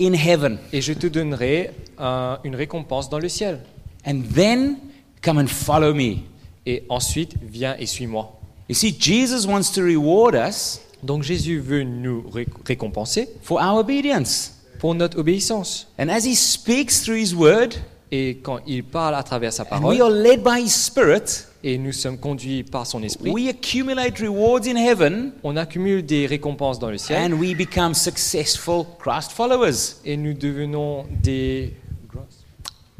in 0.00 0.12
heaven. 0.14 0.58
Et 0.72 0.80
je 0.80 0.92
te 0.94 1.06
donnerai 1.06 1.70
un- 1.98 2.38
une 2.44 2.54
récompense 2.56 3.10
dans 3.10 3.18
le 3.18 3.28
ciel. 3.28 3.60
And 4.06 4.20
then 4.34 4.76
come 5.22 5.36
and 5.38 5.48
follow 5.48 5.92
me. 5.92 6.18
Et 6.66 6.82
ensuite, 6.88 7.34
viens 7.42 7.76
et 7.78 7.86
suis-moi. 7.86 8.32
You 8.68 8.74
see, 8.74 8.94
Jesus 8.98 9.46
wants 9.46 9.72
to 9.74 9.82
reward 9.82 10.34
us 10.34 10.80
Donc 11.02 11.22
Jésus 11.22 11.60
veut 11.60 11.84
nous 11.84 12.24
ré- 12.28 12.48
récompenser 12.66 13.28
for 13.42 13.60
our 13.62 13.78
obedience. 13.78 14.52
pour 14.80 14.94
notre 14.94 15.18
obéissance. 15.18 15.86
And 15.98 16.08
as 16.08 16.24
he 16.26 16.34
speaks 16.34 17.02
through 17.02 17.16
his 17.18 17.34
word, 17.34 17.74
Et 18.12 18.36
quand 18.42 18.60
il 18.68 18.84
parle 18.84 19.14
à 19.16 19.22
travers 19.24 19.52
sa 19.52 19.64
and 19.64 19.82
we 19.84 19.98
parole, 19.98 20.02
are 20.02 20.10
led 20.22 20.42
by 20.44 20.60
his 20.64 20.70
spirit, 20.70 21.44
et 21.64 21.76
nous 21.76 21.90
sommes 21.92 22.18
conduits 22.18 22.62
par 22.62 22.86
son 22.86 23.02
esprit, 23.02 23.30
we 23.32 23.48
accumulate 23.48 24.18
rewards 24.20 24.66
in 24.68 24.76
heaven 24.76 25.32
on 25.42 25.56
accumule 25.56 26.04
des 26.06 26.26
récompenses 26.26 26.78
dans 26.78 26.90
le 26.90 26.98
ciel 26.98 27.32
and 27.32 27.36
we 27.36 27.52
become 27.56 27.94
successful 27.94 28.84
Christ 29.00 29.32
followers. 29.32 29.96
et 30.04 30.16
nous 30.16 30.34
devenons 30.34 31.04
des 31.22 31.72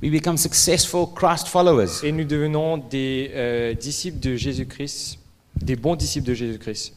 We 0.02 0.10
become 0.10 0.36
successful 0.36 1.06
Christ 1.14 1.48
followers. 1.48 2.02
et 2.04 2.12
nous 2.12 2.24
devenons 2.24 2.76
des 2.76 3.30
euh, 3.34 3.74
disciples 3.74 4.20
de 4.20 4.36
Jésus-Christ, 4.36 5.18
des 5.62 5.74
bons 5.76 5.96
disciples 5.96 6.26
de 6.28 6.34
Jésus-Christ. 6.34 6.92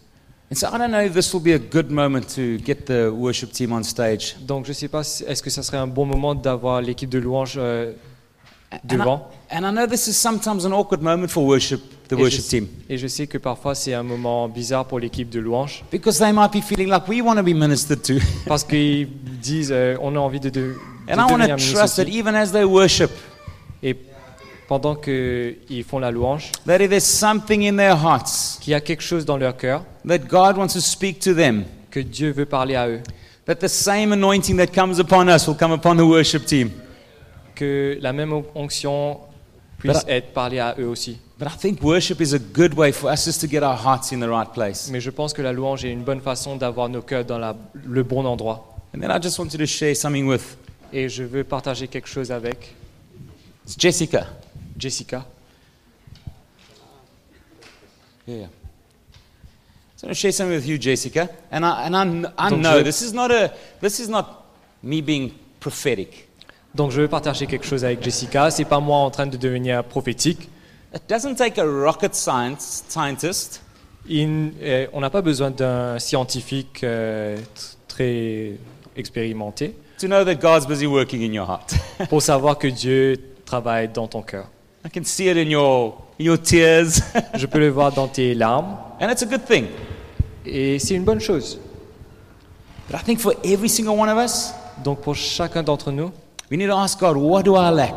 And 0.52 0.56
so 0.56 0.68
I 0.68 0.78
don't 0.78 0.90
know 0.92 1.00
if 1.00 1.14
this 1.14 1.32
will 1.34 1.42
be 1.42 1.54
a 1.54 1.60
good 1.60 1.92
moment 1.92 2.28
to 2.36 2.58
get 2.58 2.88
the 2.88 3.10
worship 3.10 3.52
team 3.52 3.72
on 3.72 3.84
stage. 3.84 4.36
Donc 4.42 4.66
je 4.66 4.72
ne 4.72 4.74
sais 4.74 4.88
pas, 4.88 5.02
est-ce 5.02 5.42
que 5.42 5.50
ça 5.50 5.64
serait 5.64 5.78
un 5.78 5.88
bon 5.88 6.06
moment 6.06 6.36
d'avoir 6.36 6.82
l'équipe 6.82 7.10
de 7.10 7.20
louange 7.20 7.56
euh, 7.58 7.94
And 8.72 8.78
I, 8.84 8.98
devant 8.98 9.28
and 9.52 9.66
I 9.66 9.72
know 9.72 9.88
this 9.88 10.08
is 10.08 10.14
sometimes 10.14 10.64
an 10.66 10.74
awkward 10.74 11.02
moment 11.02 11.28
for 11.30 11.44
worship, 11.44 11.82
the 12.08 12.14
et 12.14 12.18
je, 12.18 12.22
worship 12.22 12.46
team, 12.46 12.68
et 12.88 12.98
je 13.00 13.08
sais 13.08 13.26
que 13.26 13.40
parfois 13.40 13.74
c'est 13.74 13.96
un 13.96 14.04
moment 14.04 14.48
bizarre 14.48 14.86
pour 14.86 15.00
l'équipe 15.00 15.28
de 15.28 15.40
louange 15.40 15.84
because 15.92 16.20
they 16.20 16.32
might 16.32 16.52
be 16.52 16.62
feeling 16.62 16.88
like 16.88 17.08
we 17.08 17.20
want 17.22 17.38
to 17.38 17.42
be 17.42 17.56
ministered 17.56 18.04
to. 18.04 18.16
parce 18.46 18.64
qu'ils 18.64 19.08
disent 19.42 19.72
euh, 19.72 19.98
on 20.02 20.16
a 20.16 20.20
envie 20.20 20.40
de, 20.40 20.50
de 20.50 20.76
And 21.10 21.20
I 21.20 21.26
want 21.32 21.42
to 21.46 21.56
trust 21.74 21.96
that 21.98 22.08
even 22.08 22.36
as 22.36 22.52
they 22.52 22.64
worship, 22.64 23.12
Et 23.82 23.96
pendant 24.68 24.96
qu'ils 24.96 25.84
font 25.84 26.00
la 26.00 26.12
louange, 26.12 26.52
that 26.68 26.80
if 26.80 26.90
there's 26.90 27.04
something 27.04 27.64
in 27.64 27.76
their 27.78 27.96
hearts 27.96 28.58
qu'il 28.62 28.72
y 28.72 28.76
a 28.76 28.82
quelque 28.82 29.02
chose 29.02 29.26
dans 29.26 29.38
leur 29.38 29.58
cœur, 29.58 29.84
that 30.08 30.20
God 30.20 30.58
wants 30.58 30.74
to 30.74 30.80
speak 30.82 31.20
to 31.20 31.34
them, 31.34 31.64
que 31.90 32.00
Dieu 32.00 32.32
veut 32.32 32.46
parler 32.46 32.76
à 32.76 32.88
eux, 32.88 33.02
that 33.46 33.56
the 33.56 33.68
same 33.68 34.12
anointing 34.14 34.58
that 34.58 34.68
comes 34.68 35.00
upon 35.00 35.28
us 35.28 35.48
will 35.48 35.56
come 35.58 35.72
upon 35.72 35.96
the 35.96 36.06
worship 36.06 36.46
team. 36.46 36.70
que 37.56 37.98
la 38.02 38.14
même 38.14 38.32
onction 38.56 39.18
puisse 39.80 40.04
But 40.04 40.10
être 40.10 40.34
parlée 40.34 40.60
à 40.60 40.76
eux 40.80 40.88
aussi. 40.88 41.18
But 41.40 41.48
I 41.48 41.58
think 41.58 41.82
worship 41.82 42.22
is 42.22 42.34
a 42.34 42.40
good 42.40 42.74
way 42.78 42.92
for 42.92 43.10
us 43.12 43.26
just 43.26 43.42
to 43.42 43.48
get 43.48 43.64
our 43.64 43.76
hearts 43.78 44.12
in 44.12 44.20
the 44.20 44.30
right 44.30 44.52
place. 44.54 44.90
Mais 44.92 45.00
je 45.02 45.10
pense 45.10 45.34
que 45.34 45.42
la 45.42 45.52
louange 45.54 45.84
est 45.86 45.92
une 45.92 46.04
bonne 46.04 46.22
façon 46.22 46.58
d'avoir 46.58 46.90
nos 46.90 47.02
cœurs 47.02 47.26
dans 47.26 47.38
la- 47.40 47.56
le 47.74 48.04
bon 48.04 48.26
endroit. 48.26 48.76
And 48.96 49.00
then 49.00 49.10
I 49.10 49.20
just 49.22 49.40
wanted 49.40 49.58
to 49.60 49.66
share 49.66 49.96
something 49.96 50.28
with 50.28 50.58
Et 50.94 51.10
je 51.10 51.24
veux 51.24 51.44
partager 51.44 51.88
quelque 51.88 52.08
chose 52.10 52.32
avec 52.32 52.74
it's 53.66 53.76
Jessica. 53.78 54.28
Jessica. 54.78 55.26
Yeah. 58.28 58.48
So 59.96 60.06
I'm 60.06 60.10
going 60.10 60.14
to 60.14 60.20
share 60.20 60.32
something 60.32 60.56
with 60.56 60.68
you, 60.68 60.78
Jessica. 60.78 61.30
And 61.52 61.66
I, 61.66 61.86
and 61.88 61.96
I, 61.96 62.32
I 62.38 62.50
Donc 62.50 62.62
know 62.62 62.78
je- 62.80 62.84
this 62.84 63.02
is 63.02 63.14
not 63.14 63.32
a 63.32 63.52
this 63.82 64.00
is 64.00 64.08
not 64.10 64.26
me 64.84 65.02
being 65.02 65.32
prophetic. 65.60 66.28
Donc 66.76 66.92
je 66.92 67.02
veux 67.02 67.08
partager 67.08 67.48
quelque 67.48 67.66
chose 67.66 67.84
avec 67.84 68.02
Jessica. 68.04 68.52
C'est 68.52 68.66
pas 68.66 68.80
moi 68.80 68.98
en 69.00 69.10
train 69.12 69.28
de 69.28 69.36
devenir 69.38 69.84
prophétique. 69.84 70.48
It 70.94 71.02
doesn't 71.10 71.36
take 71.36 71.60
a 71.60 71.66
rocket 71.66 72.16
science 72.16 72.84
scientist 72.88 73.62
Il- 74.08 74.54
euh, 74.62 74.88
on 74.94 75.02
n'a 75.02 75.10
pas 75.10 75.22
besoin 75.22 75.52
d'un 75.52 76.00
scientifique 76.00 76.84
euh, 76.84 77.38
très 77.88 78.54
expérimenté 78.96 79.76
to 80.00 80.08
know 80.08 80.24
that 80.26 80.36
God's 80.36 80.66
busy 80.66 80.88
working 80.88 81.22
in 81.22 81.34
your 81.34 81.46
heart. 81.48 81.76
pour 82.10 82.22
savoir 82.22 82.58
que 82.58 82.68
Dieu 82.68 83.18
travaille 83.46 83.88
dans 83.90 84.08
ton 84.08 84.22
cœur. 84.22 84.48
I 84.86 84.90
can 84.90 85.04
see 85.04 85.28
it 85.30 85.38
in 85.38 85.50
your 85.50 85.98
in 86.20 86.24
your 86.26 86.38
tears, 86.42 87.02
Je 87.36 87.46
peux 87.46 87.60
le 87.60 87.70
voir 87.70 87.92
dans 87.92 88.08
tes 88.08 88.34
larmes 88.34 88.78
and 89.02 89.10
it's 89.10 89.22
a 89.24 89.26
good 89.26 89.46
thing. 89.46 89.66
et 90.46 90.80
c'est 90.80 90.96
une 90.96 91.04
bonne 91.04 91.20
chose. 91.22 91.60
But 92.90 93.00
I 93.02 93.04
think 93.04 93.20
for 93.20 93.34
every 93.44 93.70
single 93.70 93.98
one 94.00 94.10
of 94.10 94.18
us, 94.18 94.54
Donc 94.84 95.02
pour 95.02 95.16
chacun 95.16 95.62
d'entre 95.64 95.92
nous, 95.92 96.12
we 96.50 96.58
need 96.58 96.70
to 96.70 96.76
ask 96.78 97.00
God, 97.00 97.18
what 97.18 97.44
do 97.44 97.56
I 97.56 97.70
lack? 97.72 97.96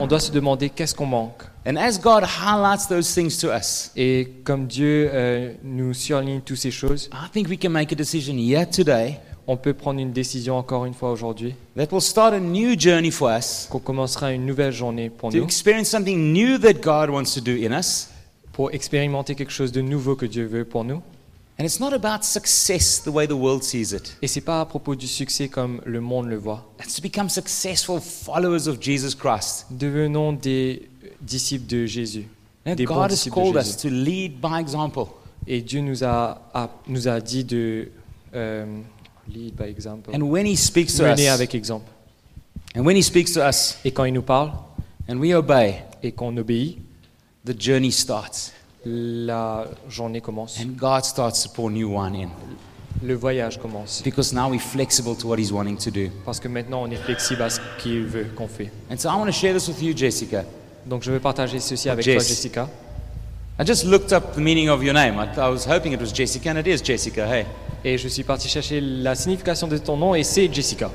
on 0.00 0.06
doit 0.06 0.20
se 0.20 0.30
demander 0.32 0.68
qu'est-ce 0.70 0.94
qu'on 0.94 1.06
manque. 1.06 1.42
And 1.66 1.76
as 1.76 1.98
God 1.98 2.22
highlights 2.24 2.86
those 2.88 3.12
things 3.12 3.38
to 3.38 3.48
us, 3.48 3.90
Et 3.96 4.28
comme 4.44 4.66
Dieu 4.66 5.10
euh, 5.12 5.52
nous 5.64 5.94
surligne 5.94 6.40
toutes 6.40 6.58
ces 6.58 6.70
choses, 6.70 7.08
I 7.12 7.28
think 7.32 7.48
we 7.48 7.58
can 7.58 7.70
make 7.70 7.92
a 7.92 7.96
decision 7.96 8.34
here 8.36 8.66
today 8.66 9.18
on 9.46 9.56
peut 9.56 9.74
prendre 9.74 10.00
une 10.00 10.12
décision 10.12 10.56
encore 10.56 10.84
une 10.86 10.94
fois 10.94 11.12
aujourd'hui, 11.12 11.54
that 11.76 11.88
will 11.92 12.00
start 12.00 12.34
a 12.34 12.40
new 12.40 12.78
journey 12.78 13.10
for 13.10 13.30
us 13.30 13.66
qu'on 13.70 13.78
commencera 13.78 14.32
une 14.32 14.44
nouvelle 14.46 14.72
journée 14.72 15.10
pour 15.10 15.30
to 15.30 15.38
nous, 15.38 15.44
experience 15.44 15.88
something 15.88 16.32
new 16.32 16.58
that 16.58 16.74
God 16.74 17.10
wants 17.10 17.34
to 17.34 17.40
do 17.40 17.52
in 17.52 17.72
us. 17.78 18.08
pour 18.52 18.72
expérimenter 18.72 19.34
quelque 19.34 19.52
chose 19.52 19.70
de 19.70 19.82
nouveau 19.82 20.16
que 20.16 20.24
Dieu 20.26 20.46
veut 20.46 20.64
pour 20.64 20.82
nous. 20.82 21.02
And 21.58 21.64
it's 21.64 21.78
not 21.80 21.92
about 21.94 22.22
success 22.22 23.02
the 23.02 23.08
way 23.08 23.26
the 23.26 23.32
world 23.32 23.62
sees 23.62 23.92
it. 23.92 24.16
Et 24.20 24.26
c'est 24.26 24.40
pas 24.42 24.60
à 24.60 24.64
propos 24.66 24.94
du 24.94 25.06
succès 25.06 25.48
comme 25.48 25.80
le 25.86 26.00
monde 26.00 26.26
le 26.28 26.36
voit. 26.36 26.66
It's 26.82 26.94
to 26.94 27.02
become 27.02 27.28
successful 27.30 27.98
followers 28.00 28.66
of 28.68 28.78
Jesus 28.80 29.14
Christ. 29.14 29.66
Devenons 29.70 30.32
des 30.32 30.88
disciples 31.22 31.66
de 31.66 31.86
Jésus. 31.86 32.26
And 32.66 32.74
Des 32.74 32.84
bons 32.84 32.94
God 32.94 33.12
has 33.12 33.24
de 33.24 33.30
called 33.30 33.56
us 33.56 33.76
to 33.76 33.88
lead 33.88 34.40
by 34.40 34.58
example. 34.60 35.04
Et 35.46 35.60
Dieu 35.60 35.80
nous 35.80 36.02
a, 36.02 36.42
a- 36.52 36.70
nous 36.88 37.08
a 37.08 37.20
dit 37.20 37.44
de 37.44 37.88
euh, 38.34 38.64
lead 39.32 39.54
by 39.56 39.64
example, 39.68 40.14
And 40.14 40.22
when 40.22 40.46
He 40.46 40.56
speaks 40.56 40.94
to 40.96 41.02
mener 41.02 41.14
us, 41.14 41.28
avec 41.34 41.54
exemple. 41.54 41.90
and 42.74 42.84
when 42.84 42.96
He 42.96 43.02
speaks 43.02 43.32
to 43.32 43.40
us, 43.40 43.78
Et 43.84 43.90
quand 43.92 44.04
il 44.04 44.12
nous 44.14 44.22
parle 44.22 44.52
and 45.08 45.18
we 45.18 45.34
obey, 45.34 45.82
et 46.02 46.12
qu'on 46.12 46.36
obéit, 46.36 46.78
the 47.44 47.54
journey 47.60 47.90
starts. 47.92 48.52
la 48.84 49.66
journée 49.88 50.20
commence. 50.20 50.58
And 50.60 50.76
God 50.76 51.04
starts 51.04 51.42
to 51.42 51.48
pour 51.48 51.70
new 51.70 51.90
wine 51.96 52.14
in. 52.14 52.28
Le 53.02 53.14
voyage 53.14 53.58
commence. 53.60 54.00
Because 54.02 54.32
now 54.32 54.48
we're 54.48 54.58
flexible 54.60 55.14
to 55.16 55.26
what 55.28 55.38
He's 55.38 55.52
wanting 55.52 55.76
to 55.78 55.90
do. 55.90 56.08
Parce 56.24 56.40
que 56.40 56.48
maintenant, 56.48 56.82
on 56.82 56.90
est 56.90 56.96
flexible 56.96 57.42
à 57.42 57.50
ce 57.50 57.60
qu'il 57.78 58.04
veut 58.06 58.26
qu'on 58.34 58.48
fait. 58.48 58.70
And 58.90 58.96
so 58.96 59.08
I 59.10 59.14
want 59.16 59.26
to 59.26 59.32
share 59.32 59.52
this 59.52 59.68
with 59.68 59.82
you, 59.82 59.92
Jessica. 59.94 60.44
Donc, 60.86 61.02
je 61.02 61.10
vais 61.12 61.18
partager 61.20 61.58
ceci 61.60 61.88
avec 61.90 62.04
Jess. 62.04 62.14
toi, 62.16 62.24
Jessica. 62.26 62.68
I 63.58 63.64
just 63.64 63.84
looked 63.84 64.12
up 64.12 64.34
the 64.34 64.40
meaning 64.40 64.68
of 64.68 64.82
your 64.82 64.92
name. 64.94 65.18
I, 65.18 65.32
I 65.36 65.48
was 65.48 65.64
hoping 65.64 65.92
it 65.92 66.00
was 66.00 66.12
Jessica, 66.12 66.50
and 66.50 66.58
it 66.58 66.66
is 66.66 66.82
Jessica. 66.82 67.26
Hey, 67.26 67.46
Et 67.84 67.96
je 67.98 68.08
suis 68.08 68.24
parti 68.24 68.48
chercher 68.48 68.80
la 68.80 69.14
signification 69.14 69.66
de 69.68 69.78
ton 69.78 69.96
nom 69.96 70.14
et 70.14 70.24
c'est 70.24 70.52
Jessica. 70.52 70.90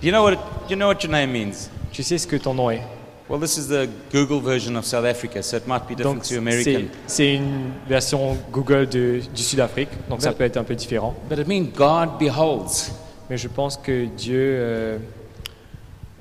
do 0.00 0.06
you 0.06 0.12
know 0.12 0.22
what 0.22 0.34
it, 0.34 0.38
you 0.68 0.76
know 0.76 0.88
what 0.88 1.02
your 1.02 1.10
name 1.10 1.32
means? 1.32 1.70
Tu 1.92 2.02
sais 2.02 2.18
ce 2.18 2.26
que 2.26 2.36
ton 2.36 2.54
nom 2.54 2.70
est. 2.70 2.82
Well, 3.28 3.40
this 3.40 3.56
is 3.56 3.66
the 3.66 3.88
Google 4.12 4.40
version 4.40 4.76
of 4.76 4.84
South 4.84 5.04
Africa, 5.04 5.42
so 5.42 5.56
it 5.56 5.66
might 5.66 5.88
be 5.88 5.96
different 5.96 6.16
Donc, 6.16 6.22
to 6.22 6.28
c'est 6.28 6.36
American. 6.36 6.88
c'est 7.08 7.34
une 7.34 7.72
version 7.88 8.36
Google 8.52 8.86
de- 8.88 9.20
du 9.34 9.42
Sud-Afrique. 9.42 9.88
Donc, 10.08 10.22
ça 10.22 10.32
peut 10.32 10.44
être 10.44 10.58
un 10.58 10.62
peu 10.64 10.76
différent. 10.76 11.14
But 11.28 11.38
it 11.40 11.48
means 11.48 11.64
God 11.74 12.18
beholds. 12.20 12.92
Mais 13.28 13.36
je 13.36 13.48
pense 13.48 13.76
que 13.76 14.04
Dieu. 14.04 14.38
euh, 14.60 14.98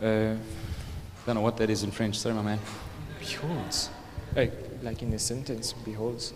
euh, 0.02 0.34
I 0.34 1.28
don't 1.28 1.36
know 1.36 1.44
what 1.44 1.52
that 1.58 1.70
is 1.70 1.84
in 1.86 1.92
French. 1.92 2.16
Sorry, 2.16 2.34
my 2.34 2.42
man. 2.42 2.58
beholds. 3.20 3.92
Like 4.86 5.02
in 5.02 5.12
a 5.14 5.20
sentence, 5.20 5.74
beholds. 5.84 6.34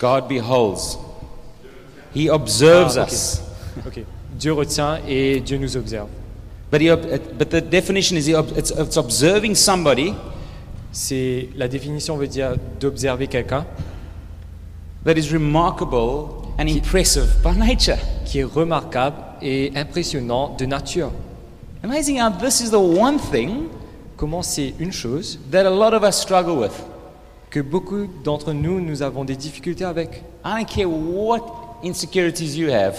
God 0.00 0.28
beholds. 0.28 0.98
He 2.14 2.28
observes 2.28 2.96
Ah, 2.96 3.02
ok. 3.02 3.08
us. 3.12 3.42
Ok. 3.86 4.04
Dieu 4.38 4.52
retient 4.52 4.98
et 5.08 5.40
Dieu 5.40 5.56
nous 5.58 5.76
observe. 5.76 6.08
But, 6.70 6.80
he, 6.82 6.90
but 7.38 7.48
the 7.50 7.60
definition 7.62 8.16
is 8.18 8.26
he, 8.26 8.34
it's, 8.34 8.70
it's 8.70 8.96
observing 8.98 9.54
somebody 9.54 10.14
C'est 10.92 11.48
la 11.56 11.68
définition 11.68 12.16
veut 12.16 12.26
dire 12.28 12.56
d'observer 12.80 13.26
quelqu'un 13.26 13.64
that 15.04 15.16
is 15.16 15.30
remarkable 15.32 16.48
and 16.58 16.66
impressive 16.68 17.26
by 17.42 17.52
nature. 17.56 17.98
qui 18.26 18.40
est 18.40 18.44
remarquable 18.44 19.16
et 19.42 19.70
impressionnant 19.76 20.56
de 20.58 20.66
nature. 20.66 21.10
Amazing 21.84 22.18
how 22.20 22.30
this 22.30 22.60
is 22.60 22.70
the 22.70 22.74
one 22.80 23.18
thing 23.18 23.68
Comment 24.16 24.42
c'est 24.42 24.74
une 24.80 24.90
chose 24.92 25.38
that 25.52 25.64
a 25.64 25.70
lot 25.70 25.94
of 25.94 26.02
us 26.02 26.20
struggle 26.20 26.58
with. 26.58 26.72
Que 27.50 27.60
beaucoup 27.60 28.06
d'entre 28.24 28.52
nous 28.52 28.80
nous 28.80 29.02
avons 29.02 29.24
des 29.24 29.36
difficultés 29.36 29.84
avec. 29.84 30.22
I 30.44 30.64
don't 30.64 30.66
care 30.66 30.88
what 30.90 31.40
insecurities 31.84 32.56
you 32.58 32.70
have, 32.70 32.96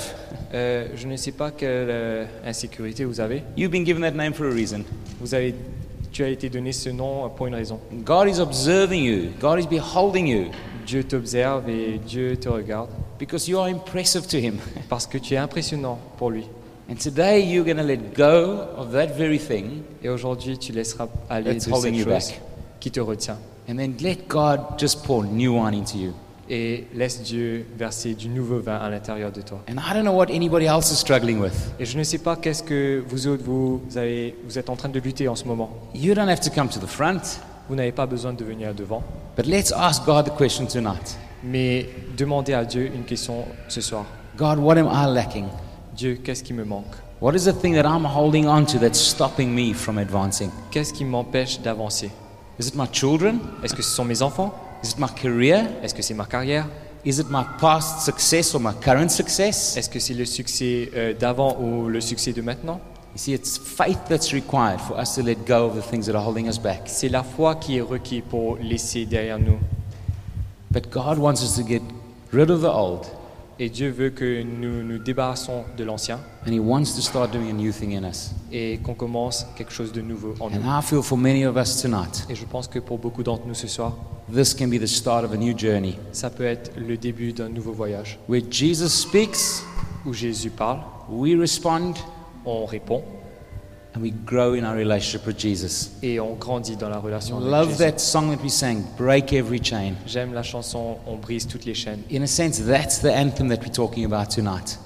Euh, 0.53 0.87
je 0.95 1.05
ne 1.07 1.15
sais 1.15 1.31
pas 1.31 1.51
quelle 1.51 1.87
euh, 1.89 2.25
insécurité 2.45 3.05
vous 3.05 3.19
avez. 3.19 3.43
you've 3.55 3.69
been 3.71 3.85
given 3.85 4.01
that 4.01 4.11
name 4.11 4.33
for 4.33 4.47
a 4.47 4.51
reason. 4.51 4.83
Vous 5.19 5.33
avez, 5.35 5.53
tu 6.11 6.23
as 6.23 6.29
été 6.29 6.49
donné 6.49 6.71
ce 6.71 6.89
nom 6.89 7.29
pour 7.29 7.45
une 7.47 7.53
raison. 7.55 7.79
God 8.03 8.27
is 8.27 8.39
observing 8.39 9.03
you, 9.03 9.29
God 9.39 9.59
is 9.59 9.67
beholding 9.67 10.27
you 10.27 10.45
Dieu 10.87 11.03
t'observe 11.03 11.69
et 11.69 11.99
Dieu 11.99 12.35
te 12.37 12.49
regarde 12.49 12.89
because 13.19 13.47
you 13.47 13.59
are 13.59 13.67
impressive 13.67 14.25
to 14.27 14.37
Him. 14.37 14.55
parce 14.89 15.05
que 15.05 15.19
tu 15.19 15.35
es 15.35 15.37
impressionnant 15.37 15.99
pour 16.17 16.31
lui. 16.31 16.45
And 16.89 16.95
today 16.95 17.43
you're 17.43 17.63
going 17.63 17.77
to 17.77 17.83
let 17.83 17.99
go 18.17 18.61
of 18.75 18.91
that 18.93 19.07
very 19.15 19.37
thing 19.37 19.83
Et 20.03 20.09
aujourd'hui, 20.09 20.57
tu 20.57 20.71
laisseras 20.71 21.07
aller 21.29 21.53
de 21.53 21.59
cette 21.59 21.71
chose 21.71 22.05
back. 22.05 22.41
qui 22.79 22.89
te 22.89 22.99
retient. 22.99 23.37
And 23.69 23.75
then 23.77 23.95
let 24.01 24.27
God 24.27 24.77
just 24.79 25.03
pour 25.05 25.23
new 25.23 25.53
wine 25.55 25.73
into 25.75 25.97
you. 25.97 26.13
Et 26.51 26.87
laisse 26.95 27.21
Dieu 27.21 27.67
verser 27.77 28.15
du 28.15 28.27
nouveau 28.27 28.59
vin 28.59 28.77
à 28.77 28.89
l'intérieur 28.89 29.31
de 29.31 29.41
toi. 29.41 29.59
And 29.69 29.75
I 29.77 29.93
don't 29.93 30.01
know 30.03 30.13
what 30.15 30.31
anybody 30.31 30.65
else 30.65 30.91
is 30.91 30.95
struggling 30.95 31.39
with. 31.39 31.53
Et 31.79 31.85
je 31.85 31.95
ne 31.97 32.03
sais 32.03 32.17
pas 32.17 32.35
qu'est-ce 32.35 32.63
que 32.63 33.03
vous 33.07 33.27
autres, 33.27 33.43
vous, 33.43 33.81
avez, 33.95 34.35
vous 34.45 34.57
êtes 34.57 34.69
en 34.71 34.75
train 34.75 34.89
de 34.89 34.99
lutter 34.99 35.27
en 35.27 35.35
ce 35.35 35.45
moment. 35.45 35.69
You 35.93 36.15
don't 36.15 36.27
have 36.27 36.39
to 36.39 36.49
come 36.49 36.67
to 36.69 36.79
the 36.79 36.87
front, 36.87 37.39
Vous 37.69 37.75
n'avez 37.75 37.91
pas 37.91 38.07
besoin 38.07 38.33
de 38.33 38.43
venir 38.43 38.73
devant. 38.73 39.03
but 39.37 39.45
let's 39.45 39.71
ask 39.71 40.03
God 40.05 40.25
the 40.25 40.35
question 40.35 40.65
tonight 40.65 41.17
Mais 41.43 41.87
demandez 42.17 42.53
à 42.53 42.65
Dieu 42.65 42.89
une 42.95 43.03
question 43.03 43.45
ce 43.67 43.79
soir. 43.81 44.05
God, 44.35 44.57
what 44.57 44.75
am 44.77 44.87
I 44.91 45.05
lacking? 45.13 45.45
Dieu, 45.95 46.15
qu'est-ce 46.23 46.43
qui 46.43 46.53
me 46.53 46.63
manque? 46.65 46.95
What 47.21 47.35
is 47.35 47.43
the 47.45 47.53
thing 47.53 47.75
that 47.75 47.85
I'm 47.87 48.05
holding 48.05 48.47
on 48.47 48.65
to 48.65 48.79
that's 48.79 48.99
stopping 48.99 49.53
me 49.53 49.73
from 49.75 49.99
advancing? 49.99 50.49
Qu'est-ce 50.71 50.91
qui 50.93 51.05
m'empêche 51.05 51.61
d'avancer? 51.61 52.09
Is 52.59 52.67
it 52.67 52.75
my 52.75 52.87
children? 52.91 53.39
Est-ce 53.63 53.73
que 53.73 53.81
ce 53.81 53.89
sont 53.89 54.03
mes 54.03 54.21
enfants? 54.21 54.53
Is 54.83 54.89
it 54.91 54.99
my 54.99 55.07
career? 55.07 55.65
Est-ce 55.81 55.93
que 55.93 56.01
c'est 56.01 56.13
ma 56.13 56.25
carrière? 56.25 56.67
Is 57.05 57.19
it 57.19 57.27
my 57.29 57.43
past 57.59 58.01
success 58.01 58.53
or 58.53 58.59
my 58.59 58.73
current 58.81 59.09
success? 59.09 59.77
Est-ce 59.77 59.89
que 59.89 59.99
c'est 59.99 60.13
le 60.13 60.25
succès 60.25 60.91
euh, 60.93 61.13
d'avant 61.13 61.57
ou 61.61 61.87
le 61.87 62.01
succès 62.01 62.33
de 62.33 62.41
maintenant? 62.41 62.81
You 63.13 63.17
see, 63.17 63.33
it's 63.33 63.57
faith 63.57 63.99
that's 64.09 64.33
required 64.33 64.81
for 64.81 64.99
us 64.99 65.15
to 65.15 65.23
let 65.23 65.45
go 65.47 65.65
of 65.65 65.75
the 65.75 65.81
things 65.81 66.05
that 66.07 66.15
are 66.15 66.23
holding 66.23 66.49
us 66.49 66.59
back. 66.59 66.81
C'est 66.87 67.07
la 67.07 67.23
foi 67.23 67.55
qui 67.55 67.77
est 67.77 67.81
requise 67.81 68.23
pour 68.29 68.57
laisser 68.57 69.05
derrière 69.05 69.39
nous. 69.39 69.57
But 70.69 70.91
God 70.91 71.17
wants 71.17 71.41
us 71.41 71.55
to 71.55 71.63
get 71.63 71.81
rid 72.33 72.51
of 72.51 72.61
the 72.61 72.69
old, 72.69 73.07
Et 73.61 73.69
Dieu 73.69 73.89
veut 73.89 74.09
que 74.09 74.41
nous 74.41 74.83
nous 74.83 74.99
débarrassons 74.99 75.65
de 75.77 75.83
l'ancien 75.83 76.19
and 76.47 76.51
He 76.51 76.59
wants 76.59 76.95
to 76.95 77.01
start 77.01 77.31
doing 77.31 77.49
a 77.49 77.53
new 77.53 77.71
thing 77.73 77.93
in 77.97 78.07
us. 78.09 78.31
et 78.53 78.79
qu'on 78.81 78.93
commence 78.93 79.45
quelque 79.57 79.73
chose 79.73 79.91
de 79.91 79.99
nouveau 80.01 80.33
en 80.39 80.45
And 80.47 80.59
nous. 80.63 80.69
I 80.69 80.81
feel 80.81 81.01
for 81.03 81.17
many 81.17 81.45
of 81.45 81.57
us 81.57 81.81
tonight, 81.81 82.25
Et 82.29 82.35
je 82.35 82.45
pense 82.45 82.67
que 82.69 82.79
pour 82.79 82.97
beaucoup 82.99 83.21
d'entre 83.21 83.45
nous 83.45 83.53
ce 83.53 83.67
soir, 83.67 83.97
this 84.33 84.53
can 84.53 84.67
be 84.67 84.79
the 84.79 84.85
start 84.87 85.25
of 85.25 85.33
a 85.33 85.37
new 85.37 85.57
journey 85.57 85.95
ça 86.13 86.29
peut 86.29 86.45
être 86.45 86.71
le 86.77 86.95
début 86.95 87.33
d'un 87.33 87.49
nouveau 87.49 87.73
voyage 87.73 88.17
where 88.29 88.41
Jesus 88.49 88.87
speaks, 88.89 89.61
où 90.05 90.13
Jésus 90.13 90.51
parle, 90.51 90.79
we 91.09 91.35
respond, 91.37 91.93
on 92.45 92.65
répond 92.65 93.03
and 93.99 94.01
we 94.01 94.11
grow 94.25 94.53
in 94.53 94.63
our 94.63 94.75
relationship 94.75 95.25
with 95.27 95.37
Jesus. 95.37 95.91
et 96.01 96.19
on 96.19 96.35
grandit 96.35 96.75
dans 96.77 96.89
la 96.89 96.99
relation 96.99 97.37
avec 97.37 97.49
Love 97.49 97.69
Jésus. 97.69 97.77
that 97.79 97.99
song 97.99 98.29
that 98.35 98.41
we 98.43 98.49
sang, 98.49 98.83
Break 98.97 99.33
Every 99.33 99.59
Chain. 99.61 99.93
J'aime 100.07 100.33
la 100.33 100.43
chanson 100.43 100.97
On 101.05 101.15
brise 101.17 101.45
toutes 101.47 101.65
les 101.65 101.73
chaînes. 101.73 102.01
In 102.11 102.21
a 102.23 102.27
sense, 102.27 102.59
that's 102.65 102.99
the 102.99 103.07
anthem 103.13 103.49
that 103.49 103.59
we're 103.61 103.71
talking 103.71 104.05
about 104.05 104.29
tonight. 104.29 104.77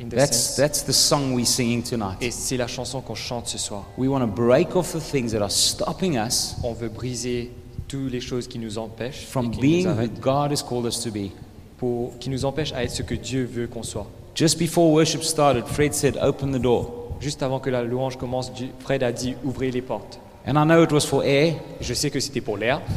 In 0.00 0.08
the 0.08 0.16
That's, 0.16 0.36
sense. 0.36 0.56
that's 0.56 0.82
the 0.84 0.92
song 0.92 1.34
we're 1.34 1.44
singing 1.44 1.82
tonight. 1.82 2.16
Et 2.20 2.30
c'est 2.30 2.56
la 2.56 2.66
chanson 2.68 3.00
qu'on 3.00 3.14
chante 3.16 3.48
ce 3.48 3.58
soir. 3.58 3.84
We 3.96 4.08
want 4.08 4.20
to 4.20 4.26
break 4.26 4.76
off 4.76 4.92
the 4.92 5.00
things 5.00 5.32
that 5.32 5.40
are 5.42 5.50
stopping 5.50 6.16
us 6.16 6.56
On 6.62 6.72
veut 6.72 6.88
briser 6.88 7.50
toutes 7.88 8.12
les 8.12 8.20
choses 8.20 8.46
qui 8.46 8.58
nous 8.58 8.78
empêchent, 8.78 9.26
from 9.26 9.46
et 9.46 9.50
qui 9.50 9.60
being 9.60 9.84
nous, 9.86 9.92
who 9.92 9.98
arrêtent 9.98 10.20
God 10.20 10.52
has 10.52 10.62
called 10.62 10.84
us 10.86 11.00
to 11.02 11.10
be. 11.10 11.30
pour, 11.78 12.16
qui 12.18 12.28
nous 12.30 12.44
empêchent 12.44 12.72
à 12.72 12.84
être 12.84 12.92
ce 12.92 13.02
que 13.02 13.14
Dieu 13.14 13.44
veut 13.44 13.66
qu'on 13.66 13.82
soit. 13.82 14.06
Just 14.34 14.56
before 14.58 14.92
worship 14.92 15.22
started, 15.24 15.64
Fred 15.66 15.92
said, 15.94 16.16
Open 16.22 16.52
the 16.52 16.60
door. 16.62 16.97
Juste 17.20 17.42
avant 17.42 17.58
que 17.60 17.70
la 17.70 17.82
louange 17.82 18.16
commence, 18.16 18.52
Fred 18.80 19.02
a 19.02 19.12
dit 19.12 19.34
ouvrez 19.44 19.70
les 19.70 19.82
portes. 19.82 20.20
And 20.46 20.52
I 20.52 20.64
know 20.64 20.82
it 20.82 20.92
was 20.92 21.00
for 21.00 21.22
air, 21.24 21.54
Je 21.80 21.94
sais 21.94 22.10
que 22.10 22.20
c'était 22.20 22.40
pour 22.40 22.56
l'air, 22.56 22.80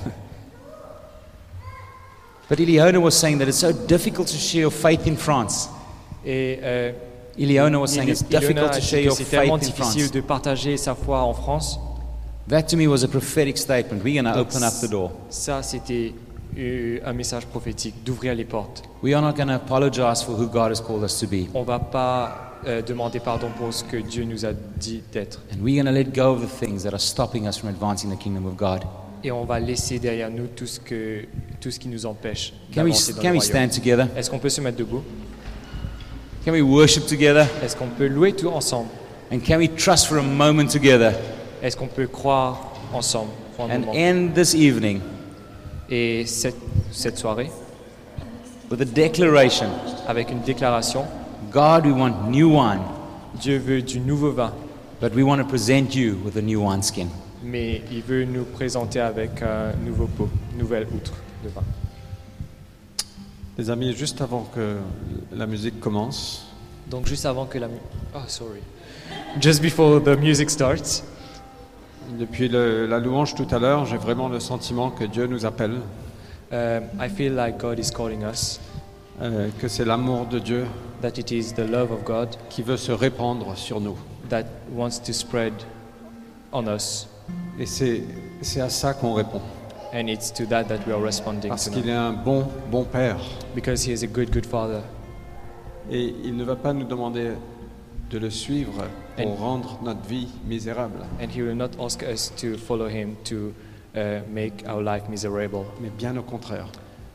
but 2.49 2.59
Iliona 2.59 2.99
was 2.99 3.11
saying 3.11 3.39
that 3.39 3.47
it's 3.47 3.59
so 3.59 3.71
difficult 3.71 4.27
to 4.27 4.37
share 4.37 4.61
your 4.61 4.71
faith 4.71 5.07
in 5.07 5.15
France. 5.15 5.69
et 6.25 6.59
euh, 6.61 6.91
Iliona 7.37 7.79
was 7.79 7.87
saying 7.87 8.09
it's 8.09 8.23
difficult 8.23 8.71
to 8.73 8.81
share 8.81 9.01
your 9.01 9.15
c'est 9.15 9.23
tellement 9.25 9.57
faith 9.57 9.69
in 9.69 9.71
difficile 9.71 10.01
France. 10.01 10.11
de 10.11 10.21
partager 10.21 10.77
sa 10.77 10.95
foi 10.95 11.21
en 11.23 11.33
France. 11.33 11.79
That 12.49 12.63
to 12.63 12.77
me 12.77 12.87
was 12.87 13.03
a 13.03 13.07
prophetic 13.07 13.57
statement. 13.57 14.03
We're 14.03 14.21
going 14.21 14.31
to 14.33 14.39
open 14.39 14.63
up 14.63 14.73
the 14.81 14.89
door. 14.89 15.11
Ça, 15.29 15.63
c'était 15.63 16.13
euh, 16.57 16.99
un 17.05 17.13
message 17.13 17.45
prophétique 17.45 18.03
d'ouvrir 18.03 18.35
les 18.35 18.43
portes. 18.43 18.83
We 19.01 19.13
are 19.13 19.21
not 19.21 19.33
going 19.33 19.47
to 19.47 19.53
apologize 19.55 20.21
for 20.23 20.33
who 20.35 20.47
God 20.47 20.71
has 20.71 20.81
called 20.81 21.03
us 21.03 21.17
to 21.19 21.27
be. 21.27 21.47
On 21.53 21.63
va 21.63 21.79
pas 21.79 22.50
euh, 22.67 22.81
demander 22.81 23.19
pardon 23.19 23.49
pour 23.57 23.73
ce 23.73 23.83
que 23.83 23.97
Dieu 23.97 24.23
nous 24.23 24.45
a 24.45 24.53
dit 24.53 25.01
d'être. 25.11 25.39
And 25.53 25.61
we're 25.63 25.81
going 25.81 25.91
to 25.91 25.97
let 25.97 26.13
go 26.13 26.31
of 26.33 26.41
the 26.41 26.47
things 26.65 26.83
that 26.83 26.93
are 26.93 26.99
stopping 26.99 27.47
us 27.47 27.57
from 27.57 27.69
advancing 27.69 28.09
the 28.09 28.17
kingdom 28.21 28.45
of 28.45 28.55
God. 28.55 28.83
Et 29.23 29.31
on 29.31 29.45
va 29.45 29.59
laisser 29.59 29.99
derrière 29.99 30.31
nous 30.31 30.47
tout 30.47 30.65
ce, 30.65 30.79
que, 30.79 31.25
tout 31.59 31.69
ce 31.69 31.79
qui 31.79 31.87
nous 31.87 32.05
empêche 32.07 32.53
Can 32.73 32.83
we, 32.83 32.91
d'avancer 32.93 33.13
dans 33.13 33.21
can 33.21 33.27
le 33.29 33.37
we 33.37 33.49
royaume. 33.51 33.69
stand 33.71 33.83
together? 33.83 34.07
Est-ce 34.17 34.29
qu'on 34.31 34.39
peut 34.39 34.49
se 34.49 34.61
mettre 34.61 34.77
debout? 34.77 35.03
Can 36.43 36.53
we 36.53 36.61
worship 36.61 37.05
together? 37.05 37.45
Est-ce 37.63 37.75
qu'on 37.75 37.89
peut 37.89 38.07
louer 38.07 38.33
tout 38.33 38.49
ensemble? 38.49 38.89
And 39.31 39.39
can 39.45 39.57
we 39.57 39.69
trust 39.75 40.07
for 40.07 40.17
a 40.17 40.23
moment 40.23 40.67
together? 40.67 41.13
Est-ce 41.61 41.77
qu'on 41.77 41.87
peut 41.87 42.07
croire 42.07 42.73
ensemble 42.93 43.29
prends 43.55 43.69
un 43.69 43.75
and 43.75 43.79
moment? 43.85 43.93
end 43.95 44.29
this 44.33 44.53
evening 44.55 44.99
Et 45.89 46.25
cette, 46.25 46.55
cette 46.91 47.17
soirée, 47.19 47.51
with 48.71 48.81
a 48.81 48.85
declaration 48.85 49.67
avec 50.07 50.31
une 50.31 50.41
déclaration, 50.41 51.03
God, 51.51 51.85
we 51.85 51.91
want 51.91 52.29
new 52.29 52.49
wine, 52.49 52.81
Dieu 53.39 53.57
veut 53.57 53.81
du 53.81 53.99
nouveau 53.99 54.31
vin, 54.31 54.53
but 55.01 55.13
we 55.13 55.23
want 55.23 55.37
to 55.39 55.45
present 55.45 55.93
you 55.95 56.15
with 56.23 56.37
a 56.37 56.41
new 56.41 56.61
wineskin. 56.61 57.07
mais 57.43 57.81
il 57.91 58.01
veut 58.03 58.23
nous 58.25 58.45
présenter 58.45 58.99
avec 58.99 59.41
un 59.41 59.73
nouveau 59.83 60.05
pot, 60.07 60.29
une 60.53 60.59
nouvelle 60.59 60.87
outre 60.95 61.13
de 61.43 61.49
vin. 61.49 61.63
Les 63.57 63.69
amis, 63.69 63.93
juste 63.93 64.21
avant 64.21 64.47
que 64.55 64.77
la 65.33 65.45
musique 65.47 65.79
commence, 65.79 66.45
Donc 66.89 67.05
juste 67.07 67.25
avant 67.25 67.45
que 67.45 67.57
la 67.57 67.67
mu- 67.67 67.73
oh 68.15 68.19
sorry, 68.27 68.59
just 69.39 69.61
before 69.61 70.01
the 70.01 70.17
music 70.19 70.49
starts, 70.49 71.03
depuis 72.19 72.47
le- 72.47 72.85
la 72.85 72.99
louange 72.99 73.35
tout 73.35 73.47
à 73.51 73.59
l'heure, 73.59 73.85
j'ai 73.85 73.97
vraiment 73.97 74.29
le 74.29 74.39
sentiment 74.39 74.89
que 74.91 75.03
Dieu 75.05 75.25
nous 75.27 75.45
appelle, 75.45 75.79
um, 76.51 76.83
I 76.99 77.09
feel 77.09 77.33
like 77.35 77.57
God 77.59 77.77
is 77.79 77.91
calling 77.91 78.21
us, 78.23 78.59
euh, 79.21 79.49
que 79.59 79.67
c'est 79.67 79.85
l'amour 79.85 80.25
de 80.27 80.39
Dieu 80.39 80.65
that 81.01 81.17
it 81.17 81.31
is 81.31 81.53
the 81.53 81.67
love 81.69 81.91
of 81.91 82.03
God 82.03 82.29
qui 82.49 82.61
veut 82.63 82.77
se 82.77 82.91
répandre 82.91 83.55
sur 83.57 83.79
nous. 83.79 83.97
that 84.29 84.45
wants 84.73 84.99
to 85.05 85.11
spread 85.13 85.53
on 86.53 86.67
us, 86.67 87.07
Et 87.59 87.65
c'est 87.65 88.03
c'est 88.41 88.61
à 88.61 88.69
ça 88.69 88.93
qu'on 88.93 89.13
répond. 89.13 89.41
and 89.93 90.07
it's 90.07 90.31
to 90.33 90.45
that 90.45 90.63
that 90.65 90.79
we 90.87 90.93
are 90.93 91.01
responding 91.01 91.49
Parce 91.49 91.65
to 91.65 91.71
qu'il 91.71 91.85
now. 91.85 91.91
est 91.91 91.95
un 91.95 92.13
bon, 92.13 92.47
bon 92.69 92.83
Père. 92.85 93.17
because 93.55 93.85
He 93.85 93.91
is 93.91 94.03
a 94.03 94.07
good, 94.07 94.31
good 94.31 94.45
Father, 94.45 94.81
Et 95.89 96.13
il 96.23 96.35
ne 96.37 96.43
va 96.43 96.55
pas 96.55 96.73
nous 96.73 96.85
demander 96.85 97.31
de 98.09 98.17
le 98.17 98.29
suivre 98.29 98.83
pour 99.17 99.31
And- 99.31 99.35
rendre 99.35 99.79
notre 99.83 100.05
vie 100.07 100.27
misérable, 100.47 100.99
and 101.21 101.27
He 101.35 101.41
will 101.41 101.55
not 101.55 101.71
ask 101.83 102.03
us 102.03 102.31
to 102.37 102.57
follow 102.57 102.87
Him 102.87 103.15
to 103.25 103.53
uh, 103.95 104.21
make 104.31 104.63
our 104.67 104.81
life 104.81 105.03
miserable, 105.09 105.65
mais 105.81 105.89
bien 105.89 106.15
au 106.17 106.21
contraire. 106.23 106.67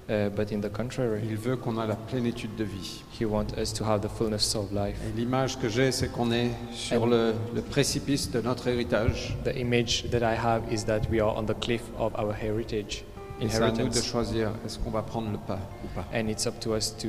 Uh, 0.09 0.29
but 0.31 0.53
in 0.53 0.61
the 0.61 0.71
contrary, 0.73 1.21
Il 1.25 1.37
veut 1.37 1.57
qu'on 1.57 1.83
ait 1.83 1.87
la 1.87 1.97
plénitude 1.97 2.55
de 2.57 2.65
vie. 2.65 3.03
He 3.21 3.25
wants 3.25 3.55
us 3.61 3.73
to 3.75 3.85
have 3.85 4.01
the 4.01 4.09
fullness 4.09 4.55
of 4.55 4.73
life. 4.73 4.97
Et 5.09 5.19
l'image 5.19 5.59
que 5.59 5.69
j'ai, 5.69 5.93
c'est 5.93 6.09
qu'on 6.09 6.31
est 6.33 6.51
sur 6.73 7.07
le, 7.07 7.35
le 7.55 7.63
précipice 7.63 8.31
de 8.31 8.41
notre 8.41 8.69
héritage. 8.69 9.37
The 9.45 9.57
image 9.57 10.11
that 10.11 10.19
I 10.19 10.37
have 10.37 10.63
is 10.73 10.85
that 10.85 11.03
we 11.11 11.21
are 11.21 11.37
on 11.37 11.45
the 11.47 11.59
cliff 11.61 11.83
of 11.99 12.13
our 12.19 12.33
heritage, 12.35 13.05
Et 13.41 13.49
c'est 13.49 13.63
à 13.63 13.71
nous 13.71 13.89
de 13.89 14.01
choisir 14.01 14.51
est-ce 14.65 14.79
qu'on 14.79 14.91
va 14.91 15.03
prendre 15.03 15.31
le 15.31 15.39
pas 15.39 15.59
ou 15.85 15.89
pas. 15.95 16.07
and 16.15 16.29
it's 16.29 16.47
up 16.47 16.59
to 16.61 16.75
us 16.75 16.97
to 16.97 17.09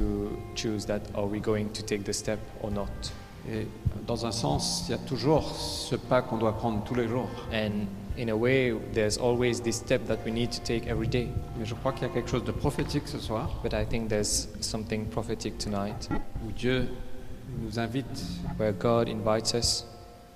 choose 0.56 0.86
that 0.86 1.00
are 1.16 1.26
we 1.26 1.40
going 1.40 1.68
to 1.74 1.82
take 1.82 2.04
the 2.04 2.12
step 2.14 2.40
or 2.62 2.72
not. 2.72 2.88
Et 3.50 3.66
dans 4.06 4.26
un 4.26 4.32
sens, 4.34 4.84
il 4.88 4.92
y 4.92 4.94
a 4.96 4.98
toujours 4.98 5.56
ce 5.56 5.96
pas 5.96 6.22
qu'on 6.22 6.38
doit 6.38 6.58
prendre 6.58 6.84
tous 6.84 6.96
les 6.96 7.08
jours. 7.08 7.30
And 7.54 7.86
in 8.18 8.30
a 8.30 8.36
way, 8.36 8.72
there's 8.94 9.18
always 9.18 9.62
this 9.62 9.78
step 9.78 10.06
that 10.08 10.20
we 10.26 10.32
need 10.32 10.52
to 10.52 10.62
take 10.62 10.88
every 10.88 11.08
day. 11.08 11.30
Mais 11.58 11.66
je 11.66 11.76
crois 11.76 11.94
qu'il 11.94 12.08
y 12.08 12.10
a 12.10 12.14
quelque 12.14 12.30
chose 12.30 12.44
de 12.44 12.52
prophétique 12.52 13.08
ce 13.08 13.20
soir, 13.20 13.50
But 13.64 13.74
I 13.74 13.86
think 13.86 14.10
there's 14.10 14.48
something 14.60 15.06
prophetic 15.06 15.58
tonight 15.58 16.10
où 16.46 16.52
Dieu 16.52 16.88
nous 17.62 17.80
invite 17.80 18.06
where 18.58 18.74
God 18.74 19.08
invites 19.10 19.54
us 19.54 19.86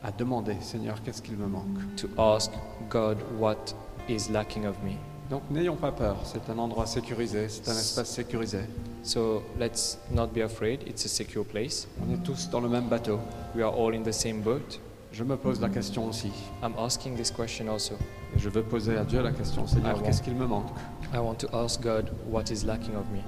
à 0.04 0.12
demander, 0.12 0.56
Seigneur, 0.62 1.02
qu'est-ce 1.04 1.22
qu'il 1.22 1.38
me 1.38 1.48
manque? 1.48 1.96
to 1.98 2.08
ask 2.18 2.52
God 2.90 3.18
what 3.40 3.74
is 4.08 4.30
lacking 4.32 4.66
of 4.66 4.76
me. 4.84 4.94
Donc 5.30 5.44
n'ayons 5.50 5.78
pas 5.78 5.92
peur, 5.92 6.18
c'est 6.26 6.50
un 6.50 6.58
endroit 6.58 6.86
sécurisé, 6.86 7.48
c'est 7.48 7.70
un 7.70 7.74
espace 7.74 8.10
sécurisé. 8.10 8.60
So 9.04 9.44
let's 9.60 9.98
not 10.12 10.28
be 10.28 10.40
afraid, 10.40 10.82
it's 10.88 11.06
a 11.06 11.08
secure 11.08 11.46
place. 11.46 11.88
On 12.06 12.14
est 12.14 12.22
tous 12.24 12.50
dans 12.50 12.60
le 12.60 12.68
même 12.68 12.88
bateau. 12.90 13.20
We 13.56 13.64
are 13.64 13.74
all 13.74 13.96
in 13.96 14.04
the 14.04 14.12
same 14.12 14.42
boat. 14.42 14.80
Je 15.12 15.26
me 15.26 15.36
pose 15.36 15.60
la 15.60 15.68
question 15.68 16.08
aussi. 16.08 16.32
I'm 16.64 16.74
asking 16.78 17.18
this 17.18 17.32
question 17.32 17.68
also. 17.68 17.96
Et 18.34 18.40
je 18.40 18.50
veux 18.50 18.64
poser 18.64 18.98
à 18.98 19.04
Dieu 19.04 19.22
la 19.22 19.34
question, 19.34 19.68
Seigneur, 19.68 20.02
qu'est-ce 20.02 20.22
qu'il 20.22 20.36
me 20.36 20.48
manque? 20.48 20.70
I 21.14 21.18
want 21.18 21.36
to 21.40 21.48
ask 21.54 21.82
God 21.82 22.10
what 22.30 22.44
is 22.50 22.66
lacking 22.66 22.96
of 22.96 23.06
me. 23.12 23.20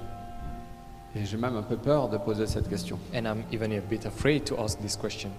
Et 1.14 1.26
j'ai 1.26 1.36
même 1.36 1.56
un 1.56 1.62
peu 1.62 1.76
peur 1.76 2.08
de 2.08 2.16
poser 2.16 2.46
cette 2.46 2.68
question. 2.68 2.98
And 3.14 3.26
I'm 3.26 3.44
even 3.52 3.70
a 3.72 3.80
bit 3.80 4.06
afraid 4.06 4.44
to 4.46 4.58
ask 4.58 4.80
this 4.80 4.96
question. 4.96 5.30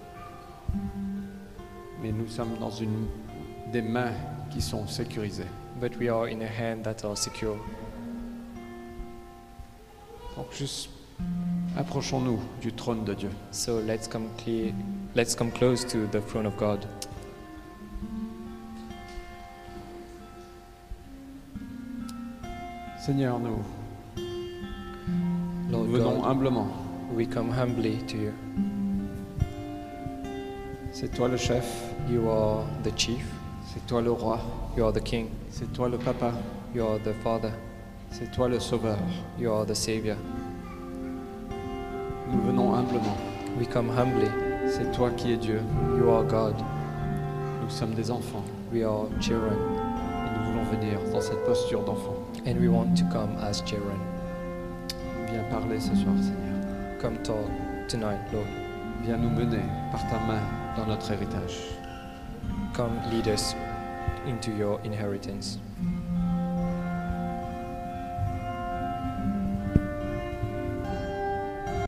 Mais 2.00 2.12
nous 2.12 2.28
sommes 2.28 2.56
dans 2.60 2.70
une 2.70 3.08
des 3.72 3.82
mains 3.82 4.12
qui 4.50 4.62
sont 4.62 4.86
sécurisées. 4.86 5.46
But 5.80 5.98
we 5.98 6.08
are 6.08 6.28
in 6.28 6.40
a 6.42 6.46
hand 6.46 6.84
that 6.84 7.04
are 7.04 7.16
secure. 7.18 7.56
Donc 10.36 10.46
juste 10.52 10.90
approchons-nous 11.76 12.38
du 12.60 12.72
trône 12.72 13.04
de 13.04 13.14
Dieu. 13.14 13.30
So 13.50 13.80
let's 13.80 14.06
come 14.06 14.28
clear, 14.38 14.72
let's 15.16 15.34
come 15.34 15.50
close 15.50 15.82
to 15.82 16.06
the 16.08 16.20
throne 16.20 16.44
of 16.44 16.54
God. 16.58 16.86
Seigneur, 23.00 23.38
nous, 23.38 23.64
Lord 25.70 25.88
venons 25.88 26.16
God, 26.16 26.24
humblement. 26.24 26.68
we 27.14 27.24
come 27.24 27.50
humbly 27.50 27.96
to 28.08 28.18
you. 28.18 28.34
C'est 30.92 31.08
toi 31.14 31.28
le 31.28 31.38
chef, 31.38 31.64
You 32.10 32.28
are 32.28 32.66
the 32.82 32.90
chief, 32.94 33.24
c'est 33.72 33.86
toi 33.86 34.02
le 34.02 34.12
roi, 34.12 34.38
you 34.76 34.84
are 34.84 34.92
the 34.92 35.00
king, 35.02 35.30
c'est 35.50 35.72
toi 35.72 35.88
le 35.88 35.96
papa, 35.96 36.32
you 36.74 36.86
are 36.86 36.98
the 36.98 37.14
father, 37.24 37.52
c'est 38.10 38.30
toi 38.32 38.48
le 38.48 38.60
sauveur. 38.60 38.98
you 39.38 39.50
are 39.50 39.64
the 39.64 39.74
savior. 39.74 40.16
Nous 42.30 42.42
venons 42.42 42.74
humblement. 42.74 43.16
We 43.58 43.66
come 43.66 43.88
humbly. 43.88 44.45
C'est 44.68 44.90
toi 44.92 45.10
qui 45.16 45.32
es 45.32 45.36
Dieu. 45.36 45.60
You 45.98 46.10
are 46.10 46.24
God. 46.24 46.54
Nous 47.62 47.70
sommes 47.70 47.94
des 47.94 48.10
enfants 48.10 48.44
We 48.72 48.82
are 48.84 49.06
children. 49.20 49.54
et 49.54 50.38
nous 50.38 50.52
voulons 50.52 50.64
venir 50.64 50.98
dans 51.12 51.20
cette 51.20 51.44
posture 51.44 51.82
d'enfant. 51.84 52.14
And 52.46 52.56
we 52.60 52.68
want 52.68 52.94
to 52.96 53.04
come 53.12 53.30
as 53.42 53.62
children. 53.64 53.96
Viens 55.30 55.44
parler 55.50 55.80
ce 55.80 55.94
soir, 55.94 56.14
Seigneur. 56.20 56.98
Come 57.00 57.16
talk 57.22 57.46
tonight, 57.88 58.20
Lord. 58.32 58.46
Viens 59.04 59.16
nous 59.18 59.30
mener 59.30 59.62
par 59.92 60.00
ta 60.08 60.18
main 60.26 60.40
dans 60.76 60.86
notre 60.86 61.10
héritage. 61.12 61.76
Come 62.74 62.92
lead 63.12 63.26
us 63.28 63.54
into 64.26 64.50
your 64.50 64.80
inheritance. 64.84 65.58